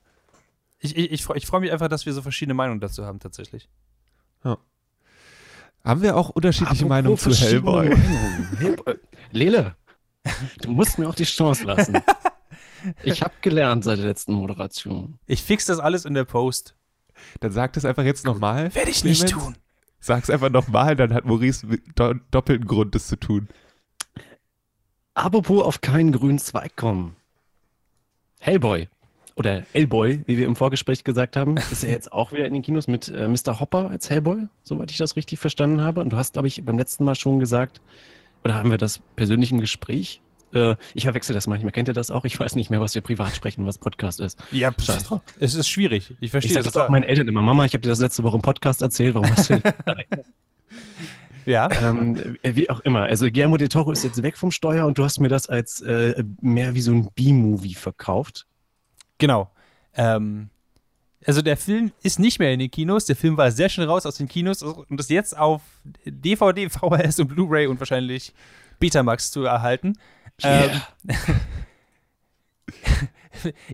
ich, 0.79 0.97
ich, 0.97 1.11
ich, 1.11 1.23
freu- 1.23 1.35
ich 1.35 1.45
freue 1.45 1.61
mich 1.61 1.71
einfach, 1.71 1.87
dass 1.87 2.05
wir 2.05 2.13
so 2.13 2.21
verschiedene 2.21 2.53
Meinungen 2.55 2.79
dazu 2.81 3.05
haben, 3.05 3.19
tatsächlich. 3.19 3.69
Haben 5.83 6.01
wir 6.01 6.17
auch 6.17 6.29
unterschiedliche 6.29 6.83
Apropos 6.85 6.89
Meinungen 6.89 7.17
zu 7.17 7.31
Hellboy? 7.33 7.95
Hellboy. 8.59 8.95
Lele, 9.31 9.75
du 10.61 10.71
musst 10.71 10.99
mir 10.99 11.07
auch 11.07 11.15
die 11.15 11.23
Chance 11.23 11.63
lassen. 11.63 11.97
Ich 13.03 13.21
habe 13.21 13.33
gelernt 13.41 13.85
seit 13.85 13.97
der 13.99 14.05
letzten 14.05 14.33
Moderation. 14.33 15.17
Ich 15.27 15.41
fix 15.43 15.65
das 15.65 15.79
alles 15.79 16.03
in 16.03 16.13
der 16.13 16.25
Post. 16.25 16.75
Dann 17.39 17.51
sag 17.51 17.73
das 17.73 17.85
einfach 17.85 18.03
jetzt 18.03 18.25
nochmal. 18.25 18.73
Werde 18.75 18.91
ich 18.91 19.03
nicht 19.05 19.25
Clemens. 19.27 19.45
tun. 19.45 19.55
Sag's 19.99 20.29
einfach 20.29 20.49
nochmal, 20.49 20.95
dann 20.95 21.13
hat 21.13 21.25
Maurice 21.25 21.67
do 21.95 22.13
doppelten 22.31 22.67
Grund, 22.67 22.95
das 22.95 23.07
zu 23.07 23.17
tun. 23.17 23.47
Apropos 25.13 25.63
auf 25.63 25.81
keinen 25.81 26.11
grünen 26.11 26.39
Zweig 26.39 26.75
kommen. 26.75 27.15
Hellboy. 28.39 28.87
Oder 29.35 29.63
Hellboy, 29.71 30.21
wie 30.25 30.37
wir 30.37 30.45
im 30.45 30.55
Vorgespräch 30.55 31.03
gesagt 31.03 31.35
haben, 31.35 31.57
ist 31.57 31.83
ja 31.83 31.89
jetzt 31.89 32.11
auch 32.11 32.31
wieder 32.31 32.45
in 32.45 32.53
den 32.53 32.61
Kinos 32.63 32.87
mit 32.87 33.07
äh, 33.09 33.27
Mr. 33.27 33.59
Hopper 33.59 33.89
als 33.89 34.09
Hellboy, 34.09 34.47
soweit 34.63 34.91
ich 34.91 34.97
das 34.97 35.15
richtig 35.15 35.39
verstanden 35.39 35.81
habe. 35.81 36.01
Und 36.01 36.11
du 36.11 36.17
hast, 36.17 36.33
glaube 36.33 36.47
ich, 36.47 36.63
beim 36.65 36.77
letzten 36.77 37.03
Mal 37.03 37.15
schon 37.15 37.39
gesagt, 37.39 37.81
oder 38.43 38.55
haben 38.55 38.71
wir 38.71 38.77
das 38.77 38.99
persönlich 39.15 39.51
im 39.51 39.59
Gespräch? 39.59 40.21
Äh, 40.53 40.75
ich 40.93 41.03
verwechsel 41.03 41.33
das 41.33 41.47
manchmal. 41.47 41.71
Kennt 41.71 41.87
ihr 41.89 41.93
das 41.93 42.09
auch? 42.11 42.25
Ich 42.25 42.39
weiß 42.39 42.55
nicht 42.55 42.69
mehr, 42.69 42.79
was 42.81 42.95
wir 42.95 43.01
privat 43.01 43.35
sprechen, 43.35 43.65
was 43.65 43.77
Podcast 43.77 44.19
ist. 44.19 44.39
Ja, 44.51 44.71
Scheiß 44.79 45.03
drauf. 45.05 45.21
es 45.39 45.55
ist 45.55 45.67
schwierig. 45.69 46.11
Ich 46.11 46.17
Ich 46.21 46.31
verstehe 46.31 46.53
sage 46.53 46.63
das. 46.65 46.73
das 46.73 46.83
auch 46.83 46.89
meinen 46.89 47.03
Eltern 47.03 47.27
immer. 47.27 47.41
Mama, 47.41 47.65
ich 47.65 47.73
habe 47.73 47.81
dir 47.81 47.89
das 47.89 47.99
letzte 47.99 48.23
Woche 48.23 48.35
im 48.37 48.41
Podcast 48.41 48.81
erzählt. 48.81 49.15
Warum 49.15 49.29
hast 49.29 49.49
du 49.49 49.61
Ja. 51.45 51.69
Ähm, 51.81 52.37
äh, 52.43 52.55
wie 52.55 52.69
auch 52.69 52.81
immer. 52.81 53.03
Also 53.03 53.25
Guillermo 53.27 53.55
del 53.57 53.69
Toro 53.69 53.91
ist 53.91 54.03
jetzt 54.03 54.21
weg 54.21 54.37
vom 54.37 54.51
Steuer 54.51 54.85
und 54.85 54.97
du 54.97 55.03
hast 55.05 55.19
mir 55.19 55.29
das 55.29 55.47
als 55.47 55.79
äh, 55.81 56.21
mehr 56.41 56.75
wie 56.75 56.81
so 56.81 56.91
ein 56.91 57.09
B-Movie 57.15 57.73
verkauft. 57.73 58.45
Genau. 59.17 59.49
Ähm, 59.95 60.49
also 61.25 61.41
der 61.41 61.55
Film 61.55 61.91
ist 62.03 62.19
nicht 62.19 62.39
mehr 62.39 62.51
in 62.51 62.59
den 62.59 62.69
Kinos. 62.69 63.05
Der 63.05 63.15
Film 63.15 63.37
war 63.37 63.51
sehr 63.51 63.69
schnell 63.69 63.87
raus 63.87 64.05
aus 64.05 64.15
den 64.15 64.27
Kinos 64.27 64.61
und 64.61 64.99
ist 64.99 65.09
jetzt 65.09 65.37
auf 65.37 65.61
DVD, 66.05 66.69
VHS 66.69 67.19
und 67.21 67.27
Blu-ray 67.29 67.67
und 67.67 67.79
wahrscheinlich 67.79 68.33
Betamax 68.79 69.31
zu 69.31 69.43
erhalten. 69.45 69.93
Ähm, 70.43 70.81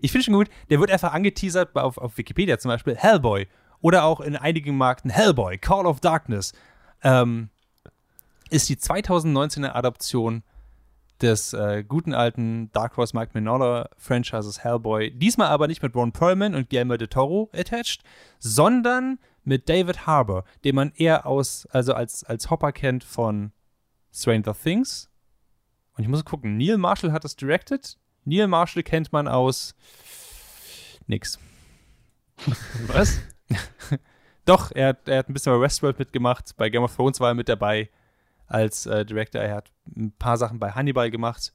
ich 0.00 0.12
finde 0.12 0.24
schon 0.24 0.34
gut, 0.34 0.48
der 0.70 0.80
wird 0.80 0.90
einfach 0.90 1.12
angeteasert 1.12 1.76
auf, 1.76 1.98
auf 1.98 2.16
Wikipedia 2.16 2.58
zum 2.58 2.70
Beispiel 2.70 2.96
Hellboy 2.96 3.46
oder 3.80 4.04
auch 4.04 4.20
in 4.20 4.36
einigen 4.36 4.76
Markten 4.76 5.10
Hellboy, 5.10 5.58
Call 5.58 5.86
of 5.86 6.00
Darkness. 6.00 6.52
Ähm, 7.02 7.50
ist 8.50 8.68
die 8.68 8.76
2019er 8.76 9.74
Adaption 9.74 10.42
des 11.20 11.52
äh, 11.52 11.84
guten 11.86 12.12
alten 12.12 12.70
Dark 12.72 12.96
Horse 12.96 13.16
Mike 13.16 13.32
Mignola 13.34 13.88
Franchises 13.96 14.62
Hellboy. 14.64 15.10
Diesmal 15.10 15.48
aber 15.48 15.68
nicht 15.68 15.82
mit 15.82 15.94
Ron 15.94 16.12
Perlman 16.12 16.54
und 16.54 16.70
Guillermo 16.70 16.96
de 16.96 17.08
Toro 17.08 17.50
attached, 17.54 18.02
sondern 18.38 19.18
mit 19.44 19.68
David 19.68 20.06
Harbour, 20.06 20.44
den 20.64 20.74
man 20.74 20.92
eher 20.96 21.26
aus, 21.26 21.66
also 21.70 21.94
als, 21.94 22.24
als 22.24 22.50
Hopper 22.50 22.72
kennt 22.72 23.04
von 23.04 23.52
Stranger 24.12 24.54
Things. 24.54 25.10
Und 25.96 26.02
ich 26.02 26.08
muss 26.08 26.24
gucken, 26.24 26.56
Neil 26.56 26.76
Marshall 26.78 27.12
hat 27.12 27.24
das 27.24 27.36
directed. 27.36 27.96
Neil 28.24 28.46
Marshall 28.48 28.82
kennt 28.82 29.12
man 29.12 29.28
aus 29.28 29.74
nix. 31.06 31.38
Was? 32.88 33.20
Doch, 34.44 34.72
er, 34.72 34.88
hat- 34.88 35.08
er 35.08 35.18
hat 35.18 35.28
ein 35.28 35.32
bisschen 35.34 35.52
bei 35.52 35.60
Westworld 35.60 35.98
mitgemacht. 35.98 36.56
Bei 36.56 36.68
Game 36.68 36.82
of 36.82 36.94
Thrones 36.94 37.20
war 37.20 37.28
er 37.28 37.34
mit 37.34 37.48
dabei 37.48 37.88
als 38.46 38.86
äh, 38.86 39.04
Director. 39.06 39.40
Er 39.40 39.54
hat 39.56 39.70
ein 39.96 40.12
paar 40.18 40.36
Sachen 40.36 40.58
bei 40.58 40.72
Hannibal 40.72 41.10
gemacht. 41.10 41.52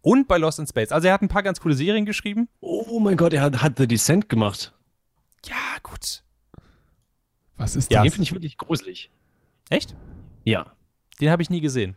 Und 0.00 0.28
bei 0.28 0.38
Lost 0.38 0.58
in 0.58 0.66
Space. 0.66 0.92
Also 0.92 1.08
er 1.08 1.14
hat 1.14 1.22
ein 1.22 1.28
paar 1.28 1.42
ganz 1.42 1.60
coole 1.60 1.74
Serien 1.74 2.04
geschrieben. 2.06 2.48
Oh 2.60 2.98
mein 3.00 3.16
Gott, 3.16 3.32
er 3.32 3.42
hat, 3.42 3.62
hat 3.62 3.76
The 3.78 3.86
Descent 3.88 4.28
gemacht. 4.28 4.72
Ja, 5.46 5.56
gut. 5.82 6.22
Was 7.56 7.74
ist 7.76 7.90
Ja. 7.92 8.00
Den 8.02 8.06
das? 8.06 8.14
finde 8.14 8.22
ich 8.24 8.32
wirklich 8.32 8.56
gruselig. 8.58 9.10
Echt? 9.68 9.94
Ja. 10.44 10.72
Den 11.20 11.30
habe 11.30 11.42
ich 11.42 11.50
nie 11.50 11.60
gesehen. 11.60 11.96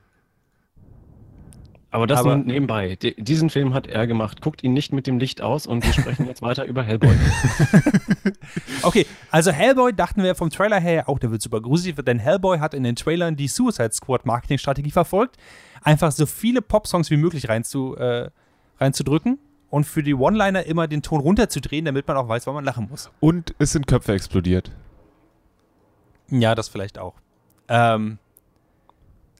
Aber 1.91 2.05
das 2.05 2.19
Aber- 2.19 2.37
nebenbei. 2.37 2.95
D 2.95 3.15
diesen 3.17 3.49
Film 3.49 3.73
hat 3.73 3.87
er 3.87 4.05
gemacht. 4.05 4.41
Guckt 4.41 4.63
ihn 4.63 4.73
nicht 4.73 4.93
mit 4.93 5.07
dem 5.07 5.17
Licht 5.17 5.41
aus 5.41 5.65
und 5.65 5.83
wir 5.83 5.91
sprechen 5.93 6.27
jetzt 6.27 6.41
weiter 6.43 6.65
über 6.65 6.83
Hellboy. 6.83 7.15
Okay, 8.81 9.05
also 9.31 9.51
Hellboy 9.51 9.93
dachten 9.93 10.23
wir 10.23 10.35
vom 10.35 10.49
Trailer 10.49 10.79
her 10.79 11.09
auch, 11.09 11.19
der 11.19 11.31
wird 11.31 11.41
super 11.41 11.61
gruselig, 11.61 11.95
denn 11.97 12.19
Hellboy 12.19 12.59
hat 12.59 12.73
in 12.73 12.83
den 12.83 12.95
Trailern 12.95 13.35
die 13.35 13.47
Suicide 13.47 13.91
Squad 13.91 14.25
Marketingstrategie 14.25 14.91
verfolgt, 14.91 15.37
einfach 15.83 16.11
so 16.11 16.25
viele 16.25 16.61
Pop-Songs 16.61 17.09
wie 17.11 17.17
möglich 17.17 17.49
reinzu, 17.49 17.95
äh, 17.97 18.29
reinzudrücken 18.79 19.37
und 19.69 19.83
für 19.85 20.01
die 20.03 20.13
One-Liner 20.15 20.63
immer 20.63 20.87
den 20.87 21.01
Ton 21.01 21.19
runterzudrehen, 21.19 21.85
damit 21.85 22.07
man 22.07 22.17
auch 22.17 22.27
weiß, 22.27 22.47
wann 22.47 22.55
man 22.55 22.63
lachen 22.65 22.87
muss. 22.89 23.11
Und 23.19 23.53
es 23.59 23.71
sind 23.71 23.85
Köpfe 23.87 24.13
explodiert. 24.13 24.71
Ja, 26.29 26.55
das 26.55 26.69
vielleicht 26.69 26.97
auch. 26.97 27.15
Ähm, 27.67 28.17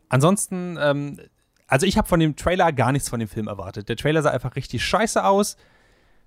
ansonsten, 0.09 0.77
ähm, 0.81 1.17
also 1.69 1.85
ich 1.85 1.97
habe 1.97 2.07
von 2.07 2.19
dem 2.19 2.35
Trailer 2.35 2.71
gar 2.73 2.91
nichts 2.91 3.09
von 3.09 3.19
dem 3.19 3.29
Film 3.29 3.47
erwartet. 3.47 3.87
Der 3.89 3.95
Trailer 3.95 4.21
sah 4.21 4.31
einfach 4.31 4.55
richtig 4.55 4.83
scheiße 4.83 5.23
aus. 5.23 5.55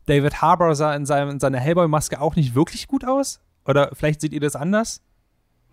David 0.06 0.40
Harbour 0.42 0.74
sah 0.74 0.94
in, 0.94 1.04
seinem, 1.06 1.30
in 1.30 1.40
seiner 1.40 1.58
Hellboy-Maske 1.60 2.20
auch 2.20 2.34
nicht 2.36 2.54
wirklich 2.54 2.88
gut 2.88 3.04
aus. 3.06 3.40
Oder 3.66 3.90
vielleicht 3.92 4.20
seht 4.20 4.32
ihr 4.32 4.40
das 4.40 4.56
anders? 4.56 5.02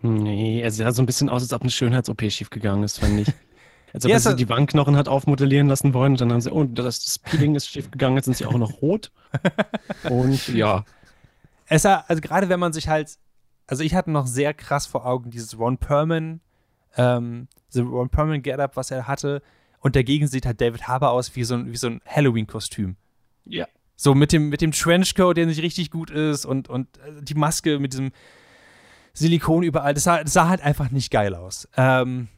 nee, 0.02 0.60
er 0.62 0.70
sah 0.70 0.92
so 0.92 1.02
ein 1.02 1.06
bisschen 1.06 1.28
aus, 1.28 1.42
als 1.42 1.52
ob 1.52 1.60
eine 1.62 1.70
Schönheits-OP 1.70 2.22
schiefgegangen 2.30 2.84
ist, 2.84 2.98
fand 3.00 3.20
ich. 3.20 3.28
Als 3.92 4.04
ob 4.04 4.10
Ja, 4.12 4.16
er 4.18 4.24
hat- 4.24 4.38
die 4.38 4.48
Wangenknochen 4.48 4.96
hat 4.96 5.08
aufmodellieren 5.08 5.66
lassen 5.66 5.92
wollen 5.94 6.12
und 6.12 6.20
dann 6.20 6.32
haben 6.32 6.40
sie, 6.40 6.50
oh, 6.52 6.62
das, 6.64 7.04
das 7.04 7.18
Peeling 7.18 7.56
ist 7.56 7.66
schiefgegangen, 7.68 8.16
jetzt 8.16 8.26
sind 8.26 8.36
sie 8.36 8.46
auch 8.46 8.56
noch 8.56 8.80
rot. 8.82 9.10
Und 10.08 10.46
ja, 10.48 10.84
Es 11.66 11.82
sah, 11.82 12.04
also 12.06 12.20
gerade 12.22 12.48
wenn 12.48 12.60
man 12.60 12.72
sich 12.72 12.88
halt, 12.88 13.18
also 13.66 13.82
ich 13.82 13.94
hatte 13.96 14.10
noch 14.12 14.26
sehr 14.28 14.54
krass 14.54 14.86
vor 14.86 15.04
Augen 15.06 15.30
dieses 15.30 15.58
Ron 15.58 15.76
Perlman, 15.76 16.40
ähm, 16.96 17.48
so 17.68 17.82
Ron 17.82 18.08
Perlman 18.10 18.42
Get-Up, 18.42 18.76
was 18.76 18.90
er 18.92 19.08
hatte. 19.08 19.42
Und 19.80 19.96
dagegen 19.96 20.26
sieht 20.28 20.46
halt 20.46 20.60
David 20.60 20.86
Harbour 20.88 21.10
aus 21.10 21.34
wie 21.36 21.44
so 21.44 21.54
ein, 21.54 21.72
wie 21.72 21.76
so 21.76 21.88
ein 21.88 22.00
Halloween-Kostüm. 22.06 22.96
ja. 23.46 23.66
So 23.96 24.14
mit 24.14 24.32
dem, 24.32 24.48
mit 24.48 24.62
dem 24.62 24.72
Trenchcoat, 24.72 25.36
der 25.36 25.44
nicht 25.44 25.60
richtig 25.60 25.90
gut 25.90 26.08
ist 26.08 26.46
und, 26.46 26.70
und 26.70 26.86
äh, 26.98 27.22
die 27.22 27.34
Maske 27.34 27.78
mit 27.78 27.92
diesem 27.92 28.12
Silikon 29.12 29.62
überall. 29.62 29.92
Das 29.92 30.04
sah, 30.04 30.22
das 30.22 30.32
sah 30.32 30.48
halt 30.48 30.62
einfach 30.62 30.90
nicht 30.90 31.10
geil 31.10 31.34
aus. 31.34 31.68
Ähm, 31.76 32.28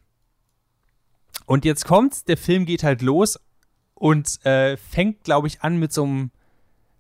und 1.47 1.65
jetzt 1.65 1.85
kommt's, 1.85 2.25
der 2.25 2.37
Film 2.37 2.65
geht 2.65 2.83
halt 2.83 3.01
los 3.01 3.39
und 3.95 4.45
äh, 4.45 4.77
fängt, 4.77 5.23
glaube 5.23 5.47
ich, 5.47 5.63
an 5.63 5.77
mit 5.79 5.93
so 5.93 6.03
einem, 6.03 6.31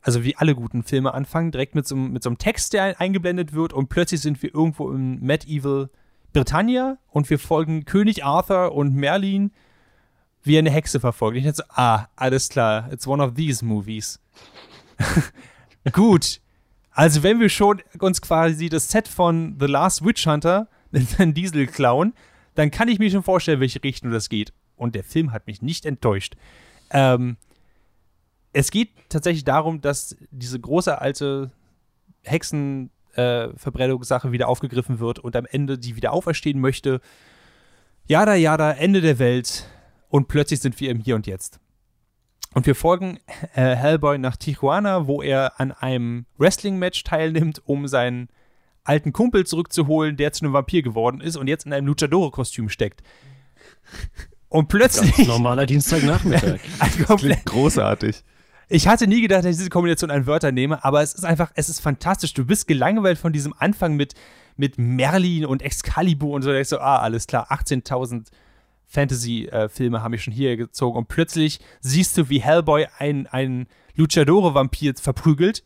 also 0.00 0.22
wie 0.22 0.36
alle 0.36 0.54
guten 0.54 0.84
Filme 0.84 1.12
anfangen, 1.12 1.50
direkt 1.50 1.74
mit 1.74 1.88
so, 1.88 1.96
einem- 1.96 2.12
mit 2.12 2.22
so 2.22 2.30
einem 2.30 2.38
Text, 2.38 2.72
der 2.72 3.00
eingeblendet 3.00 3.52
wird 3.54 3.72
und 3.72 3.88
plötzlich 3.88 4.20
sind 4.20 4.42
wir 4.44 4.54
irgendwo 4.54 4.92
im 4.92 5.18
Medieval 5.20 5.90
Britannia 6.32 6.98
und 7.08 7.28
wir 7.30 7.40
folgen 7.40 7.84
König 7.84 8.24
Arthur 8.24 8.72
und 8.76 8.94
Merlin, 8.94 9.50
wie 10.42 10.56
er 10.56 10.60
eine 10.60 10.70
Hexe 10.70 11.00
verfolgt. 11.00 11.36
Ich 11.36 11.44
dachte 11.44 11.56
so, 11.56 11.62
ah, 11.68 12.08
alles 12.16 12.48
klar, 12.48 12.90
it's 12.92 13.06
one 13.06 13.22
of 13.22 13.34
these 13.34 13.64
movies. 13.64 14.20
Gut. 15.92 16.40
Also 16.90 17.22
wenn 17.22 17.40
wir 17.40 17.48
schon 17.48 17.80
uns 17.98 18.20
quasi 18.20 18.68
das 18.68 18.90
Set 18.90 19.08
von 19.08 19.56
The 19.58 19.66
Last 19.66 20.04
Witch 20.04 20.26
Hunter 20.26 20.68
Van 20.90 21.32
Diesel 21.32 21.66
klauen, 21.66 22.12
dann 22.54 22.70
kann 22.70 22.88
ich 22.88 22.98
mir 22.98 23.10
schon 23.10 23.22
vorstellen, 23.22 23.60
welche 23.60 23.82
Richtung 23.82 24.10
das 24.10 24.28
geht. 24.28 24.52
Und 24.76 24.94
der 24.94 25.04
Film 25.04 25.32
hat 25.32 25.46
mich 25.46 25.62
nicht 25.62 25.86
enttäuscht. 25.86 26.36
Ähm, 26.90 27.38
es 28.52 28.70
geht 28.70 28.90
tatsächlich 29.08 29.44
darum, 29.44 29.80
dass 29.80 30.16
diese 30.30 30.60
große 30.60 31.00
alte 31.00 31.50
Hexenverbrennungssache 32.22 34.32
wieder 34.32 34.48
aufgegriffen 34.48 34.98
wird 34.98 35.18
und 35.18 35.34
am 35.36 35.46
Ende 35.46 35.78
die 35.78 35.96
wieder 35.96 36.12
auferstehen 36.12 36.60
möchte. 36.60 37.00
Jada, 38.06 38.34
jada, 38.34 38.72
Ende 38.72 39.00
der 39.00 39.18
Welt. 39.18 39.66
Und 40.12 40.28
plötzlich 40.28 40.60
sind 40.60 40.78
wir 40.78 40.90
im 40.90 40.98
Hier 40.98 41.16
und 41.16 41.26
Jetzt. 41.26 41.58
Und 42.52 42.66
wir 42.66 42.74
folgen 42.74 43.18
äh, 43.54 43.74
Hellboy 43.74 44.18
nach 44.18 44.36
Tijuana, 44.36 45.06
wo 45.06 45.22
er 45.22 45.58
an 45.58 45.72
einem 45.72 46.26
Wrestling-Match 46.36 47.02
teilnimmt, 47.04 47.62
um 47.64 47.88
seinen 47.88 48.28
alten 48.84 49.14
Kumpel 49.14 49.46
zurückzuholen, 49.46 50.18
der 50.18 50.34
zu 50.34 50.44
einem 50.44 50.52
Vampir 50.52 50.82
geworden 50.82 51.22
ist 51.22 51.36
und 51.36 51.48
jetzt 51.48 51.64
in 51.64 51.72
einem 51.72 51.86
Luchadore-Kostüm 51.86 52.68
steckt. 52.68 53.02
Und 54.50 54.68
plötzlich. 54.68 55.16
Ganz 55.16 55.28
normaler 55.28 55.64
Dienstagnachmittag. 55.64 56.60
ein 56.78 57.04
komplett, 57.06 57.46
Großartig. 57.46 58.22
ich 58.68 58.86
hatte 58.88 59.06
nie 59.06 59.22
gedacht, 59.22 59.44
dass 59.44 59.52
ich 59.52 59.56
diese 59.56 59.70
Kombination 59.70 60.10
an 60.10 60.26
Wörter 60.26 60.52
nehme, 60.52 60.84
aber 60.84 61.00
es 61.00 61.14
ist 61.14 61.24
einfach, 61.24 61.52
es 61.54 61.70
ist 61.70 61.80
fantastisch. 61.80 62.34
Du 62.34 62.44
bist 62.44 62.68
gelangweilt 62.68 63.16
von 63.16 63.32
diesem 63.32 63.54
Anfang 63.56 63.96
mit, 63.96 64.12
mit 64.58 64.76
Merlin 64.76 65.46
und 65.46 65.62
Excalibur 65.62 66.34
und 66.34 66.42
so. 66.42 66.50
Da 66.50 66.56
denkst 66.56 66.68
du, 66.68 66.82
ah, 66.82 66.98
alles 66.98 67.26
klar, 67.26 67.50
18.000 67.50 68.26
Fantasy-Filme 68.92 70.02
haben 70.02 70.10
mich 70.10 70.22
schon 70.22 70.32
hier 70.34 70.56
gezogen. 70.56 70.98
Und 70.98 71.08
plötzlich 71.08 71.60
siehst 71.80 72.16
du, 72.16 72.28
wie 72.28 72.40
Hellboy 72.40 72.86
einen, 72.98 73.26
einen 73.26 73.66
Luchadore-Vampir 73.94 74.94
verprügelt. 74.96 75.64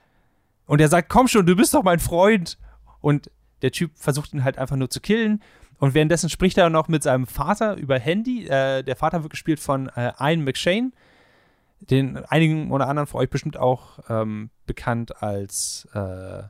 Und 0.67 0.81
er 0.81 0.89
sagt, 0.89 1.09
komm 1.09 1.29
schon, 1.29 1.47
du 1.47 1.57
bist 1.57 1.75
doch 1.75 1.83
mein 1.83 1.99
Freund. 1.99 2.59
Und 3.01 3.31
der 3.63 3.73
Typ 3.73 3.93
versucht 3.97 4.33
ihn 4.33 4.45
halt 4.45 4.59
einfach 4.59 4.77
nur 4.77 4.91
zu 4.91 5.01
killen. 5.01 5.43
Und 5.79 5.95
währenddessen 5.95 6.31
spricht 6.31 6.57
er 6.57 6.71
noch 6.71 6.89
mit 6.89 7.03
seinem 7.03 7.27
Vater 7.27 7.77
über 7.77 7.99
Handy. 7.99 8.47
Äh, 8.47 8.83
der 8.83 8.97
Vater 8.97 9.23
wird 9.23 9.31
gespielt 9.31 9.61
von 9.61 9.89
äh, 9.89 10.13
Ian 10.19 10.43
McShane 10.43 10.93
den 11.81 12.17
einigen 12.27 12.71
oder 12.71 12.89
anderen 12.89 13.07
von 13.07 13.21
euch 13.21 13.31
bestimmt 13.31 13.57
auch 13.57 13.99
ähm, 14.09 14.51
bekannt 14.67 15.23
als 15.23 15.87
äh, 15.95 16.43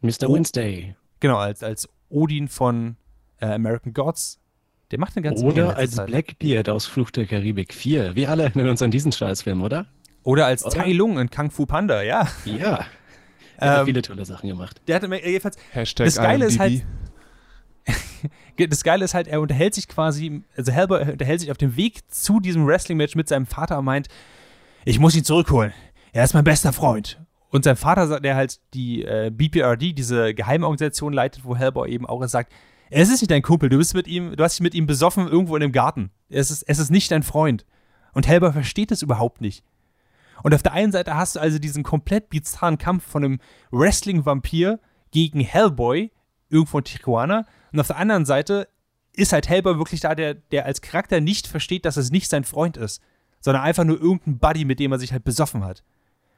Mr. 0.00 0.28
Wednesday. 0.28 0.96
genau 1.20 1.36
als 1.36 1.62
als 1.62 1.88
Odin 2.08 2.48
von 2.48 2.96
äh, 3.40 3.46
American 3.46 3.94
Gods. 3.94 4.40
Der 4.90 4.98
macht 5.00 5.16
eine 5.16 5.22
ganze 5.24 5.44
Oder 5.44 5.76
als 5.76 5.92
Zeit. 5.92 6.06
Blackbeard 6.06 6.68
aus 6.68 6.86
Fluch 6.86 7.10
der 7.10 7.26
Karibik 7.26 7.72
4. 7.72 8.14
Wir 8.14 8.30
alle 8.30 8.44
erinnern 8.44 8.68
uns 8.68 8.82
an 8.82 8.90
diesen 8.90 9.12
Scheißfilm, 9.12 9.62
oder? 9.62 9.86
oder 10.22 10.46
als 10.46 10.64
Oder? 10.64 10.76
Tai 10.76 10.92
Lung 10.92 11.18
in 11.18 11.30
Kung 11.30 11.50
Fu 11.50 11.66
Panda. 11.66 12.02
Ja, 12.02 12.28
Ja. 12.44 12.86
Er 13.56 13.70
hat 13.70 13.80
Ähm, 13.80 13.86
viele 13.86 14.02
tolle 14.02 14.24
Sachen 14.24 14.48
gemacht. 14.48 14.80
der 14.88 14.96
hatte 14.96 15.06
mir 15.06 15.24
jedenfalls 15.24 15.56
Hashtag 15.70 16.06
Das 16.06 16.16
Geile 16.16 16.46
ist 16.46 16.60
IMDb. 16.60 16.84
das 18.70 18.82
Geile 18.82 19.04
ist 19.04 19.14
halt, 19.14 19.28
er 19.28 19.40
unterhält 19.40 19.74
sich 19.74 19.86
quasi, 19.86 20.42
also 20.56 20.72
Hellboy 20.72 21.12
unterhält 21.12 21.40
sich 21.40 21.50
auf 21.50 21.56
dem 21.56 21.76
Weg 21.76 22.00
zu 22.12 22.40
diesem 22.40 22.66
Wrestling-Match 22.66 23.14
mit 23.14 23.28
seinem 23.28 23.46
Vater 23.46 23.78
und 23.78 23.84
meint, 23.84 24.08
ich 24.84 24.98
muss 24.98 25.14
ihn 25.14 25.24
zurückholen. 25.24 25.72
Er 26.12 26.24
ist 26.24 26.34
mein 26.34 26.44
bester 26.44 26.72
Freund. 26.72 27.20
Und 27.50 27.64
sein 27.64 27.76
Vater, 27.76 28.18
der 28.20 28.34
halt 28.34 28.58
die 28.74 29.04
äh, 29.04 29.30
BPRD, 29.30 29.96
diese 29.96 30.34
Geheimorganisation 30.34 31.12
leitet, 31.12 31.44
wo 31.44 31.54
Hellboy 31.56 31.88
eben 31.88 32.06
auch 32.06 32.24
sagt, 32.26 32.52
es 32.96 33.10
ist 33.10 33.22
nicht 33.22 33.30
dein 33.32 33.42
Kumpel, 33.42 33.68
du 33.68 33.78
bist 33.78 33.94
mit 33.94 34.06
ihm, 34.06 34.36
du 34.36 34.44
hast 34.44 34.54
dich 34.54 34.62
mit 34.62 34.74
ihm 34.74 34.86
besoffen 34.86 35.26
irgendwo 35.26 35.56
in 35.56 35.60
dem 35.60 35.72
Garten. 35.72 36.10
Es 36.28 36.52
ist, 36.52 36.62
es 36.62 36.78
ist 36.78 36.90
nicht 36.90 37.10
dein 37.10 37.24
Freund. 37.24 37.66
Und 38.12 38.28
Hellboy 38.28 38.52
versteht 38.52 38.92
es 38.92 39.02
überhaupt 39.02 39.40
nicht. 39.40 39.64
Und 40.44 40.54
auf 40.54 40.62
der 40.62 40.74
einen 40.74 40.92
Seite 40.92 41.16
hast 41.16 41.34
du 41.34 41.40
also 41.40 41.58
diesen 41.58 41.82
komplett 41.82 42.30
bizarren 42.30 42.78
Kampf 42.78 43.04
von 43.04 43.24
einem 43.24 43.40
Wrestling-Vampir 43.72 44.78
gegen 45.10 45.40
Hellboy, 45.40 46.12
irgendwo 46.50 46.78
in 46.78 46.84
Tijuana. 46.84 47.46
Und 47.72 47.80
auf 47.80 47.88
der 47.88 47.96
anderen 47.96 48.26
Seite 48.26 48.68
ist 49.12 49.32
halt 49.32 49.48
Hellboy 49.48 49.76
wirklich 49.76 50.00
da, 50.00 50.14
der, 50.14 50.34
der 50.34 50.64
als 50.64 50.80
Charakter 50.80 51.20
nicht 51.20 51.48
versteht, 51.48 51.84
dass 51.86 51.96
es 51.96 52.12
nicht 52.12 52.30
sein 52.30 52.44
Freund 52.44 52.76
ist, 52.76 53.02
sondern 53.40 53.64
einfach 53.64 53.84
nur 53.84 54.00
irgendein 54.00 54.38
Buddy, 54.38 54.64
mit 54.64 54.78
dem 54.78 54.92
er 54.92 55.00
sich 55.00 55.12
halt 55.12 55.24
besoffen 55.24 55.64
hat. 55.64 55.82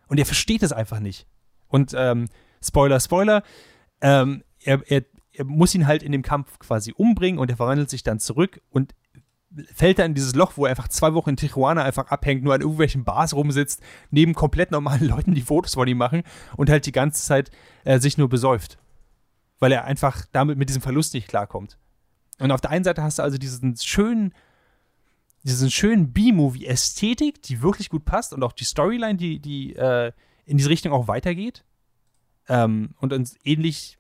Und 0.09 0.18
er 0.18 0.26
versteht 0.26 0.62
es 0.62 0.72
einfach 0.72 1.00
nicht. 1.00 1.26
Und 1.68 1.92
ähm, 1.94 2.28
Spoiler, 2.62 2.98
Spoiler, 2.98 3.42
ähm, 4.00 4.42
er, 4.62 4.80
er, 4.90 5.02
er 5.37 5.45
muss 5.45 5.74
ihn 5.74 5.87
halt 5.87 6.03
in 6.03 6.12
dem 6.12 6.22
Kampf 6.22 6.59
quasi 6.59 6.93
umbringen 6.97 7.39
und 7.39 7.51
er 7.51 7.57
verwandelt 7.57 7.91
sich 7.91 8.03
dann 8.03 8.18
zurück 8.18 8.61
und 8.70 8.95
fällt 9.72 9.99
dann 9.99 10.07
in 10.07 10.14
dieses 10.14 10.34
Loch, 10.34 10.53
wo 10.57 10.66
er 10.66 10.70
einfach 10.70 10.89
zwei 10.89 11.14
Wochen 11.14 11.30
in 11.30 11.37
Tijuana 11.37 11.82
einfach 11.82 12.09
abhängt, 12.09 12.43
nur 12.43 12.55
an 12.55 12.61
irgendwelchen 12.61 13.05
Bars 13.05 13.34
rumsitzt, 13.34 13.80
neben 14.11 14.34
komplett 14.34 14.70
normalen 14.70 15.05
Leuten, 15.09 15.34
die 15.34 15.43
Fotos 15.43 15.74
von 15.74 15.89
ihm 15.89 15.99
machen 15.99 16.22
und 16.57 16.70
halt 16.70 16.87
die 16.87 16.93
ganze 16.93 17.24
Zeit 17.24 17.51
äh, 17.84 17.99
sich 17.99 18.18
nur 18.18 18.28
besäuft. 18.28 18.78
Weil 19.59 19.72
er 19.72 19.84
einfach 19.84 20.26
damit 20.32 20.59
mit 20.59 20.68
diesem 20.68 20.82
Verlust 20.82 21.14
nicht 21.14 21.28
klarkommt. 21.28 21.78
Und 22.39 22.51
auf 22.51 22.61
der 22.61 22.70
einen 22.70 22.84
Seite 22.84 23.03
hast 23.03 23.18
du 23.18 23.22
also 23.22 23.39
diesen 23.39 23.76
schönen, 23.76 24.34
diesen 25.43 25.70
schönen 25.70 26.12
B-Movie-Ästhetik, 26.12 27.41
die 27.43 27.62
wirklich 27.62 27.89
gut 27.89 28.05
passt 28.05 28.34
und 28.34 28.43
auch 28.43 28.53
die 28.53 28.64
Storyline, 28.64 29.16
die, 29.16 29.39
die 29.39 29.74
äh, 29.74 30.12
in 30.45 30.59
diese 30.59 30.68
Richtung 30.68 30.93
auch 30.93 31.09
weitergeht. 31.09 31.64
Ähm, 32.49 32.95
und 32.99 33.12
uns 33.12 33.37
ähnlich 33.45 33.99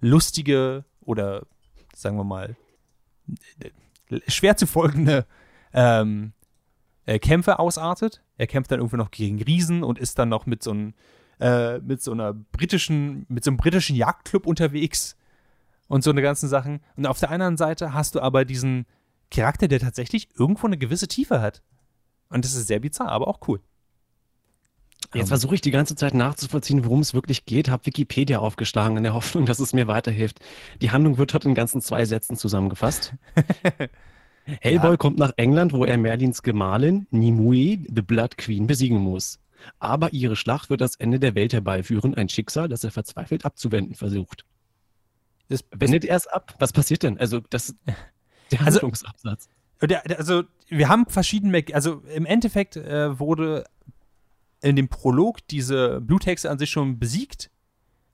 lustige 0.00 0.84
oder 1.00 1.46
sagen 1.94 2.16
wir 2.16 2.24
mal 2.24 2.56
schwer 4.26 4.56
zu 4.56 4.66
folgende 4.66 5.26
ähm, 5.72 6.32
äh, 7.04 7.18
Kämpfe 7.18 7.58
ausartet. 7.58 8.22
Er 8.36 8.46
kämpft 8.46 8.70
dann 8.70 8.78
irgendwo 8.78 8.96
noch 8.96 9.10
gegen 9.10 9.42
Riesen 9.42 9.82
und 9.82 9.98
ist 9.98 10.18
dann 10.18 10.28
noch 10.28 10.46
mit 10.46 10.62
so 10.62 10.70
einem 10.70 10.94
äh, 11.40 11.78
mit 11.78 12.02
so 12.02 12.12
einer 12.12 12.34
britischen, 12.34 13.24
mit 13.28 13.44
so 13.44 13.50
einem 13.50 13.58
britischen 13.58 13.96
Jagdclub 13.96 14.46
unterwegs 14.46 15.16
und 15.86 16.02
so 16.02 16.10
eine 16.10 16.22
ganzen 16.22 16.48
Sachen. 16.48 16.80
Und 16.96 17.06
auf 17.06 17.20
der 17.20 17.30
anderen 17.30 17.56
Seite 17.56 17.94
hast 17.94 18.14
du 18.14 18.20
aber 18.20 18.44
diesen 18.44 18.86
Charakter, 19.30 19.68
der 19.68 19.80
tatsächlich 19.80 20.28
irgendwo 20.38 20.66
eine 20.66 20.78
gewisse 20.78 21.08
Tiefe 21.08 21.40
hat. 21.40 21.62
Und 22.28 22.44
das 22.44 22.54
ist 22.54 22.66
sehr 22.66 22.80
bizarr, 22.80 23.08
aber 23.08 23.28
auch 23.28 23.40
cool. 23.48 23.60
Jetzt 25.14 25.28
versuche 25.28 25.54
ich 25.54 25.60
die 25.62 25.70
ganze 25.70 25.96
Zeit 25.96 26.12
nachzuvollziehen, 26.12 26.84
worum 26.84 27.00
es 27.00 27.14
wirklich 27.14 27.46
geht, 27.46 27.70
habe 27.70 27.86
Wikipedia 27.86 28.40
aufgeschlagen 28.40 28.98
in 28.98 29.04
der 29.04 29.14
Hoffnung, 29.14 29.46
dass 29.46 29.58
es 29.58 29.72
mir 29.72 29.86
weiterhilft. 29.86 30.40
Die 30.82 30.90
Handlung 30.90 31.16
wird 31.16 31.32
dort 31.32 31.46
in 31.46 31.54
ganzen 31.54 31.80
zwei 31.80 32.04
Sätzen 32.04 32.36
zusammengefasst. 32.36 33.14
Hellboy 34.60 34.90
ja. 34.90 34.96
kommt 34.96 35.18
nach 35.18 35.32
England, 35.36 35.72
wo 35.72 35.84
er 35.84 35.96
Merlins 35.96 36.42
Gemahlin 36.42 37.06
Nimue, 37.10 37.78
the 37.94 38.02
Blood 38.02 38.36
Queen, 38.36 38.66
besiegen 38.66 38.98
muss. 38.98 39.40
Aber 39.78 40.12
ihre 40.12 40.36
Schlacht 40.36 40.70
wird 40.70 40.80
das 40.80 40.96
Ende 40.96 41.18
der 41.18 41.34
Welt 41.34 41.52
herbeiführen, 41.52 42.14
ein 42.14 42.28
Schicksal, 42.28 42.68
das 42.68 42.84
er 42.84 42.90
verzweifelt 42.90 43.44
abzuwenden 43.44 43.94
versucht. 43.94 44.44
Das 45.48 45.64
wendet 45.74 46.04
er 46.04 46.16
es 46.16 46.26
ab? 46.26 46.54
Was 46.58 46.72
passiert 46.72 47.02
denn? 47.02 47.18
Also, 47.18 47.40
das 47.40 47.74
der 48.52 48.60
also, 48.60 48.80
Handlungsabsatz. 48.80 49.48
Also, 50.16 50.44
wir 50.68 50.88
haben 50.88 51.06
verschiedene, 51.06 51.64
also 51.72 52.02
im 52.14 52.26
Endeffekt 52.26 52.76
äh, 52.76 53.18
wurde 53.18 53.64
in 54.60 54.76
dem 54.76 54.88
Prolog 54.88 55.46
diese 55.48 56.00
Bluthexe 56.00 56.50
an 56.50 56.58
sich 56.58 56.70
schon 56.70 56.98
besiegt. 56.98 57.50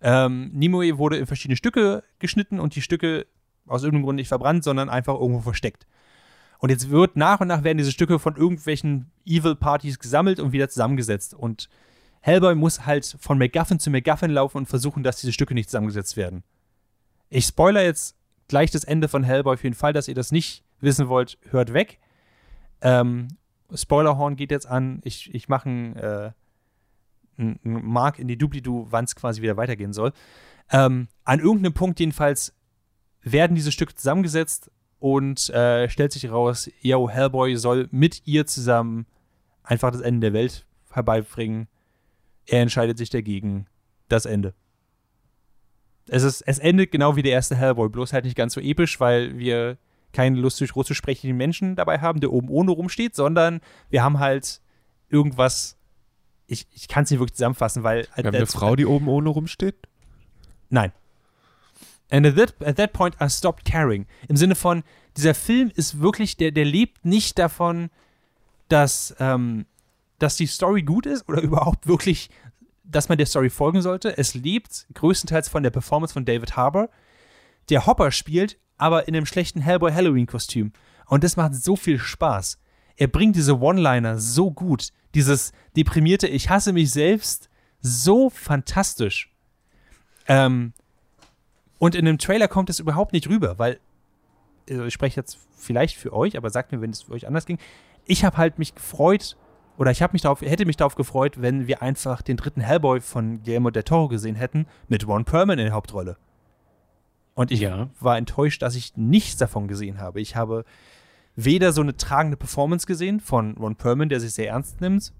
Ähm, 0.00 0.50
Nimue 0.52 0.98
wurde 0.98 1.16
in 1.16 1.26
verschiedene 1.26 1.56
Stücke 1.56 2.02
geschnitten 2.18 2.60
und 2.60 2.74
die 2.76 2.82
Stücke 2.82 3.26
aus 3.66 3.82
irgendeinem 3.82 4.04
Grund 4.04 4.16
nicht 4.16 4.28
verbrannt, 4.28 4.64
sondern 4.64 4.90
einfach 4.90 5.14
irgendwo 5.14 5.40
versteckt. 5.40 5.86
Und 6.58 6.70
jetzt 6.70 6.90
wird 6.90 7.16
nach 7.16 7.40
und 7.40 7.48
nach 7.48 7.64
werden 7.64 7.78
diese 7.78 7.92
Stücke 7.92 8.18
von 8.18 8.36
irgendwelchen 8.36 9.10
Evil 9.26 9.54
Parties 9.54 9.98
gesammelt 9.98 10.40
und 10.40 10.52
wieder 10.52 10.68
zusammengesetzt. 10.68 11.34
Und 11.34 11.68
Hellboy 12.20 12.54
muss 12.54 12.86
halt 12.86 13.16
von 13.20 13.38
MacGuffin 13.38 13.78
zu 13.78 13.90
MacGuffin 13.90 14.30
laufen 14.30 14.58
und 14.58 14.66
versuchen, 14.66 15.02
dass 15.02 15.20
diese 15.20 15.32
Stücke 15.32 15.54
nicht 15.54 15.68
zusammengesetzt 15.68 16.16
werden. 16.16 16.42
Ich 17.28 17.46
spoiler 17.46 17.82
jetzt 17.82 18.16
gleich 18.48 18.70
das 18.70 18.84
Ende 18.84 19.08
von 19.08 19.24
Hellboy 19.24 19.56
für 19.56 19.68
den 19.68 19.74
Fall, 19.74 19.92
dass 19.92 20.08
ihr 20.08 20.14
das 20.14 20.32
nicht 20.32 20.64
wissen 20.80 21.08
wollt, 21.08 21.38
hört 21.50 21.72
weg. 21.72 21.98
Ähm, 22.80 23.28
Spoilerhorn 23.72 24.36
geht 24.36 24.50
jetzt 24.50 24.66
an. 24.66 25.00
Ich, 25.04 25.34
ich 25.34 25.48
mache 25.48 25.68
einen, 25.68 25.96
äh, 25.96 26.30
Mark 27.62 28.18
in 28.18 28.28
die 28.28 28.38
Doobly-Doo, 28.38 28.86
wann 28.90 29.04
es 29.04 29.16
quasi 29.16 29.42
wieder 29.42 29.56
weitergehen 29.56 29.92
soll. 29.92 30.12
Ähm, 30.70 31.08
an 31.24 31.40
irgendeinem 31.40 31.74
Punkt 31.74 32.00
jedenfalls 32.00 32.54
werden 33.22 33.56
diese 33.56 33.72
Stücke 33.72 33.94
zusammengesetzt 33.94 34.70
und 34.98 35.50
äh, 35.50 35.88
stellt 35.88 36.12
sich 36.12 36.30
raus, 36.30 36.70
yo, 36.80 37.08
Hellboy 37.08 37.56
soll 37.56 37.88
mit 37.90 38.22
ihr 38.26 38.46
zusammen 38.46 39.06
einfach 39.62 39.90
das 39.90 40.00
Ende 40.00 40.30
der 40.30 40.32
Welt 40.32 40.66
herbeibringen. 40.92 41.68
Er 42.46 42.62
entscheidet 42.62 42.98
sich 42.98 43.10
dagegen. 43.10 43.66
Das 44.08 44.26
Ende. 44.26 44.54
Es, 46.08 46.22
ist, 46.22 46.42
es 46.42 46.58
endet 46.58 46.92
genau 46.92 47.16
wie 47.16 47.22
der 47.22 47.32
erste 47.32 47.56
Hellboy, 47.56 47.88
bloß 47.88 48.12
halt 48.12 48.26
nicht 48.26 48.36
ganz 48.36 48.52
so 48.52 48.60
episch, 48.60 49.00
weil 49.00 49.38
wir 49.38 49.78
keinen 50.14 50.36
lustig 50.36 50.74
russisch 50.74 50.96
sprechenden 50.96 51.36
Menschen 51.36 51.76
dabei 51.76 51.98
haben, 52.00 52.20
der 52.20 52.32
oben 52.32 52.48
ohne 52.48 52.70
rumsteht, 52.70 53.14
sondern 53.14 53.60
wir 53.90 54.02
haben 54.02 54.18
halt 54.18 54.62
irgendwas. 55.08 55.76
Ich, 56.46 56.66
ich 56.72 56.88
kann 56.88 57.04
es 57.04 57.10
nicht 57.10 57.20
wirklich 57.20 57.36
zusammenfassen, 57.36 57.82
weil. 57.82 58.06
Wir 58.16 58.24
haben 58.24 58.34
eine 58.34 58.46
Frau, 58.46 58.76
die 58.76 58.86
oben 58.86 59.08
ohne 59.08 59.28
rumsteht? 59.28 59.76
Nein. 60.70 60.92
And 62.10 62.26
at 62.26 62.36
that, 62.36 62.54
at 62.66 62.76
that 62.76 62.92
point 62.92 63.16
I 63.20 63.28
stopped 63.28 63.64
caring. 63.64 64.06
Im 64.28 64.36
Sinne 64.36 64.54
von, 64.54 64.84
dieser 65.16 65.34
Film 65.34 65.70
ist 65.74 66.00
wirklich, 66.00 66.36
der, 66.36 66.52
der 66.52 66.64
lebt 66.64 67.04
nicht 67.04 67.38
davon, 67.38 67.90
dass, 68.68 69.14
ähm, 69.18 69.66
dass 70.18 70.36
die 70.36 70.46
Story 70.46 70.82
gut 70.82 71.06
ist 71.06 71.28
oder 71.28 71.40
überhaupt 71.42 71.86
wirklich, 71.86 72.30
dass 72.84 73.08
man 73.08 73.18
der 73.18 73.26
Story 73.26 73.50
folgen 73.50 73.82
sollte. 73.82 74.16
Es 74.18 74.34
lebt 74.34 74.86
größtenteils 74.94 75.48
von 75.48 75.62
der 75.62 75.70
Performance 75.70 76.12
von 76.12 76.24
David 76.24 76.56
Harbour, 76.56 76.90
der 77.70 77.86
Hopper 77.86 78.10
spielt, 78.10 78.58
aber 78.76 79.08
in 79.08 79.16
einem 79.16 79.26
schlechten 79.26 79.60
Hellboy 79.60 79.92
Halloween-Kostüm. 79.92 80.72
Und 81.06 81.24
das 81.24 81.36
macht 81.36 81.54
so 81.54 81.76
viel 81.76 81.98
Spaß. 81.98 82.58
Er 82.96 83.08
bringt 83.08 83.36
diese 83.36 83.60
One-Liner 83.60 84.18
so 84.18 84.50
gut. 84.50 84.90
Dieses 85.14 85.52
deprimierte 85.76 86.26
Ich 86.26 86.48
hasse 86.48 86.72
mich 86.72 86.90
selbst 86.90 87.48
so 87.80 88.30
fantastisch. 88.30 89.32
Ähm, 90.26 90.72
und 91.78 91.94
in 91.94 92.04
dem 92.04 92.18
Trailer 92.18 92.48
kommt 92.48 92.70
es 92.70 92.80
überhaupt 92.80 93.12
nicht 93.12 93.28
rüber, 93.28 93.58
weil 93.58 93.78
also 94.70 94.84
ich 94.84 94.94
spreche 94.94 95.20
jetzt 95.20 95.38
vielleicht 95.56 95.96
für 95.96 96.12
euch, 96.12 96.36
aber 96.36 96.50
sagt 96.50 96.72
mir, 96.72 96.80
wenn 96.80 96.90
es 96.90 97.02
für 97.02 97.12
euch 97.12 97.26
anders 97.26 97.46
ging. 97.46 97.58
Ich 98.06 98.24
habe 98.24 98.36
halt 98.36 98.58
mich 98.58 98.74
gefreut 98.74 99.36
oder 99.76 99.90
ich 99.90 100.00
mich 100.12 100.22
darauf, 100.22 100.40
hätte 100.40 100.66
mich 100.66 100.76
darauf 100.76 100.94
gefreut, 100.94 101.40
wenn 101.42 101.66
wir 101.66 101.82
einfach 101.82 102.22
den 102.22 102.36
dritten 102.36 102.60
Hellboy 102.60 103.00
von 103.00 103.42
Guillermo 103.42 103.70
del 103.70 103.82
Toro 103.82 104.08
gesehen 104.08 104.36
hätten 104.36 104.66
mit 104.88 105.06
Ron 105.06 105.24
Perlman 105.24 105.58
in 105.58 105.66
der 105.66 105.74
Hauptrolle. 105.74 106.16
Und 107.34 107.50
ich 107.50 107.60
ja. 107.60 107.90
war 108.00 108.16
enttäuscht, 108.16 108.62
dass 108.62 108.76
ich 108.76 108.96
nichts 108.96 109.36
davon 109.36 109.68
gesehen 109.68 109.98
habe. 109.98 110.20
Ich 110.20 110.36
habe 110.36 110.64
weder 111.36 111.72
so 111.72 111.80
eine 111.80 111.96
tragende 111.96 112.36
Performance 112.36 112.86
gesehen 112.86 113.20
von 113.20 113.56
Ron 113.56 113.76
Perlman, 113.76 114.08
der 114.08 114.20
sich 114.20 114.32
sehr 114.32 114.48
ernst 114.48 114.80
nimmt, 114.80 115.12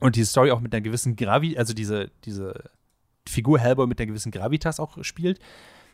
und 0.00 0.16
diese 0.16 0.26
Story 0.26 0.50
auch 0.50 0.60
mit 0.60 0.74
einer 0.74 0.82
gewissen 0.82 1.16
Gravi, 1.16 1.56
also 1.56 1.72
diese, 1.72 2.10
diese 2.24 2.70
Figur 3.26 3.58
Hellboy 3.58 3.86
mit 3.86 4.00
einer 4.00 4.08
gewissen 4.08 4.32
Gravitas 4.32 4.80
auch 4.80 5.02
spielt. 5.02 5.38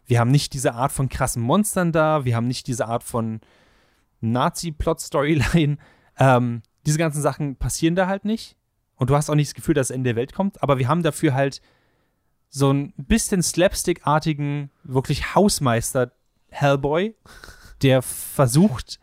Wir 0.07 0.19
haben 0.19 0.31
nicht 0.31 0.55
diese 0.55 0.75
Art 0.75 0.93
von 0.93 1.09
krassen 1.09 1.43
Monstern 1.43 1.93
da, 1.93 2.25
wir 2.25 2.35
haben 2.35 2.49
nicht 2.49 2.67
diese 2.67 2.87
Art 2.87 3.05
von 3.05 3.41
Nazi-Plot-Storyline. 4.21 5.77
Ähm, 6.23 6.61
diese 6.85 6.99
ganzen 6.99 7.23
Sachen 7.23 7.57
passieren 7.57 7.95
da 7.95 8.07
halt 8.07 8.27
nicht. 8.27 8.55
Und 8.97 9.09
du 9.09 9.17
hast 9.17 9.31
auch 9.31 9.35
nicht 9.35 9.49
das 9.49 9.55
Gefühl, 9.55 9.73
dass 9.73 9.89
das 9.89 9.95
Ende 9.95 10.11
der 10.11 10.17
Welt 10.17 10.35
kommt, 10.35 10.63
aber 10.63 10.79
wir 10.79 10.87
haben 10.87 11.03
dafür 11.03 11.33
halt 11.33 11.63
so 12.51 12.73
ein 12.73 12.93
bisschen 12.97 13.43
slapstick-artigen, 13.43 14.71
wirklich 14.83 15.35
Hausmeister 15.35 16.13
Hellboy, 16.51 17.15
der 17.83 18.03
versucht, 18.03 18.99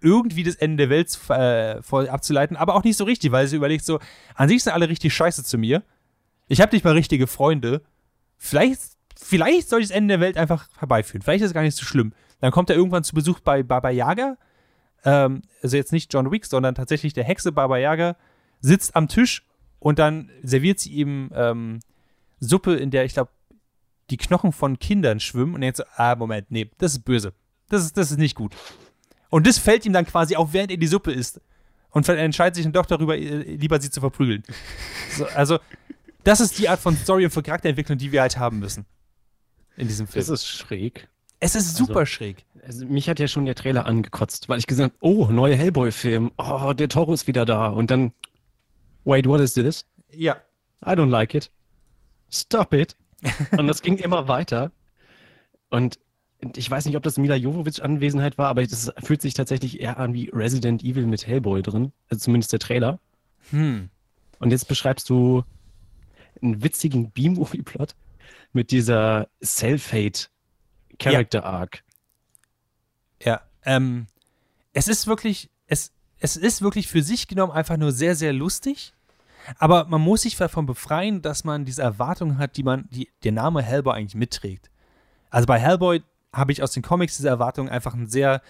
irgendwie 0.00 0.42
das 0.42 0.56
Ende 0.56 0.88
der 0.88 0.90
Welt 0.90 1.18
äh, 1.28 2.08
abzuleiten, 2.08 2.56
aber 2.56 2.74
auch 2.74 2.84
nicht 2.84 2.96
so 2.96 3.04
richtig, 3.04 3.32
weil 3.32 3.46
sie 3.46 3.56
überlegt 3.56 3.84
so, 3.84 3.98
an 4.34 4.48
sich 4.48 4.62
sind 4.62 4.72
alle 4.72 4.88
richtig 4.88 5.14
scheiße 5.14 5.44
zu 5.44 5.58
mir. 5.58 5.82
Ich 6.48 6.60
habe 6.60 6.74
nicht 6.74 6.84
mal 6.84 6.92
richtige 6.92 7.26
Freunde. 7.26 7.82
Vielleicht, 8.36 8.80
vielleicht 9.16 9.68
soll 9.68 9.80
ich 9.80 9.88
das 9.88 9.96
Ende 9.96 10.14
der 10.14 10.20
Welt 10.20 10.36
einfach 10.36 10.68
herbeiführen. 10.76 11.22
Vielleicht 11.22 11.42
ist 11.42 11.50
es 11.50 11.54
gar 11.54 11.62
nicht 11.62 11.76
so 11.76 11.84
schlimm. 11.84 12.12
Dann 12.40 12.50
kommt 12.50 12.68
er 12.68 12.76
irgendwann 12.76 13.04
zu 13.04 13.14
Besuch 13.14 13.40
bei 13.40 13.62
Baba 13.62 13.90
Yaga. 13.90 14.36
Ähm, 15.04 15.42
also 15.62 15.76
jetzt 15.76 15.92
nicht 15.92 16.12
John 16.12 16.30
Wick, 16.30 16.46
sondern 16.46 16.74
tatsächlich 16.74 17.14
der 17.14 17.24
Hexe 17.24 17.52
Baba 17.52 17.78
Yaga 17.78 18.16
sitzt 18.60 18.96
am 18.96 19.08
Tisch 19.08 19.46
und 19.78 19.98
dann 19.98 20.30
serviert 20.42 20.80
sie 20.80 20.90
ihm 20.90 21.30
ähm, 21.34 21.80
Suppe, 22.42 22.74
in 22.74 22.90
der 22.90 23.04
ich 23.04 23.14
glaube, 23.14 23.30
die 24.10 24.16
Knochen 24.16 24.52
von 24.52 24.78
Kindern 24.78 25.20
schwimmen 25.20 25.54
und 25.54 25.62
er 25.62 25.74
so, 25.74 25.84
ah, 25.96 26.16
Moment, 26.16 26.50
nee, 26.50 26.68
das 26.78 26.92
ist 26.92 27.04
böse. 27.04 27.32
Das 27.68 27.84
ist, 27.84 27.96
das 27.96 28.10
ist 28.10 28.18
nicht 28.18 28.34
gut. 28.34 28.54
Und 29.30 29.46
das 29.46 29.58
fällt 29.58 29.86
ihm 29.86 29.92
dann 29.92 30.04
quasi 30.04 30.36
auf, 30.36 30.52
während 30.52 30.70
er 30.70 30.76
die 30.76 30.86
Suppe 30.86 31.12
isst. 31.12 31.40
Und 31.90 32.08
er 32.08 32.18
entscheidet 32.18 32.56
sich 32.56 32.64
dann 32.64 32.72
doch 32.72 32.86
darüber, 32.86 33.16
äh, 33.16 33.42
lieber 33.54 33.80
sie 33.80 33.90
zu 33.90 34.00
verprügeln. 34.00 34.42
So, 35.16 35.26
also, 35.26 35.58
das 36.24 36.40
ist 36.40 36.58
die 36.58 36.70
Art 36.70 36.80
von 36.80 36.96
Story 36.96 37.26
und 37.26 37.32
von 37.32 37.42
Charakterentwicklung, 37.42 37.98
die 37.98 38.12
wir 38.12 38.22
halt 38.22 38.38
haben 38.38 38.60
müssen. 38.60 38.86
In 39.76 39.86
diesem 39.86 40.06
Film. 40.06 40.22
Es 40.22 40.30
ist 40.30 40.46
schräg. 40.46 41.06
Es 41.38 41.54
ist 41.54 41.76
super 41.76 42.00
also, 42.00 42.06
schräg. 42.06 42.46
Also 42.66 42.86
mich 42.86 43.10
hat 43.10 43.20
ja 43.20 43.28
schon 43.28 43.44
der 43.44 43.54
Trailer 43.54 43.84
angekotzt, 43.84 44.48
weil 44.48 44.58
ich 44.58 44.66
gesagt 44.66 44.94
habe, 44.94 44.94
oh, 45.00 45.26
neuer 45.26 45.54
Hellboy-Film. 45.54 46.32
Oh, 46.38 46.72
der 46.72 46.88
Toro 46.88 47.12
ist 47.12 47.26
wieder 47.26 47.44
da. 47.44 47.66
Und 47.66 47.90
dann, 47.90 48.12
wait, 49.04 49.26
what 49.26 49.42
is 49.42 49.52
this? 49.52 49.84
Ja. 50.10 50.36
I 50.82 50.92
don't 50.92 51.10
like 51.10 51.34
it 51.34 51.50
stop 52.32 52.72
it. 52.72 52.96
Und 53.56 53.66
das 53.68 53.82
ging 53.82 53.98
immer 53.98 54.28
weiter. 54.28 54.72
Und 55.70 55.98
ich 56.56 56.70
weiß 56.70 56.86
nicht, 56.86 56.96
ob 56.96 57.02
das 57.02 57.18
Mila 57.18 57.36
Jovovich-Anwesenheit 57.36 58.36
war, 58.36 58.48
aber 58.48 58.66
das 58.66 58.92
fühlt 59.02 59.22
sich 59.22 59.34
tatsächlich 59.34 59.80
eher 59.80 59.98
an 59.98 60.12
wie 60.12 60.28
Resident 60.32 60.82
Evil 60.82 61.06
mit 61.06 61.26
Hellboy 61.26 61.62
drin. 61.62 61.92
Also 62.08 62.24
zumindest 62.24 62.52
der 62.52 62.58
Trailer. 62.58 62.98
Hm. 63.50 63.90
Und 64.38 64.50
jetzt 64.50 64.66
beschreibst 64.66 65.08
du 65.08 65.44
einen 66.42 66.62
witzigen 66.62 67.10
B-Movie-Plot 67.12 67.94
mit 68.52 68.70
dieser 68.70 69.28
Self-Hate 69.42 70.28
Character 70.98 71.44
Arc. 71.44 71.84
Ja, 73.22 73.40
ähm, 73.64 74.06
es 74.72 74.88
ist 74.88 75.06
wirklich, 75.06 75.48
es, 75.66 75.92
es 76.18 76.36
ist 76.36 76.62
wirklich 76.62 76.88
für 76.88 77.02
sich 77.02 77.28
genommen 77.28 77.52
einfach 77.52 77.76
nur 77.76 77.92
sehr, 77.92 78.16
sehr 78.16 78.32
lustig. 78.32 78.94
Aber 79.58 79.86
man 79.86 80.00
muss 80.00 80.22
sich 80.22 80.36
davon 80.36 80.66
befreien, 80.66 81.22
dass 81.22 81.44
man 81.44 81.64
diese 81.64 81.82
Erwartung 81.82 82.38
hat, 82.38 82.56
die 82.56 82.62
man, 82.62 82.88
die 82.90 83.08
der 83.24 83.32
Name 83.32 83.62
Hellboy 83.62 83.94
eigentlich 83.94 84.14
mitträgt. 84.14 84.70
Also 85.30 85.46
bei 85.46 85.58
Hellboy 85.58 86.02
habe 86.32 86.52
ich 86.52 86.62
aus 86.62 86.72
den 86.72 86.82
Comics 86.82 87.16
diese 87.16 87.28
Erwartung 87.28 87.68
einfach 87.68 87.94
einen 87.94 88.08
sehr, 88.08 88.42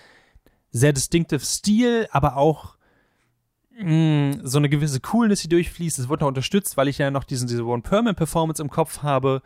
sehr 0.71 0.93
distinctive 0.93 1.45
Stil, 1.45 2.09
aber 2.11 2.37
auch 2.37 2.77
mh, 3.79 4.39
so 4.43 4.59
eine 4.59 4.69
gewisse 4.69 5.01
Coolness, 5.01 5.43
die 5.43 5.49
durchfließt. 5.49 5.99
Es 5.99 6.09
wird 6.09 6.21
noch 6.21 6.29
unterstützt, 6.29 6.77
weil 6.77 6.89
ich 6.89 6.99
ja 6.99 7.11
noch 7.11 7.25
diesen, 7.25 7.49
diese 7.49 7.65
One-Perman-Performance 7.65 8.63
im 8.63 8.71
Kopf 8.71 9.03
habe. 9.03 9.43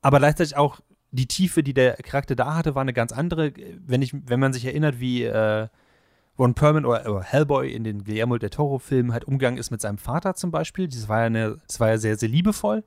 Aber 0.00 0.18
gleichzeitig 0.18 0.56
auch 0.56 0.80
die 1.10 1.26
Tiefe, 1.26 1.62
die 1.62 1.74
der 1.74 1.96
Charakter 1.96 2.36
da 2.36 2.54
hatte, 2.54 2.74
war 2.74 2.82
eine 2.82 2.92
ganz 2.92 3.12
andere. 3.12 3.52
Wenn, 3.78 4.02
ich, 4.02 4.12
wenn 4.14 4.40
man 4.40 4.52
sich 4.52 4.64
erinnert, 4.64 5.00
wie 5.00 5.24
äh, 5.24 5.68
Ron 6.38 6.54
Perlman 6.54 6.84
oder, 6.84 7.10
oder, 7.10 7.22
Hellboy 7.22 7.72
in 7.72 7.84
den 7.84 8.04
Guillermo 8.04 8.38
del 8.38 8.50
Toro-Filmen 8.50 9.12
halt 9.12 9.24
umgegangen 9.24 9.58
ist 9.58 9.70
mit 9.70 9.80
seinem 9.80 9.98
Vater 9.98 10.34
zum 10.34 10.50
Beispiel, 10.50 10.86
das 10.86 11.08
war 11.08 11.20
ja, 11.20 11.26
eine, 11.26 11.56
das 11.66 11.80
war 11.80 11.88
ja 11.88 11.98
sehr, 11.98 12.16
sehr 12.16 12.28
liebevoll 12.28 12.84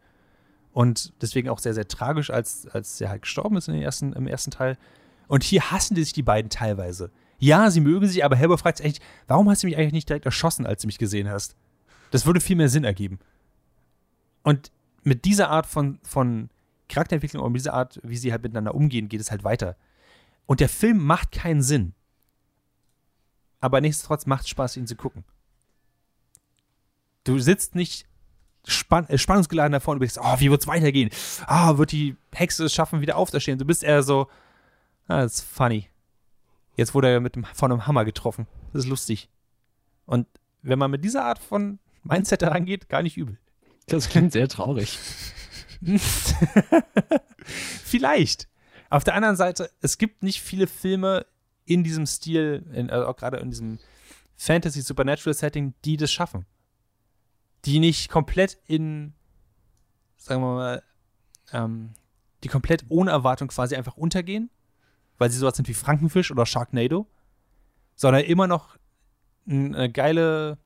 und 0.74 1.14
deswegen 1.22 1.50
auch 1.50 1.60
sehr, 1.60 1.74
sehr 1.74 1.88
tragisch, 1.88 2.30
als, 2.30 2.68
als 2.68 3.02
er 3.02 3.10
halt 3.10 3.24
gestorben 3.24 3.58
ist 3.58 3.68
in 3.68 3.74
den 3.74 3.84
ersten, 3.84 4.14
im 4.14 4.28
ersten 4.28 4.52
Teil. 4.52 4.78
Und 5.28 5.44
hier 5.44 5.72
hassen 5.72 5.96
die 5.96 6.04
sich 6.04 6.14
die 6.14 6.24
beiden 6.24 6.50
teilweise. 6.50 7.12
Ja, 7.40 7.72
sie 7.72 7.82
mögen 7.82 8.08
sich, 8.08 8.24
aber 8.24 8.36
Hellboy 8.36 8.58
fragt 8.58 8.78
sich 8.78 8.86
eigentlich, 8.86 9.02
warum 9.28 9.50
hast 9.50 9.64
du 9.64 9.68
mich 9.68 9.78
eigentlich 9.78 9.94
nicht 9.94 10.10
direkt 10.10 10.26
erschossen, 10.26 10.66
als 10.66 10.82
du 10.82 10.88
mich 10.88 10.98
gesehen 10.98 11.30
hast? 11.30 11.56
Das 12.12 12.26
würde 12.26 12.40
viel 12.40 12.56
mehr 12.56 12.70
Sinn 12.70 12.84
ergeben. 12.84 13.20
Und 14.44 14.72
mit 15.04 15.26
dieser 15.26 15.50
Art 15.50 15.66
von, 15.66 16.00
von 16.04 16.50
Charakterentwicklung 16.88 17.44
und 17.44 17.54
diese 17.54 17.74
Art, 17.74 18.00
wie 18.04 18.18
sie 18.18 18.32
halt 18.32 18.44
miteinander 18.44 18.76
umgehen, 18.76 19.10
geht 19.10 19.22
es 19.22 19.32
halt 19.32 19.44
weiter. 19.44 19.76
Und 20.46 20.60
der 20.60 20.70
Film 20.70 20.98
macht 21.04 21.32
keinen 21.32 21.62
Sinn. 21.62 21.94
Aber 23.62 23.80
nichtsdestotrotz 23.80 24.26
macht 24.26 24.44
es 24.44 24.50
Spaß, 24.50 24.78
ihn 24.78 24.88
zu 24.88 24.96
gucken. 24.96 25.24
Du 27.24 27.40
sitzt 27.40 27.76
nicht 27.76 28.08
spann 28.68 29.08
äh, 29.08 29.18
spannungsgeladen 29.18 29.72
davor 29.72 29.94
und 29.94 30.00
du 30.00 30.06
bist, 30.06 30.20
oh, 30.22 30.40
wie 30.40 30.52
wird 30.52 30.62
es 30.62 30.68
weitergehen? 30.68 31.10
Ah, 31.46 31.72
oh, 31.72 31.78
wird 31.78 31.92
die 31.92 32.16
Hexe 32.34 32.66
es 32.66 32.74
schaffen, 32.74 33.02
wieder 33.02 33.18
aufzustehen? 33.18 33.58
Du 33.58 33.66
bist 33.66 33.84
eher 33.84 34.04
so, 34.04 34.28
ah, 35.08 35.22
das 35.22 35.36
ist 35.36 35.42
funny. 35.44 35.88
Jetzt 36.76 36.94
wurde 36.94 37.10
er 37.10 37.20
mit 37.20 37.36
dem, 37.36 37.46
von 37.46 37.72
einem 37.72 37.88
Hammer 37.88 38.06
getroffen. 38.06 38.48
Das 38.74 38.84
ist 38.84 38.90
lustig. 38.90 39.30
Und 40.06 40.28
wenn 40.62 40.80
man 40.80 40.92
mit 40.92 41.04
dieser 41.04 41.26
Art 41.26 41.40
von 41.40 41.80
Mindset 42.04 42.42
herangeht, 42.42 42.90
gar 42.90 43.04
nicht 43.04 43.18
übel. 43.18 43.38
Das 43.88 44.10
klingt 44.10 44.32
sehr 44.32 44.48
traurig. 44.48 44.98
Vielleicht. 47.86 48.48
Auf 48.90 49.04
der 49.04 49.16
anderen 49.16 49.36
Seite, 49.36 49.72
es 49.82 49.98
gibt 49.98 50.24
nicht 50.24 50.42
viele 50.42 50.68
Filme 50.68 51.26
in 51.72 51.84
diesem 51.84 52.06
Stil, 52.06 52.66
in, 52.74 52.90
also 52.90 53.08
auch 53.08 53.16
gerade 53.16 53.38
in 53.38 53.50
diesem 53.50 53.80
Fantasy-Supernatural-Setting, 54.38 55.74
die 55.86 55.98
das 55.98 56.12
schaffen. 56.12 56.46
Die 57.66 57.80
nicht 57.80 58.10
komplett 58.10 58.58
in, 58.66 59.14
sagen 60.18 60.42
wir 60.42 60.56
mal, 60.56 60.84
ähm, 61.54 61.94
die 62.44 62.48
komplett 62.48 62.86
ohne 62.90 63.12
Erwartung 63.12 63.50
quasi 63.50 63.76
einfach 63.76 63.98
untergehen, 63.98 64.50
weil 65.18 65.30
sie 65.30 65.38
sowas 65.38 65.56
sind 65.56 65.68
wie 65.68 65.74
Frankenfisch 65.74 66.32
oder 66.32 66.46
Sharknado, 66.46 67.08
sondern 67.96 68.24
immer 68.24 68.48
noch 68.48 68.78
eine 69.48 69.92
geile 69.92 70.58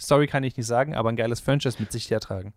Story 0.00 0.28
kann 0.28 0.44
ich 0.44 0.56
nicht 0.56 0.66
sagen, 0.66 0.94
aber 0.94 1.08
ein 1.08 1.16
geiles 1.16 1.40
Franchise 1.40 1.76
mit 1.80 1.90
sich 1.90 2.08
hertragen. 2.10 2.52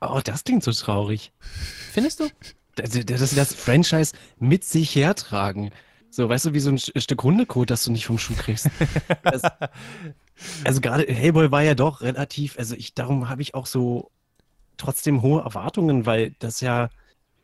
Oh, 0.00 0.20
das 0.22 0.44
klingt 0.44 0.62
so 0.62 0.72
traurig. 0.72 1.32
Findest 1.40 2.20
du? 2.20 2.28
Dass 2.76 2.92
sie 2.92 3.06
das, 3.06 3.34
das 3.34 3.54
Franchise 3.54 4.14
mit 4.38 4.62
sich 4.62 4.94
hertragen. 4.94 5.70
So, 6.10 6.28
weißt 6.28 6.46
du, 6.46 6.54
wie 6.54 6.60
so 6.60 6.70
ein 6.70 6.78
Stück 6.78 7.22
Hundekot, 7.22 7.70
das 7.70 7.84
du 7.84 7.92
nicht 7.92 8.06
vom 8.06 8.18
Schuh 8.18 8.34
kriegst. 8.34 8.70
das, 9.22 9.42
also 10.64 10.80
gerade 10.80 11.04
Hellboy 11.04 11.50
war 11.50 11.62
ja 11.62 11.74
doch 11.74 12.00
relativ, 12.00 12.58
also 12.58 12.74
ich, 12.74 12.94
darum 12.94 13.28
habe 13.28 13.42
ich 13.42 13.54
auch 13.54 13.66
so 13.66 14.10
trotzdem 14.76 15.22
hohe 15.22 15.42
Erwartungen, 15.42 16.06
weil 16.06 16.34
das 16.38 16.60
ja, 16.60 16.90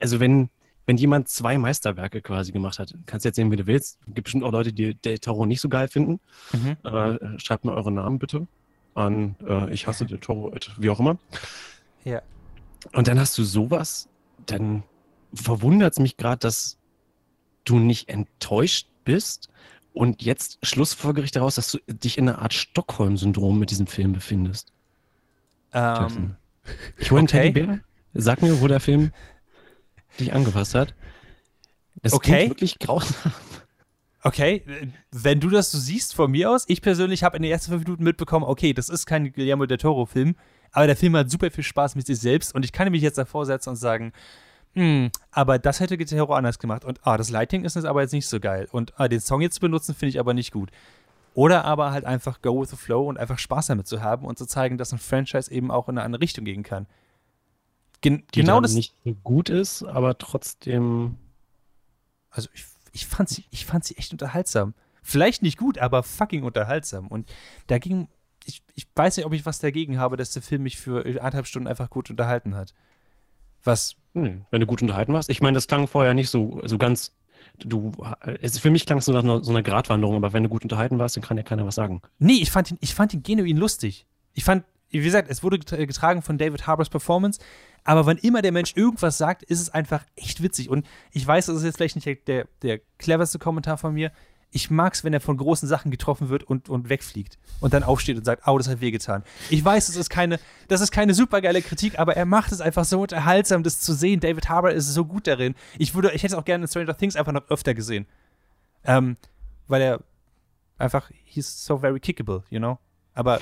also 0.01 0.21
wenn, 0.21 0.49
wenn 0.87 0.97
jemand 0.97 1.29
zwei 1.29 1.59
Meisterwerke 1.59 2.23
quasi 2.23 2.53
gemacht 2.53 2.79
hat, 2.79 2.95
kannst 3.07 3.25
du 3.25 3.29
jetzt 3.29 3.37
sehen, 3.37 3.51
wie 3.51 3.57
du 3.57 3.67
willst. 3.67 3.99
Gibt 4.07 4.25
bestimmt 4.25 4.45
auch 4.45 4.53
Leute, 4.53 4.73
die 4.73 4.95
Del 4.95 5.19
Toro 5.19 5.47
nicht 5.47 5.61
so 5.61 5.69
geil 5.69 5.89
finden. 5.89 6.21
Mhm. 6.53 6.77
Äh, 6.85 7.39
schreibt 7.39 7.65
mir 7.65 7.73
eure 7.73 7.93
Namen 7.93 8.19
bitte 8.19 8.47
an 8.95 9.37
äh, 9.47 9.73
ich 9.73 9.87
hasse 9.87 10.07
Del 10.07 10.19
Toro, 10.19 10.53
wie 10.79 10.91
auch 10.91 11.01
immer. 11.01 11.19
Ja. 12.05 12.23
Und 12.93 13.09
dann 13.09 13.19
hast 13.19 13.39
du 13.39 13.45
sowas, 13.45 14.09
dann 14.47 14.83
verwundert 15.35 15.95
es 15.95 15.99
mich 15.99 16.17
gerade, 16.17 16.39
dass 16.39 16.79
du 17.65 17.79
nicht 17.79 18.09
enttäuscht 18.09 18.89
bist 19.05 19.49
und 19.93 20.23
jetzt 20.23 20.59
schlussfolgere 20.63 21.25
ich 21.25 21.33
daraus, 21.33 21.57
dass 21.57 21.71
du 21.73 21.79
dich 21.87 22.19
in 22.19 22.29
einer 22.29 22.41
Art 22.41 22.55
Stockholm-Syndrom 22.55 23.59
mit 23.59 23.71
diesem 23.71 23.87
Film 23.87 24.13
befindest. 24.13 24.73
Ähm, 25.73 26.37
ich 26.99 27.11
hole 27.11 27.21
einen 27.21 27.29
okay. 27.29 27.53
Teddybär. 27.53 27.81
Sag 28.15 28.43
mir, 28.43 28.61
wo 28.61 28.69
der 28.69 28.81
Film 28.81 29.13
dich 30.21 30.33
angepasst 30.33 30.75
hat. 30.75 30.95
Es 32.03 32.13
okay. 32.13 32.49
wirklich 32.49 32.79
grausam. 32.79 33.33
Okay, 34.25 34.63
wenn 35.11 35.41
du 35.41 35.51
das 35.51 35.73
so 35.73 35.79
siehst 35.79 36.15
von 36.15 36.31
mir 36.31 36.49
aus, 36.51 36.65
ich 36.69 36.81
persönlich 36.81 37.25
habe 37.25 37.37
in 37.37 37.43
den 37.43 37.51
ersten 37.51 37.73
fünf 37.73 37.85
Minuten 37.85 38.05
mitbekommen, 38.05 38.45
okay, 38.45 38.73
das 38.73 38.89
ist 38.89 39.05
kein 39.05 39.33
Guillermo 39.33 39.67
del 39.67 39.79
Toro-Film, 39.79 40.37
aber 40.71 40.87
der 40.87 40.95
Film 40.95 41.17
hat 41.17 41.29
super 41.29 41.51
viel 41.51 41.65
Spaß 41.65 41.97
mit 41.97 42.07
sich 42.07 42.21
selbst 42.21 42.55
und 42.55 42.65
ich 42.65 42.71
kann 42.71 42.91
mich 42.93 43.03
jetzt 43.03 43.19
davor 43.19 43.47
setzen 43.47 43.71
und 43.71 43.77
sagen, 43.77 44.13
hm, 44.75 45.11
aber 45.31 45.59
das 45.59 45.81
hätte 45.81 45.99
Guitar 45.99 46.31
anders 46.31 46.59
gemacht 46.59 46.85
und 46.85 47.01
ah, 47.07 47.17
das 47.17 47.31
Lighting 47.31 47.65
ist 47.65 47.77
jetzt 47.77 47.85
aber 47.85 48.03
jetzt 48.03 48.13
nicht 48.13 48.27
so 48.27 48.41
geil 48.41 48.69
und 48.73 48.99
ah, 48.99 49.09
den 49.09 49.21
Song 49.21 49.41
jetzt 49.41 49.57
zu 49.57 49.61
benutzen 49.61 49.95
finde 49.95 50.11
ich 50.11 50.21
aber 50.21 50.35
nicht 50.35 50.53
gut. 50.53 50.71
Oder 51.35 51.65
aber 51.65 51.93
halt 51.93 52.05
einfach 52.05 52.43
go 52.43 52.61
with 52.61 52.71
the 52.71 52.77
flow 52.77 53.09
und 53.09 53.19
einfach 53.19 53.39
Spaß 53.39 53.69
damit 53.69 53.87
zu 53.87 54.03
haben 54.03 54.27
und 54.27 54.37
zu 54.37 54.47
zeigen, 54.47 54.77
dass 54.77 54.93
ein 54.93 54.99
Franchise 54.99 55.51
eben 55.51 55.71
auch 55.71 55.89
in 55.89 55.97
eine 55.97 56.05
andere 56.05 56.23
Richtung 56.23 56.45
gehen 56.45 56.63
kann. 56.63 56.87
Gen 58.03 58.25
Die 58.35 58.41
genau 58.41 58.61
das 58.61 58.75
nicht 58.75 58.95
gut 59.23 59.49
ist, 59.49 59.83
aber 59.83 60.19
trotzdem. 60.19 61.17
Also 62.31 62.49
ich, 62.53 62.65
ich 62.93 63.07
fand 63.07 63.29
sie, 63.29 63.45
ich 63.51 63.65
fand 63.65 63.85
sie 63.85 63.97
echt 63.97 64.13
unterhaltsam. 64.13 64.75
Vielleicht 65.03 65.43
nicht 65.43 65.59
gut, 65.59 65.79
aber 65.79 66.03
fucking 66.03 66.45
unterhaltsam. 66.45 67.09
Und 67.09 67.31
da 67.67 67.79
ging 67.79 68.09
ich, 68.45 68.63
ich 68.75 68.87
weiß 68.95 69.17
nicht, 69.17 69.27
ob 69.27 69.33
ich 69.33 69.47
was 69.47 69.59
dagegen 69.59 69.99
habe, 69.99 70.17
dass 70.17 70.33
der 70.33 70.43
Film 70.43 70.65
mich 70.65 70.77
für 70.79 71.05
anderthalb 71.05 71.47
Stunden 71.47 71.69
einfach 71.69 71.91
gut 71.91 72.11
unterhalten 72.11 72.55
hat. 72.55 72.75
Was. 73.63 73.97
Wenn 74.15 74.45
du 74.51 74.67
gut 74.67 74.83
unterhalten 74.83 75.13
warst. 75.13 75.31
Ich 75.31 75.41
meine, 75.41 75.55
das 75.55 75.67
klang 75.67 75.87
vorher 75.89 76.15
nicht 76.15 76.31
so, 76.31 76.61
so 76.65 76.79
ganz. 76.79 77.15
Du, 77.59 77.93
es, 78.41 78.59
für 78.59 78.71
mich 78.71 78.87
klang 78.87 78.99
es 78.99 79.05
so 79.05 79.13
nach 79.13 79.43
so 79.43 79.51
einer 79.51 79.63
Gratwanderung, 79.63 80.17
aber 80.17 80.33
wenn 80.33 80.43
du 80.43 80.49
gut 80.49 80.63
unterhalten 80.63 80.99
warst, 80.99 81.17
dann 81.17 81.23
kann 81.23 81.37
ja 81.37 81.43
keiner 81.43 81.67
was 81.67 81.75
sagen. 81.75 82.01
Nee, 82.19 82.39
ich 82.41 82.51
fand 82.51 82.71
ihn, 82.71 82.79
ich 82.81 82.95
fand 82.95 83.15
ihn 83.15 83.23
genuin 83.23 83.57
lustig. 83.57 84.07
Ich 84.33 84.45
fand, 84.45 84.65
wie 84.91 85.01
gesagt, 85.01 85.31
es 85.31 85.43
wurde 85.43 85.59
getragen 85.59 86.23
von 86.23 86.39
David 86.39 86.67
Harbors 86.67 86.89
Performance, 86.89 87.41
aber 87.85 88.07
wann 88.07 88.17
immer 88.19 88.43
der 88.43 88.53
Mensch 88.53 88.75
irgendwas 88.77 89.19
sagt, 89.19 89.43
ist 89.43 89.61
es 89.61 89.71
einfach 89.71 90.05
echt 90.17 90.43
witzig. 90.43 90.71
Und 90.71 90.87
ich 91.11 91.27
weiß, 91.27 91.47
das 91.47 91.57
ist 91.57 91.65
jetzt 91.65 91.77
vielleicht 91.77 91.97
nicht 91.97 92.29
der, 92.29 92.47
der 92.63 92.81
cleverste 92.99 93.39
Kommentar 93.39 93.77
von 93.77 93.95
mir 93.95 94.13
ich 94.53 94.71
mag 94.71 94.93
es, 94.93 95.03
wenn 95.03 95.15
er 95.15 95.21
von 95.21 95.37
großen 95.37 95.67
Sachen 95.67 95.91
getroffen 95.91 96.29
wird 96.29 96.45
und, 96.45 96.69
und 96.69 96.91
wegfliegt 96.91 97.39
und 97.61 97.73
dann 97.73 97.83
aufsteht 97.83 98.19
und 98.19 98.25
sagt, 98.25 98.47
au, 98.47 98.59
das 98.59 98.69
hat 98.69 98.81
wehgetan. 98.81 99.25
Ich 99.49 99.65
weiß, 99.65 99.87
das 99.87 99.97
ist 99.97 100.11
keine, 100.11 100.39
das 100.69 100.83
ist 100.83 100.93
keine 100.93 101.15
supergeile 101.15 101.63
Kritik, 101.63 101.99
aber 101.99 102.17
er 102.17 102.27
macht 102.27 102.53
es 102.53 102.61
einfach 102.61 102.85
so 102.85 103.01
unterhaltsam, 103.01 103.63
das 103.63 103.81
zu 103.81 103.95
sehen. 103.95 104.21
David 104.21 104.49
Harbour 104.51 104.71
ist 104.71 104.93
so 104.93 105.07
gut 105.07 105.27
darin. 105.27 105.55
Ich 105.79 105.95
würde, 105.95 106.13
ich 106.13 106.23
hätte 106.23 106.35
es 106.35 106.39
auch 106.39 106.45
gerne 106.45 106.65
in 106.65 106.69
Stranger 106.69 106.97
Things 106.97 107.17
einfach 107.17 107.33
noch 107.33 107.49
öfter 107.49 107.73
gesehen. 107.73 108.07
Ähm, 108.85 109.17
weil 109.69 109.81
er 109.81 110.01
einfach, 110.77 111.11
he's 111.25 111.65
so 111.65 111.79
very 111.79 111.99
kickable, 111.99 112.45
you 112.51 112.59
know? 112.59 112.79
Aber. 113.15 113.41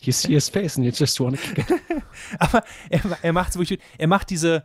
you 0.00 0.12
see 0.12 0.32
his 0.32 0.48
face 0.48 0.76
and 0.76 0.86
you 0.86 0.92
just 0.92 1.20
wanna 1.20 1.36
kick 1.36 1.58
it. 1.58 1.82
aber 2.38 2.64
er, 2.88 3.00
er 3.20 3.32
macht 3.32 3.50
es 3.50 3.58
wirklich, 3.58 3.80
er 3.98 4.08
macht 4.08 4.30
diese, 4.30 4.64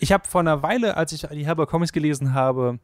ich 0.00 0.10
habe 0.10 0.26
vor 0.26 0.40
einer 0.40 0.62
Weile, 0.62 0.96
als 0.96 1.12
ich 1.12 1.26
die 1.32 1.46
Harbour 1.46 1.68
Comics 1.68 1.92
gelesen 1.92 2.34
habe, 2.34 2.80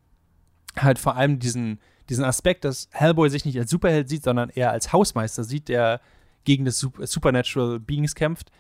halt 0.76 0.98
vor 0.98 1.16
allem 1.16 1.38
diesen, 1.38 1.80
diesen 2.08 2.24
Aspekt, 2.24 2.64
dass 2.64 2.88
Hellboy 2.92 3.30
sich 3.30 3.44
nicht 3.44 3.58
als 3.58 3.70
Superheld 3.70 4.08
sieht, 4.08 4.24
sondern 4.24 4.50
eher 4.50 4.70
als 4.70 4.92
Hausmeister 4.92 5.44
sieht, 5.44 5.68
der 5.68 6.00
gegen 6.44 6.64
das 6.64 6.78
Supernatural 6.78 7.80
Beings 7.80 8.14
kämpft. 8.14 8.50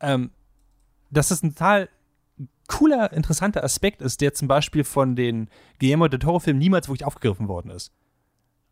Ähm, 0.00 0.30
dass 1.10 1.28
das 1.28 1.42
ein 1.42 1.54
total 1.54 1.88
cooler, 2.66 3.12
interessanter 3.12 3.62
Aspekt 3.62 4.02
ist, 4.02 4.20
der 4.20 4.34
zum 4.34 4.48
Beispiel 4.48 4.84
von 4.84 5.16
den 5.16 5.48
Guillermo 5.78 6.08
del 6.08 6.18
Toro-Filmen 6.18 6.58
niemals 6.58 6.88
wirklich 6.88 7.04
aufgegriffen 7.04 7.48
worden 7.48 7.70
ist. 7.70 7.92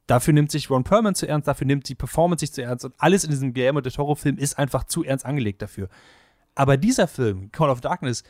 Dafür 0.07 0.35
nimmt 0.35 0.51
sich 0.51 0.69
Ron 0.69 0.85
Perlman 0.85 1.15
zu 1.15 1.29
ernst, 1.29 1.47
dafür 1.47 1.67
nimmt 1.67 1.89
die 1.89 1.95
Performance 1.95 2.41
sich 2.41 2.53
zu 2.53 2.63
ernst 2.63 2.85
und 2.85 2.95
alles 2.99 3.25
in 3.25 3.31
diesem 3.31 3.55
Guillermo 3.55 3.81
del 3.81 3.93
Toro-Film 3.93 4.39
ist 4.39 4.59
einfach 4.59 4.85
zu 4.85 5.05
ernst 5.05 5.25
angelegt 5.25 5.63
dafür. 5.63 5.89
Aber 6.55 6.77
dieser 6.77 7.07
Film, 7.07 7.53
Call 7.53 7.71
of 7.71 7.81
Darkness, 7.81 8.25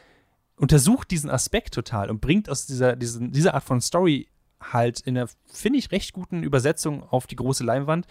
untersucht 0.57 1.11
diesen 1.11 1.31
Aspekt 1.31 1.75
total 1.75 2.11
und 2.11 2.21
bringt 2.21 2.49
aus 2.49 2.67
dieser, 2.67 2.95
diesen, 2.95 3.33
dieser 3.33 3.55
Art 3.55 3.65
von 3.65 3.81
Story 3.81 4.29
halt 4.63 5.01
in 5.01 5.17
einer, 5.17 5.29
finde 5.47 5.79
ich, 5.79 5.91
recht 5.91 6.13
guten 6.13 6.43
Übersetzung 6.43 7.03
auf 7.03 7.27
die 7.27 7.37
große 7.37 7.65
Leinwand, 7.65 8.07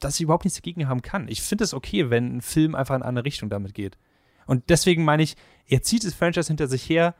dass 0.00 0.16
ich 0.16 0.22
überhaupt 0.22 0.44
nichts 0.44 0.58
dagegen 0.58 0.88
haben 0.88 1.02
kann. 1.02 1.28
Ich 1.28 1.42
finde 1.42 1.64
es 1.64 1.74
okay, 1.74 2.10
wenn 2.10 2.36
ein 2.36 2.40
Film 2.40 2.74
einfach 2.74 2.94
in 2.94 3.02
eine 3.02 3.08
andere 3.08 3.24
Richtung 3.24 3.48
damit 3.48 3.74
geht. 3.74 3.96
Und 4.46 4.68
deswegen 4.70 5.04
meine 5.04 5.22
ich, 5.22 5.36
er 5.66 5.82
zieht 5.82 6.04
das 6.04 6.14
Franchise 6.14 6.48
hinter 6.48 6.68
sich 6.68 6.88
her. 6.88 7.14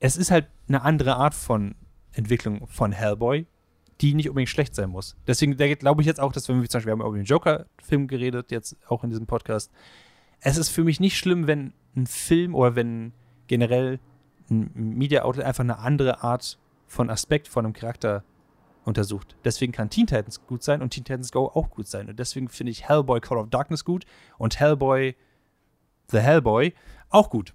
Es 0.00 0.16
ist 0.16 0.30
halt 0.30 0.48
eine 0.68 0.82
andere 0.82 1.16
Art 1.16 1.34
von 1.34 1.74
Entwicklung 2.12 2.66
von 2.68 2.92
Hellboy, 2.92 3.46
die 4.00 4.14
nicht 4.14 4.28
unbedingt 4.28 4.50
schlecht 4.50 4.74
sein 4.74 4.90
muss. 4.90 5.16
Deswegen 5.26 5.56
glaube 5.56 6.02
ich 6.02 6.06
jetzt 6.06 6.20
auch, 6.20 6.32
dass 6.32 6.48
wenn 6.48 6.60
wir 6.60 6.68
zum 6.68 6.78
Beispiel 6.78 6.90
wir 6.90 6.92
haben 6.92 7.06
über 7.06 7.16
den 7.16 7.24
Joker-Film 7.24 8.06
geredet, 8.06 8.50
jetzt 8.50 8.76
auch 8.88 9.02
in 9.02 9.10
diesem 9.10 9.26
Podcast, 9.26 9.72
es 10.40 10.56
ist 10.56 10.68
für 10.68 10.84
mich 10.84 11.00
nicht 11.00 11.18
schlimm, 11.18 11.46
wenn 11.46 11.72
ein 11.96 12.06
Film 12.06 12.54
oder 12.54 12.76
wenn 12.76 13.12
generell 13.48 13.98
ein 14.50 14.70
Media 14.74 15.22
Outlet 15.22 15.44
einfach 15.44 15.64
eine 15.64 15.78
andere 15.78 16.22
Art 16.22 16.58
von 16.88 17.10
Aspekt 17.10 17.46
von 17.46 17.64
einem 17.64 17.74
Charakter 17.74 18.24
untersucht. 18.84 19.36
Deswegen 19.44 19.72
kann 19.72 19.90
Teen 19.90 20.06
Titans 20.06 20.44
gut 20.46 20.64
sein 20.64 20.82
und 20.82 20.90
Teen 20.90 21.04
Titans 21.04 21.30
Go 21.30 21.46
auch 21.46 21.70
gut 21.70 21.86
sein. 21.86 22.08
Und 22.08 22.18
deswegen 22.18 22.48
finde 22.48 22.72
ich 22.72 22.88
Hellboy 22.88 23.20
Call 23.20 23.38
of 23.38 23.50
Darkness 23.50 23.84
gut 23.84 24.04
und 24.38 24.58
Hellboy 24.58 25.14
The 26.10 26.18
Hellboy 26.18 26.72
auch 27.10 27.30
gut. 27.30 27.54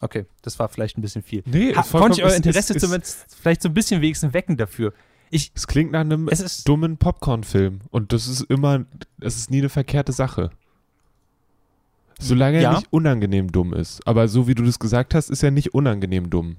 Okay, 0.00 0.26
das 0.42 0.58
war 0.58 0.68
vielleicht 0.68 0.98
ein 0.98 1.00
bisschen 1.00 1.22
viel. 1.22 1.42
Nee, 1.46 1.74
ha, 1.74 1.82
konnte 1.82 2.18
ich 2.18 2.24
euer 2.24 2.34
Interesse 2.34 2.74
ist, 2.74 2.80
zumindest 2.80 3.26
ist, 3.26 3.36
vielleicht 3.36 3.62
so 3.62 3.68
ein 3.68 3.74
bisschen 3.74 4.02
wenigstens 4.02 4.34
wecken 4.34 4.56
dafür. 4.56 4.92
Ich, 5.30 5.52
es 5.54 5.66
klingt 5.66 5.92
nach 5.92 6.00
einem 6.00 6.28
dummen 6.66 6.98
Popcorn-Film 6.98 7.80
und 7.90 8.12
das 8.12 8.26
ist 8.26 8.42
immer, 8.42 8.84
das 9.18 9.36
ist 9.36 9.50
nie 9.50 9.60
eine 9.60 9.68
verkehrte 9.68 10.12
Sache. 10.12 10.50
Solange 12.18 12.60
ja. 12.60 12.70
er 12.70 12.76
nicht 12.76 12.92
unangenehm 12.92 13.50
dumm 13.50 13.72
ist. 13.72 14.06
Aber 14.06 14.28
so 14.28 14.46
wie 14.46 14.54
du 14.54 14.64
das 14.64 14.78
gesagt 14.78 15.14
hast, 15.14 15.30
ist 15.30 15.42
er 15.42 15.50
nicht 15.50 15.72
unangenehm 15.72 16.30
dumm. 16.30 16.56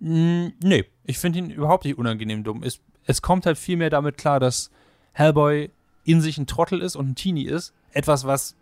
Mm, 0.00 0.48
nee, 0.62 0.84
ich 1.04 1.18
finde 1.18 1.38
ihn 1.38 1.50
überhaupt 1.50 1.84
nicht 1.84 1.98
unangenehm 1.98 2.42
dumm. 2.42 2.62
Es, 2.62 2.80
es 3.04 3.22
kommt 3.22 3.46
halt 3.46 3.58
vielmehr 3.58 3.90
damit 3.90 4.18
klar, 4.18 4.40
dass 4.40 4.70
Hellboy 5.12 5.70
in 6.04 6.20
sich 6.20 6.38
ein 6.38 6.46
Trottel 6.46 6.80
ist 6.80 6.96
und 6.96 7.10
ein 7.10 7.14
Teenie 7.14 7.46
ist. 7.46 7.74
Etwas, 7.92 8.26
was 8.26 8.56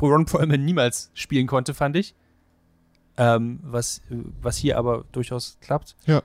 Ron 0.00 0.26
Perlman 0.26 0.64
niemals 0.64 1.10
spielen 1.14 1.46
konnte, 1.46 1.74
fand 1.74 1.96
ich. 1.96 2.14
Ähm, 3.16 3.60
was, 3.62 4.02
was 4.40 4.56
hier 4.56 4.78
aber 4.78 5.04
durchaus 5.10 5.58
klappt. 5.60 5.96
Ja. 6.06 6.22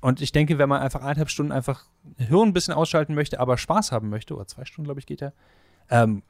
Und 0.00 0.20
ich 0.20 0.32
denke, 0.32 0.58
wenn 0.58 0.68
man 0.68 0.82
einfach 0.82 1.00
eineinhalb 1.00 1.30
Stunden 1.30 1.52
einfach 1.52 1.86
Hirn 2.16 2.48
ein 2.48 2.52
bisschen 2.52 2.74
ausschalten 2.74 3.14
möchte, 3.14 3.40
aber 3.40 3.56
Spaß 3.56 3.92
haben 3.92 4.10
möchte, 4.10 4.34
oder 4.34 4.46
zwei 4.46 4.64
Stunden, 4.64 4.86
glaube 4.86 5.00
ich, 5.00 5.06
geht 5.06 5.20
ja, 5.20 5.32
ähm, 5.88 6.22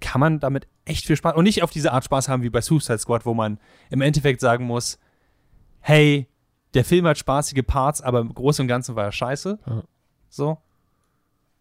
kann 0.00 0.20
man 0.20 0.40
damit 0.40 0.66
echt 0.84 1.06
viel 1.06 1.16
Spaß 1.16 1.36
und 1.36 1.44
nicht 1.44 1.62
auf 1.62 1.70
diese 1.70 1.92
Art 1.92 2.04
Spaß 2.04 2.28
haben 2.28 2.42
wie 2.42 2.50
bei 2.50 2.60
Suicide 2.60 2.98
Squad, 2.98 3.24
wo 3.24 3.34
man 3.34 3.58
im 3.90 4.00
Endeffekt 4.00 4.40
sagen 4.40 4.64
muss, 4.64 4.98
hey, 5.80 6.26
der 6.76 6.84
Film 6.84 7.06
hat 7.06 7.16
spaßige 7.16 7.62
Parts, 7.66 8.02
aber 8.02 8.20
im 8.20 8.32
Großen 8.32 8.62
und 8.62 8.68
Ganzen 8.68 8.96
war 8.96 9.04
er 9.04 9.12
scheiße. 9.12 9.58
Ja. 9.66 9.82
So. 10.28 10.58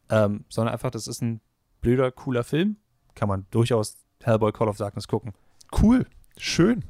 Ähm, 0.10 0.44
sondern 0.50 0.74
einfach, 0.74 0.92
das 0.92 1.08
ist 1.08 1.22
ein 1.22 1.40
blöder, 1.80 2.12
cooler 2.12 2.44
Film. 2.44 2.76
Kann 3.16 3.30
man 3.30 3.46
durchaus 3.50 3.96
Hellboy 4.22 4.52
Call 4.52 4.68
of 4.68 4.78
Darkness 4.78 5.08
gucken. 5.08 5.34
Cool. 5.82 6.06
Schön. 6.38 6.84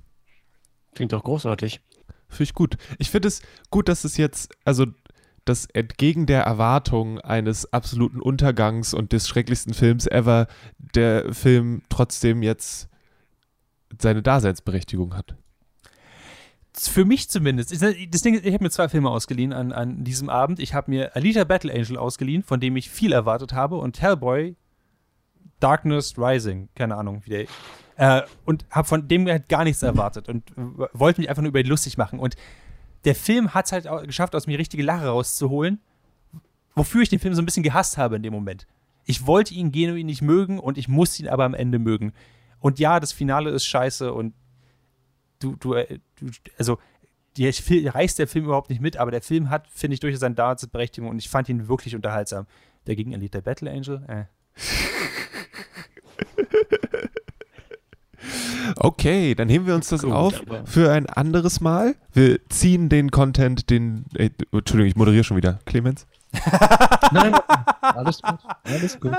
Klingt 0.96 1.14
doch 1.14 1.24
großartig. 1.24 1.82
Finde 2.28 2.44
ich 2.44 2.54
gut. 2.56 2.78
Ich 2.98 3.12
finde 3.12 3.28
es 3.28 3.44
gut, 3.70 3.88
dass 3.88 4.04
es 4.04 4.18
jetzt, 4.18 4.56
also 4.66 4.88
dass 5.46 5.68
entgegen 5.68 6.26
der 6.26 6.42
Erwartung 6.42 7.20
eines 7.20 7.72
absoluten 7.72 8.20
Untergangs 8.20 8.96
und 8.96 9.14
des 9.14 9.28
schrecklichsten 9.28 9.76
Films 9.76 10.08
ever 10.08 10.48
der 10.80 11.32
Film 11.32 11.84
trotzdem 11.90 12.42
jetzt 12.42 12.90
seine 14.02 14.24
Daseinsberechtigung 14.24 15.16
hat. 15.16 15.36
Für 16.78 17.06
mich 17.06 17.30
zumindest. 17.30 17.72
Das 17.72 18.22
Ding, 18.22 18.36
ich 18.36 18.54
habe 18.54 18.64
mir 18.64 18.70
zwei 18.70 18.90
Filme 18.90 19.10
ausgeliehen 19.10 19.54
an, 19.54 19.72
an 19.72 20.04
diesem 20.04 20.30
Abend. 20.30 20.60
Ich 20.60 20.74
habe 20.74 20.92
mir 20.92 21.16
Alita 21.16 21.46
Battle 21.46 21.74
Angel 21.74 21.98
ausgeliehen, 21.98 22.44
von 22.44 22.60
dem 22.60 22.76
ich 22.76 22.90
viel 22.90 23.14
erwartet 23.14 23.54
habe, 23.54 23.78
und 23.78 24.02
Hellboy 24.02 24.56
Darkness 25.60 26.18
Rising, 26.18 26.70
keine 26.76 26.96
Ahnung, 26.96 27.22
wie 27.26 27.30
der. 27.30 27.46
Äh, 27.98 28.28
und 28.46 28.66
habe 28.70 28.88
von 28.88 29.08
dem 29.08 29.28
halt 29.28 29.48
gar 29.48 29.64
nichts 29.64 29.82
erwartet 29.82 30.28
und 30.28 30.52
wollte 30.94 31.22
mich 31.22 31.30
einfach 31.30 31.42
nur 31.42 31.50
über 31.50 31.62
ihn 31.62 31.68
lustig 31.68 31.98
machen. 31.98 32.20
Und 32.20 32.36
der 33.06 33.16
Film 33.16 33.54
hat 33.54 33.68
es 33.68 33.72
halt 33.72 33.88
auch 33.88 34.04
geschafft, 34.04 34.36
aus 34.36 34.48
mir 34.48 34.60
richtige 34.60 34.84
Lache 34.84 35.08
rauszuholen, 35.08 35.80
wofür 36.76 37.04
ich 37.04 37.10
den 37.10 37.20
Film 37.20 37.36
so 37.36 37.42
ein 37.42 37.46
bisschen 37.46 37.64
gehasst 37.64 37.98
habe 37.98 38.18
in 38.18 38.24
dem 38.24 38.34
Moment. 38.34 38.68
Ich 39.06 39.26
wollte 39.28 39.54
ihn 39.54 39.72
genuin 39.72 40.08
nicht 40.08 40.22
mögen 40.22 40.60
und 40.60 40.78
ich 40.78 40.88
musste 40.88 41.24
ihn 41.24 41.30
aber 41.30 41.46
am 41.46 41.54
Ende 41.54 41.80
mögen. 41.80 42.12
Und 42.60 42.80
ja, 42.80 43.00
das 43.00 43.14
Finale 43.14 43.52
ist 43.52 43.66
scheiße 43.66 44.12
und 44.12 44.34
du, 45.40 45.56
du, 45.58 45.74
äh, 45.74 46.00
du 46.20 46.28
also 46.58 46.78
die 47.38 47.88
reißt 47.88 48.20
der 48.20 48.28
Film 48.28 48.46
überhaupt 48.46 48.70
nicht 48.70 48.82
mit, 48.82 48.98
aber 48.98 49.12
der 49.12 49.22
Film 49.22 49.50
hat, 49.50 49.68
finde 49.68 49.96
ich, 49.96 50.00
durchaus 50.00 50.22
seine 50.22 50.36
Daseinsberechtigung 50.36 51.10
und 51.10 51.20
ich 51.20 51.30
fand 51.30 51.50
ihn 51.50 51.68
wirklich 51.68 51.96
unterhaltsam. 51.96 52.48
Dagegen 52.86 53.12
Elite 53.12 53.42
Battle 53.42 53.72
Angel, 53.72 54.04
äh. 54.08 54.24
Okay, 58.78 59.36
dann 59.36 59.50
heben 59.50 59.68
wir 59.68 59.76
uns 59.76 59.90
das 59.90 60.02
Gut, 60.02 60.12
auf 60.12 60.42
für 60.66 60.92
ein 60.92 61.08
anderes 61.08 61.62
Mal. 61.62 61.96
Wir 62.14 62.40
ziehen 62.50 62.90
den 62.90 63.12
Content, 63.12 63.70
den. 63.70 64.06
Äh, 64.16 64.32
Entschuldigung, 64.52 64.88
ich 64.88 64.96
moderiere 64.96 65.24
schon 65.24 65.38
wieder. 65.38 65.60
Clemens? 65.66 66.08
Nein, 67.12 67.36
alles 67.82 68.22
gut. 68.22 68.40
Alles 68.64 69.00
gut. 69.00 69.14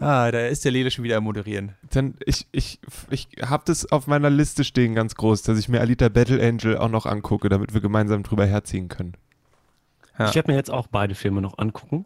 Ah, 0.00 0.30
da 0.30 0.46
ist 0.46 0.64
der 0.64 0.70
Lele 0.70 0.90
schon 0.90 1.02
wieder 1.04 1.16
am 1.16 1.24
Moderieren. 1.24 1.74
Dann, 1.90 2.14
ich, 2.24 2.46
ich, 2.52 2.78
ich 3.10 3.28
habe 3.42 3.64
das 3.66 3.90
auf 3.90 4.06
meiner 4.06 4.30
Liste 4.30 4.62
stehen 4.62 4.94
ganz 4.94 5.16
groß, 5.16 5.42
dass 5.42 5.58
ich 5.58 5.68
mir 5.68 5.80
Alita 5.80 6.08
Battle 6.08 6.40
Angel 6.40 6.76
auch 6.78 6.88
noch 6.88 7.04
angucke, 7.04 7.48
damit 7.48 7.74
wir 7.74 7.80
gemeinsam 7.80 8.22
drüber 8.22 8.46
herziehen 8.46 8.88
können. 8.88 9.14
Ja. 10.18 10.28
Ich 10.28 10.34
werde 10.36 10.50
mir 10.52 10.56
jetzt 10.56 10.70
auch 10.70 10.86
beide 10.86 11.14
Filme 11.14 11.40
noch 11.40 11.58
angucken. 11.58 12.04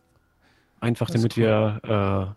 Einfach 0.80 1.10
damit 1.10 1.36
cool. 1.36 1.44
wir 1.44 2.34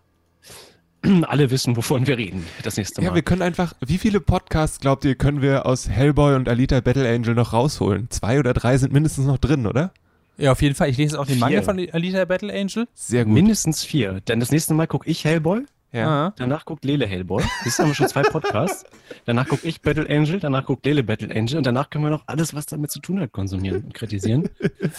äh, 1.04 1.22
alle 1.26 1.50
wissen, 1.50 1.76
wovon 1.76 2.06
wir 2.06 2.18
reden 2.18 2.46
das 2.62 2.76
nächste 2.76 3.00
Mal. 3.00 3.08
Ja, 3.08 3.14
wir 3.14 3.22
können 3.22 3.42
einfach, 3.42 3.74
wie 3.80 3.98
viele 3.98 4.20
Podcasts, 4.20 4.78
glaubt 4.80 5.04
ihr, 5.06 5.14
können 5.14 5.40
wir 5.40 5.64
aus 5.64 5.88
Hellboy 5.88 6.34
und 6.34 6.48
Alita 6.48 6.80
Battle 6.80 7.08
Angel 7.08 7.34
noch 7.34 7.54
rausholen? 7.54 8.10
Zwei 8.10 8.38
oder 8.38 8.52
drei 8.52 8.76
sind 8.76 8.92
mindestens 8.92 9.26
noch 9.26 9.38
drin, 9.38 9.66
oder? 9.66 9.92
Ja, 10.36 10.52
auf 10.52 10.62
jeden 10.62 10.74
Fall. 10.74 10.90
Ich 10.90 10.96
lese 10.96 11.18
auch 11.18 11.26
den 11.26 11.38
Manga 11.38 11.62
von 11.62 11.78
Alita 11.78 12.24
Battle 12.24 12.52
Angel. 12.52 12.86
Sehr 12.94 13.24
gut. 13.24 13.34
Mindestens 13.34 13.84
vier. 13.84 14.20
Denn 14.20 14.40
das 14.40 14.50
nächste 14.50 14.74
Mal 14.74 14.86
gucke 14.86 15.08
ich 15.08 15.24
Hellboy. 15.24 15.64
Ja. 15.92 16.34
Danach 16.36 16.66
guckt 16.66 16.84
Lele 16.84 17.06
Hellboy. 17.06 17.42
Das 17.64 17.78
haben 17.78 17.88
wir 17.88 17.94
schon 17.94 18.08
zwei 18.08 18.22
Podcasts. 18.22 18.84
danach 19.24 19.48
gucke 19.48 19.66
ich 19.66 19.80
Battle 19.80 20.06
Angel, 20.10 20.40
danach 20.40 20.66
guckt 20.66 20.84
Lele 20.84 21.02
Battle 21.02 21.34
Angel 21.34 21.56
und 21.56 21.64
danach 21.64 21.88
können 21.88 22.04
wir 22.04 22.10
noch 22.10 22.24
alles, 22.26 22.54
was 22.54 22.66
damit 22.66 22.90
zu 22.90 23.00
tun 23.00 23.20
hat, 23.20 23.32
konsumieren 23.32 23.84
und 23.84 23.94
kritisieren. 23.94 24.50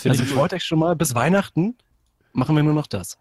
also 0.06 0.24
freut 0.24 0.54
euch 0.54 0.64
schon 0.64 0.80
mal, 0.80 0.96
bis 0.96 1.14
Weihnachten 1.14 1.76
machen 2.34 2.56
wir 2.56 2.64
nur 2.64 2.74
noch 2.74 2.88
das. 2.88 3.20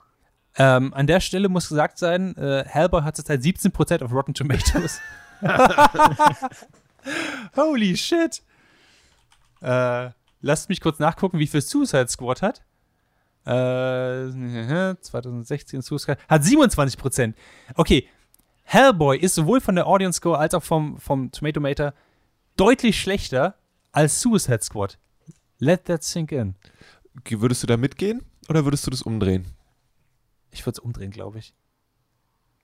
Ähm, 0.57 0.95
an 0.95 1.07
der 1.07 1.21
Stelle 1.21 1.51
muss 1.51 1.69
gesagt 1.69 1.99
sein, 1.99 2.35
äh, 2.37 2.64
Hellboy 2.67 3.03
hat 3.03 3.17
zurzeit 3.17 3.43
17% 3.43 4.03
auf 4.03 4.12
Rotten 4.12 4.33
Tomatoes. 4.33 5.01
Holy 7.57 7.97
shit. 7.97 8.43
Äh, 9.61 10.11
lasst 10.47 10.68
mich 10.68 10.80
kurz 10.80 10.99
nachgucken, 10.99 11.38
wie 11.38 11.47
viel 11.47 11.61
Suicide 11.61 12.09
Squad 12.09 12.42
hat. 12.42 12.62
Äh, 13.44 14.94
2016 15.01 15.82
Suicide 15.82 16.16
hat 16.28 16.42
27%. 16.42 17.34
Okay, 17.74 18.09
Hellboy 18.62 19.18
ist 19.18 19.34
sowohl 19.34 19.61
von 19.61 19.74
der 19.74 19.86
Audience 19.86 20.16
Score 20.16 20.38
als 20.38 20.55
auch 20.55 20.62
vom, 20.62 20.99
vom 20.99 21.30
Tomato 21.30 21.61
Meter 21.61 21.94
deutlich 22.57 23.01
schlechter 23.01 23.57
als 23.92 24.20
Suicide 24.20 24.62
Squad. 24.62 24.99
Let 25.59 25.84
that 25.86 26.03
sink 26.03 26.32
in. 26.32 26.55
Würdest 27.28 27.62
du 27.62 27.66
da 27.66 27.76
mitgehen 27.76 28.22
oder 28.49 28.64
würdest 28.64 28.86
du 28.86 28.90
das 28.90 29.03
umdrehen? 29.03 29.47
Ich 30.51 30.64
würde 30.66 30.76
es 30.76 30.78
umdrehen, 30.78 31.11
glaube 31.11 31.38
ich. 31.38 31.55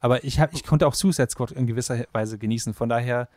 Aber 0.00 0.24
ich, 0.24 0.40
hab, 0.40 0.52
ich 0.52 0.64
konnte 0.64 0.86
auch 0.86 0.94
Suicide 0.94 1.30
Squad 1.30 1.52
in 1.52 1.66
gewisser 1.66 2.04
Weise 2.12 2.36
genießen. 2.36 2.74
Von 2.74 2.88
daher, 2.88 3.28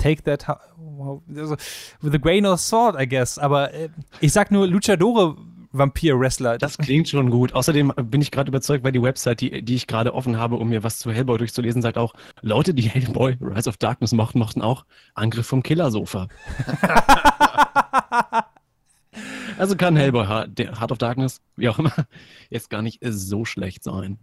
take 0.00 0.22
that 0.24 0.46
also, 0.48 1.56
with 2.00 2.14
a 2.14 2.18
grain 2.18 2.46
of 2.46 2.60
salt, 2.60 2.96
I 2.98 3.06
guess. 3.06 3.38
Aber 3.38 3.72
äh, 3.72 3.88
ich 4.20 4.32
sag 4.32 4.50
nur 4.50 4.66
Luchadore 4.66 5.36
Vampir-Wrestler. 5.72 6.58
Das 6.58 6.78
klingt 6.78 7.08
schon 7.08 7.30
gut. 7.30 7.52
Außerdem 7.54 7.92
bin 7.96 8.20
ich 8.20 8.30
gerade 8.30 8.48
überzeugt, 8.48 8.82
weil 8.84 8.92
die 8.92 9.02
Website, 9.02 9.40
die, 9.40 9.62
die 9.62 9.76
ich 9.76 9.86
gerade 9.86 10.14
offen 10.14 10.36
habe, 10.36 10.56
um 10.56 10.68
mir 10.68 10.82
was 10.82 10.98
zu 10.98 11.12
Hellboy 11.12 11.38
durchzulesen, 11.38 11.80
sagt 11.80 11.96
auch, 11.96 12.14
Leute, 12.42 12.74
die 12.74 12.82
Hellboy 12.82 13.36
Rise 13.40 13.68
of 13.68 13.76
Darkness 13.76 14.12
mochten, 14.12 14.38
mochten 14.38 14.62
auch 14.62 14.84
Angriff 15.14 15.46
vom 15.46 15.62
Killersofa. 15.62 16.28
Also 19.58 19.76
kann 19.76 19.94
Hellboy 19.94 20.26
Heart 20.26 20.90
of 20.90 20.96
Darkness, 20.96 21.42
wie 21.56 21.68
auch 21.68 21.78
immer, 21.78 21.92
jetzt 22.48 22.70
gar 22.70 22.80
nicht 22.80 23.00
so 23.02 23.44
schlecht 23.44 23.84
sein. 23.84 24.18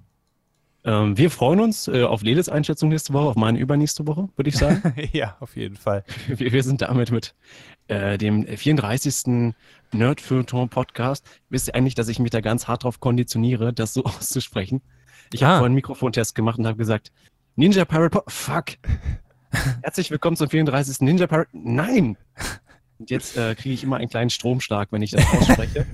Ähm, 0.84 1.17
wir 1.17 1.30
freuen 1.30 1.59
uns 1.59 1.88
äh, 1.88 2.03
auf 2.03 2.21
Leles 2.21 2.49
Einschätzung 2.49 2.89
nächste 2.89 3.13
Woche, 3.13 3.30
auf 3.30 3.36
meine 3.36 3.59
übernächste 3.59 4.07
Woche, 4.07 4.30
würde 4.36 4.49
ich 4.49 4.57
sagen. 4.57 4.93
ja, 5.11 5.36
auf 5.39 5.55
jeden 5.55 5.75
Fall. 5.75 6.03
Wir, 6.28 6.51
wir 6.51 6.63
sind 6.63 6.82
damit 6.82 7.11
mit 7.11 7.36
äh, 7.88 8.17
dem 8.17 8.45
34. 8.45 9.53
Nerd 9.91 10.21
Podcast. 10.69 11.25
Wisst 11.49 11.67
ihr 11.67 11.75
eigentlich, 11.75 11.95
dass 11.95 12.07
ich 12.07 12.19
mich 12.19 12.32
da 12.32 12.41
ganz 12.41 12.67
hart 12.67 12.84
drauf 12.84 12.99
konditioniere, 12.99 13.73
das 13.73 13.93
so 13.93 14.03
auszusprechen? 14.05 14.82
Ich 15.34 15.43
habe 15.43 15.53
ah. 15.53 15.57
vorhin 15.57 15.71
einen 15.71 15.75
Mikrofontest 15.75 16.36
gemacht 16.36 16.57
und 16.57 16.67
habe 16.67 16.78
gesagt, 16.78 17.11
Ninja 17.55 17.86
Pirate 17.86 18.09
Po 18.09 18.23
Fuck. 18.28 18.78
Herzlich 19.82 20.11
willkommen 20.11 20.38
zum 20.38 20.49
34. 20.49 21.01
Ninja 21.01 21.28
Pirate. 21.28 21.49
Nein! 21.53 22.17
Und 22.99 23.09
jetzt 23.09 23.38
äh, 23.38 23.55
kriege 23.55 23.73
ich 23.73 23.84
immer 23.84 23.97
einen 23.97 24.09
kleinen 24.09 24.30
Stromschlag, 24.30 24.91
wenn 24.91 25.01
ich 25.01 25.11
das 25.11 25.25
ausspreche. 25.34 25.86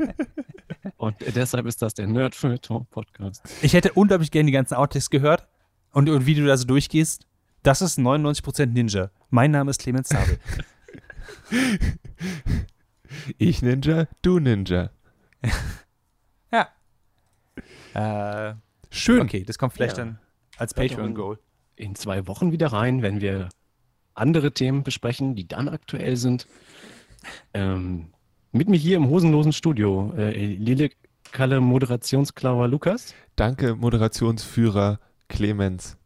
Und 1.04 1.18
deshalb 1.36 1.66
ist 1.66 1.82
das 1.82 1.94
der 1.94 2.08
Nerd 2.08 2.34
Feuilleton 2.34 2.86
Podcast. 2.86 3.44
Ich 3.62 3.74
hätte 3.74 3.92
unglaublich 3.92 4.32
gerne 4.32 4.46
die 4.46 4.54
ganzen 4.54 4.76
Outtakes 4.76 5.10
gehört 5.10 5.50
und, 5.92 6.08
und 6.10 6.26
wie 6.26 6.34
du 6.34 6.46
da 6.46 6.56
so 6.56 6.64
durchgehst. 6.66 7.28
Das 7.62 7.82
ist 7.82 8.00
99% 8.00 8.68
Ninja. 8.68 9.12
Mein 9.30 9.52
Name 9.52 9.70
ist 9.72 9.82
Clemens 9.82 10.08
Zabel. 10.08 10.40
Ich 13.38 13.62
Ninja, 13.62 14.08
du 14.22 14.40
Ninja. 14.40 14.90
ja. 16.52 16.68
Äh, 17.94 18.56
Schön. 18.90 19.22
okay, 19.22 19.44
das 19.44 19.58
kommt 19.58 19.74
vielleicht 19.74 19.98
Ja. 19.98 20.06
dann 20.06 20.20
als 20.58 20.74
Patreon-Goal. 20.74 21.38
In 21.76 21.96
zwei 21.96 22.28
Wochen 22.28 22.52
wieder 22.52 22.68
rein, 22.74 23.02
wenn 23.02 23.20
wir 23.22 23.50
andere 24.14 24.52
Themen 24.54 24.84
besprechen, 24.84 25.36
die 25.36 25.48
dann 25.48 25.68
aktuell 25.70 26.16
sind. 26.18 26.48
Ähm, 27.54 28.14
mit 28.54 28.70
mir 28.70 28.78
hier 28.78 28.98
im 28.98 29.10
hosenlosen 29.10 29.52
Studio, 29.52 30.14
äh, 30.16 30.56
Lille 30.56 30.92
Kalle 31.32 31.60
Moderationsklauer 31.60 32.68
Lukas. 32.68 33.14
Danke, 33.36 33.76
Moderationsführer 33.76 35.00
Clemens. 35.28 35.98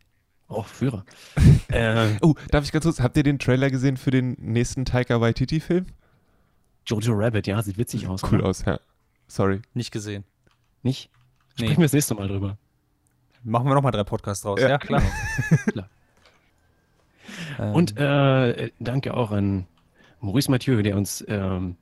Oh, 0.47 0.63
Führer. 0.63 1.03
äh, 1.67 2.15
Oh, 2.21 2.35
darf 2.49 2.63
ich 2.63 2.71
ganz 2.71 2.85
kurz, 2.85 3.01
habt 3.01 3.17
ihr 3.17 3.23
den 3.23 3.37
Trailer 3.37 3.69
gesehen 3.69 3.97
für 3.97 4.11
den 4.11 4.37
nächsten 4.39 4.85
Taika 4.85 5.19
Waititi-Film? 5.19 5.85
Jojo 6.85 7.13
Rabbit, 7.13 7.47
ja, 7.47 7.61
sieht 7.61 7.77
witzig 7.77 8.07
aus. 8.07 8.23
Cool 8.23 8.39
oder? 8.39 8.49
aus, 8.49 8.63
ja. 8.65 8.79
Sorry. 9.27 9.61
Nicht 9.73 9.91
gesehen. 9.91 10.23
Nicht? 10.83 11.09
Nee. 11.57 11.65
Sprechen 11.65 11.81
wir 11.81 11.85
das 11.85 11.93
nächste 11.93 12.15
Mal 12.15 12.29
drüber. 12.29 12.57
Machen 13.43 13.67
wir 13.67 13.75
nochmal 13.75 13.91
drei 13.91 14.05
Podcasts 14.05 14.43
draus. 14.43 14.61
Ja, 14.61 14.69
Ja, 14.69 14.77
klar. 14.77 15.01
Klar. 15.71 15.89
Ähm, 17.59 17.73
Und 17.73 17.97
äh, 17.97 18.71
danke 18.79 19.13
auch 19.13 19.31
an 19.31 19.67
Maurice 20.21 20.49
Mathieu, 20.49 20.81
der 20.81 20.95
uns 20.95 21.25
ähm, 21.27 21.75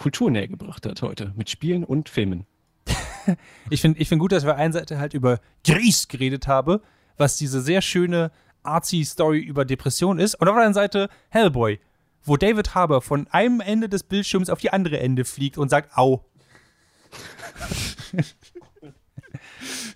Kultur 0.00 0.30
näher 0.30 0.48
gebracht 0.48 0.86
hat 0.86 1.02
heute 1.02 1.32
mit 1.36 1.50
Spielen 1.50 1.84
und 1.84 2.08
Filmen. 2.08 2.46
Ich 3.68 3.82
finde 3.82 4.00
ich 4.00 4.08
find 4.08 4.18
gut, 4.18 4.32
dass 4.32 4.46
wir 4.46 4.56
eine 4.56 4.72
Seite 4.72 4.98
halt 4.98 5.12
über 5.12 5.40
Gries 5.64 6.08
geredet 6.08 6.48
haben, 6.48 6.80
was 7.18 7.36
diese 7.36 7.60
sehr 7.60 7.82
schöne 7.82 8.32
Artsy-Story 8.62 9.38
über 9.40 9.66
Depression 9.66 10.18
ist. 10.18 10.34
Und 10.36 10.48
auf 10.48 10.54
der 10.54 10.64
anderen 10.64 10.74
Seite 10.74 11.10
Hellboy, 11.28 11.78
wo 12.24 12.38
David 12.38 12.74
Harbour 12.74 13.02
von 13.02 13.28
einem 13.28 13.60
Ende 13.60 13.90
des 13.90 14.02
Bildschirms 14.02 14.48
auf 14.48 14.58
die 14.58 14.72
andere 14.72 14.98
Ende 14.98 15.26
fliegt 15.26 15.58
und 15.58 15.68
sagt, 15.68 15.96
au. 15.96 16.24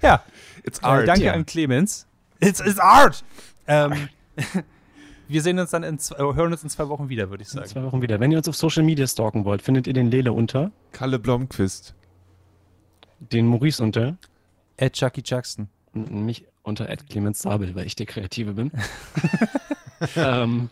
ja, 0.02 0.22
It's 0.64 0.78
äh, 0.80 1.07
danke 1.07 1.32
an 1.32 1.46
Clemens. 1.46 2.07
It's, 2.40 2.61
it's 2.61 2.78
art! 2.78 3.24
Ähm, 3.66 4.11
wir 5.29 5.43
sehen 5.43 5.59
uns 5.59 5.70
dann 5.70 5.83
in 5.83 5.99
zwei, 5.99 6.16
äh, 6.16 6.35
hören 6.35 6.53
uns 6.53 6.62
in 6.62 6.68
zwei 6.70 6.89
Wochen 6.89 7.09
wieder, 7.09 7.31
würde 7.31 7.43
ich 7.43 7.49
In 7.49 7.55
sagen. 7.55 7.68
zwei 7.68 7.83
Wochen 7.83 8.03
wieder. 8.03 8.20
Wenn 8.20 8.31
ihr 8.33 8.39
uns 8.39 8.49
auf 8.49 8.57
Social 8.57 8.83
Media 8.83 9.07
stalken 9.07 9.45
wollt, 9.45 9.62
findet 9.62 9.87
ihr 9.87 9.93
den 9.93 10.11
Lele 10.11 10.33
unter, 10.33 10.70
Kalle 10.93 11.18
Blomqvist. 11.18 11.95
den 13.20 13.47
Maurice 13.47 13.83
unter 13.83 14.16
Ed 14.77 14.95
Chucky 14.95 15.22
Jackson. 15.25 15.68
und 15.95 16.25
mich 16.25 16.47
unter 16.62 16.89
Ed 16.89 17.09
Clemens 17.09 17.41
Sabel, 17.41 17.75
weil 17.75 17.87
ich 17.87 17.95
der 17.97 18.07
Kreative 18.07 18.55
bin. 18.55 18.70
ähm, 20.16 20.68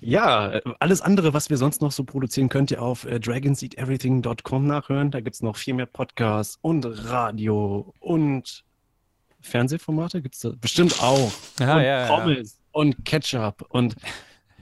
ja, 0.00 0.60
alles 0.80 1.00
andere, 1.00 1.32
was 1.34 1.50
wir 1.50 1.56
sonst 1.56 1.80
noch 1.80 1.92
so 1.92 2.04
produzieren, 2.04 2.48
könnt 2.48 2.70
ihr 2.70 2.82
auf 2.82 3.04
äh, 3.04 3.18
dragonseateverything.com 3.20 4.66
nachhören. 4.66 5.10
Da 5.10 5.20
gibt 5.20 5.34
es 5.34 5.42
noch 5.42 5.56
viel 5.56 5.74
mehr 5.74 5.86
Podcasts 5.86 6.58
und 6.62 6.84
Radio 6.84 7.92
und 8.00 8.64
Fernsehformate 9.40 10.22
gibt 10.22 10.34
es 10.34 10.40
da 10.40 10.52
bestimmt 10.58 11.02
auch. 11.02 11.32
Ja, 11.60 11.76
und 11.76 11.82
ja, 11.82 12.06
ja. 12.06 12.06
Und 12.74 13.04
Ketchup 13.04 13.64
und 13.68 13.94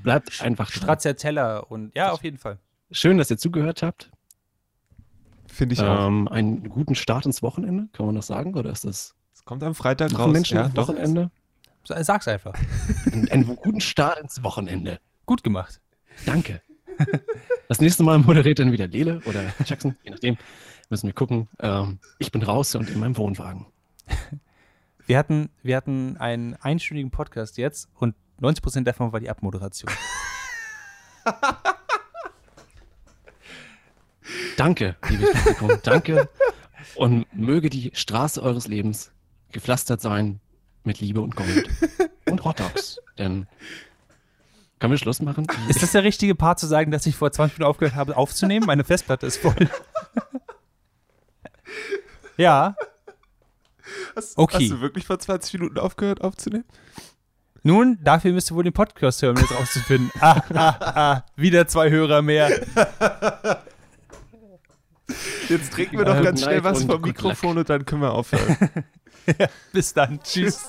bleibt 0.02 0.42
einfach 0.42 0.70
dran. 0.70 0.82
Stracciatella 0.82 1.58
und 1.60 1.94
ja, 1.96 2.12
auf 2.12 2.22
jeden 2.22 2.36
Fall. 2.36 2.58
Schön, 2.90 3.16
dass 3.16 3.30
ihr 3.30 3.38
zugehört 3.38 3.82
habt. 3.82 4.10
Finde 5.46 5.72
ich 5.72 5.80
auch. 5.80 6.06
Ähm, 6.06 6.28
einen 6.28 6.68
guten 6.68 6.94
Start 6.94 7.24
ins 7.24 7.42
Wochenende, 7.42 7.88
kann 7.92 8.06
man 8.06 8.14
das 8.14 8.26
sagen? 8.26 8.54
Oder 8.54 8.70
ist 8.70 8.84
das 8.84 9.14
Es 9.34 9.44
kommt 9.44 9.62
am 9.62 9.74
Freitag 9.74 10.16
raus. 10.18 10.30
Menschen 10.30 10.56
ja, 10.56 10.66
am 10.66 10.74
doch. 10.74 10.88
Wochenende? 10.88 11.30
Sag's 11.84 12.28
einfach. 12.28 12.54
Einen, 13.10 13.30
einen 13.30 13.56
guten 13.56 13.80
Start 13.80 14.20
ins 14.20 14.42
Wochenende. 14.42 15.00
Gut 15.26 15.42
gemacht. 15.42 15.80
Danke. 16.26 16.60
Das 17.68 17.80
nächste 17.80 18.02
Mal 18.02 18.18
moderiert 18.18 18.58
dann 18.58 18.72
wieder 18.72 18.86
Lele 18.86 19.22
oder 19.24 19.42
Jackson, 19.64 19.96
je 20.02 20.10
nachdem. 20.10 20.36
Müssen 20.90 21.06
wir 21.06 21.14
gucken. 21.14 21.48
Ähm, 21.60 21.98
ich 22.18 22.30
bin 22.30 22.42
raus 22.42 22.74
und 22.74 22.90
in 22.90 23.00
meinem 23.00 23.16
Wohnwagen. 23.16 23.66
Wir 25.12 25.18
hatten, 25.18 25.50
wir 25.62 25.76
hatten 25.76 26.16
einen 26.16 26.54
einstündigen 26.54 27.10
Podcast 27.10 27.58
jetzt 27.58 27.90
und 27.96 28.14
90% 28.40 28.84
davon 28.84 29.12
war 29.12 29.20
die 29.20 29.28
Abmoderation. 29.28 29.92
Danke, 34.56 34.96
liebes 35.10 35.34
Publikum. 35.34 35.78
Danke. 35.82 36.30
Und 36.94 37.26
möge 37.36 37.68
die 37.68 37.90
Straße 37.92 38.42
eures 38.42 38.68
Lebens 38.68 39.12
gepflastert 39.50 40.00
sein 40.00 40.40
mit 40.82 41.00
Liebe 41.00 41.20
und 41.20 41.36
Gold. 41.36 41.68
Und 42.24 42.44
Hotdogs. 42.44 42.98
Denn 43.18 43.46
können 44.78 44.94
wir 44.94 44.98
Schluss 44.98 45.20
machen? 45.20 45.46
Ist 45.68 45.82
das 45.82 45.92
der 45.92 46.04
richtige 46.04 46.34
Part 46.34 46.58
zu 46.58 46.66
sagen, 46.66 46.90
dass 46.90 47.04
ich 47.04 47.16
vor 47.16 47.30
20 47.30 47.58
Minuten 47.58 47.70
aufgehört 47.70 47.96
habe 47.96 48.16
aufzunehmen? 48.16 48.64
Meine 48.64 48.82
Festplatte 48.82 49.26
ist 49.26 49.36
voll. 49.36 49.68
ja. 52.38 52.76
Hast, 54.16 54.36
Okay. 54.38 54.58
hast 54.64 54.70
du 54.70 54.80
wirklich 54.80 55.06
vor 55.06 55.18
20 55.18 55.54
Minuten 55.54 55.78
aufgehört 55.78 56.20
aufzunehmen? 56.22 56.64
Nun, 57.64 57.98
dafür 58.02 58.32
müsst 58.32 58.50
ihr 58.50 58.56
wohl 58.56 58.64
den 58.64 58.72
Podcast 58.72 59.22
hören, 59.22 59.36
um 59.36 59.42
jetzt 59.42 59.54
rauszufinden. 59.54 60.10
Ah, 60.20 60.42
ah, 60.54 60.76
ah, 60.80 61.24
wieder 61.36 61.66
zwei 61.68 61.90
Hörer 61.90 62.20
mehr. 62.22 62.48
Jetzt 65.48 65.72
trinken 65.72 65.98
wir 65.98 66.06
Ja, 66.06 66.14
doch 66.14 66.22
ganz 66.22 66.40
Good 66.40 66.48
schnell 66.48 66.64
was 66.64 66.84
vom 66.84 67.00
Mikrofon 67.02 67.58
und 67.58 67.68
dann 67.68 67.84
können 67.84 68.02
wir 68.02 68.12
aufhören. 68.12 68.56
Bis 69.72 69.92
dann. 69.94 70.20
Tschüss. 70.22 70.68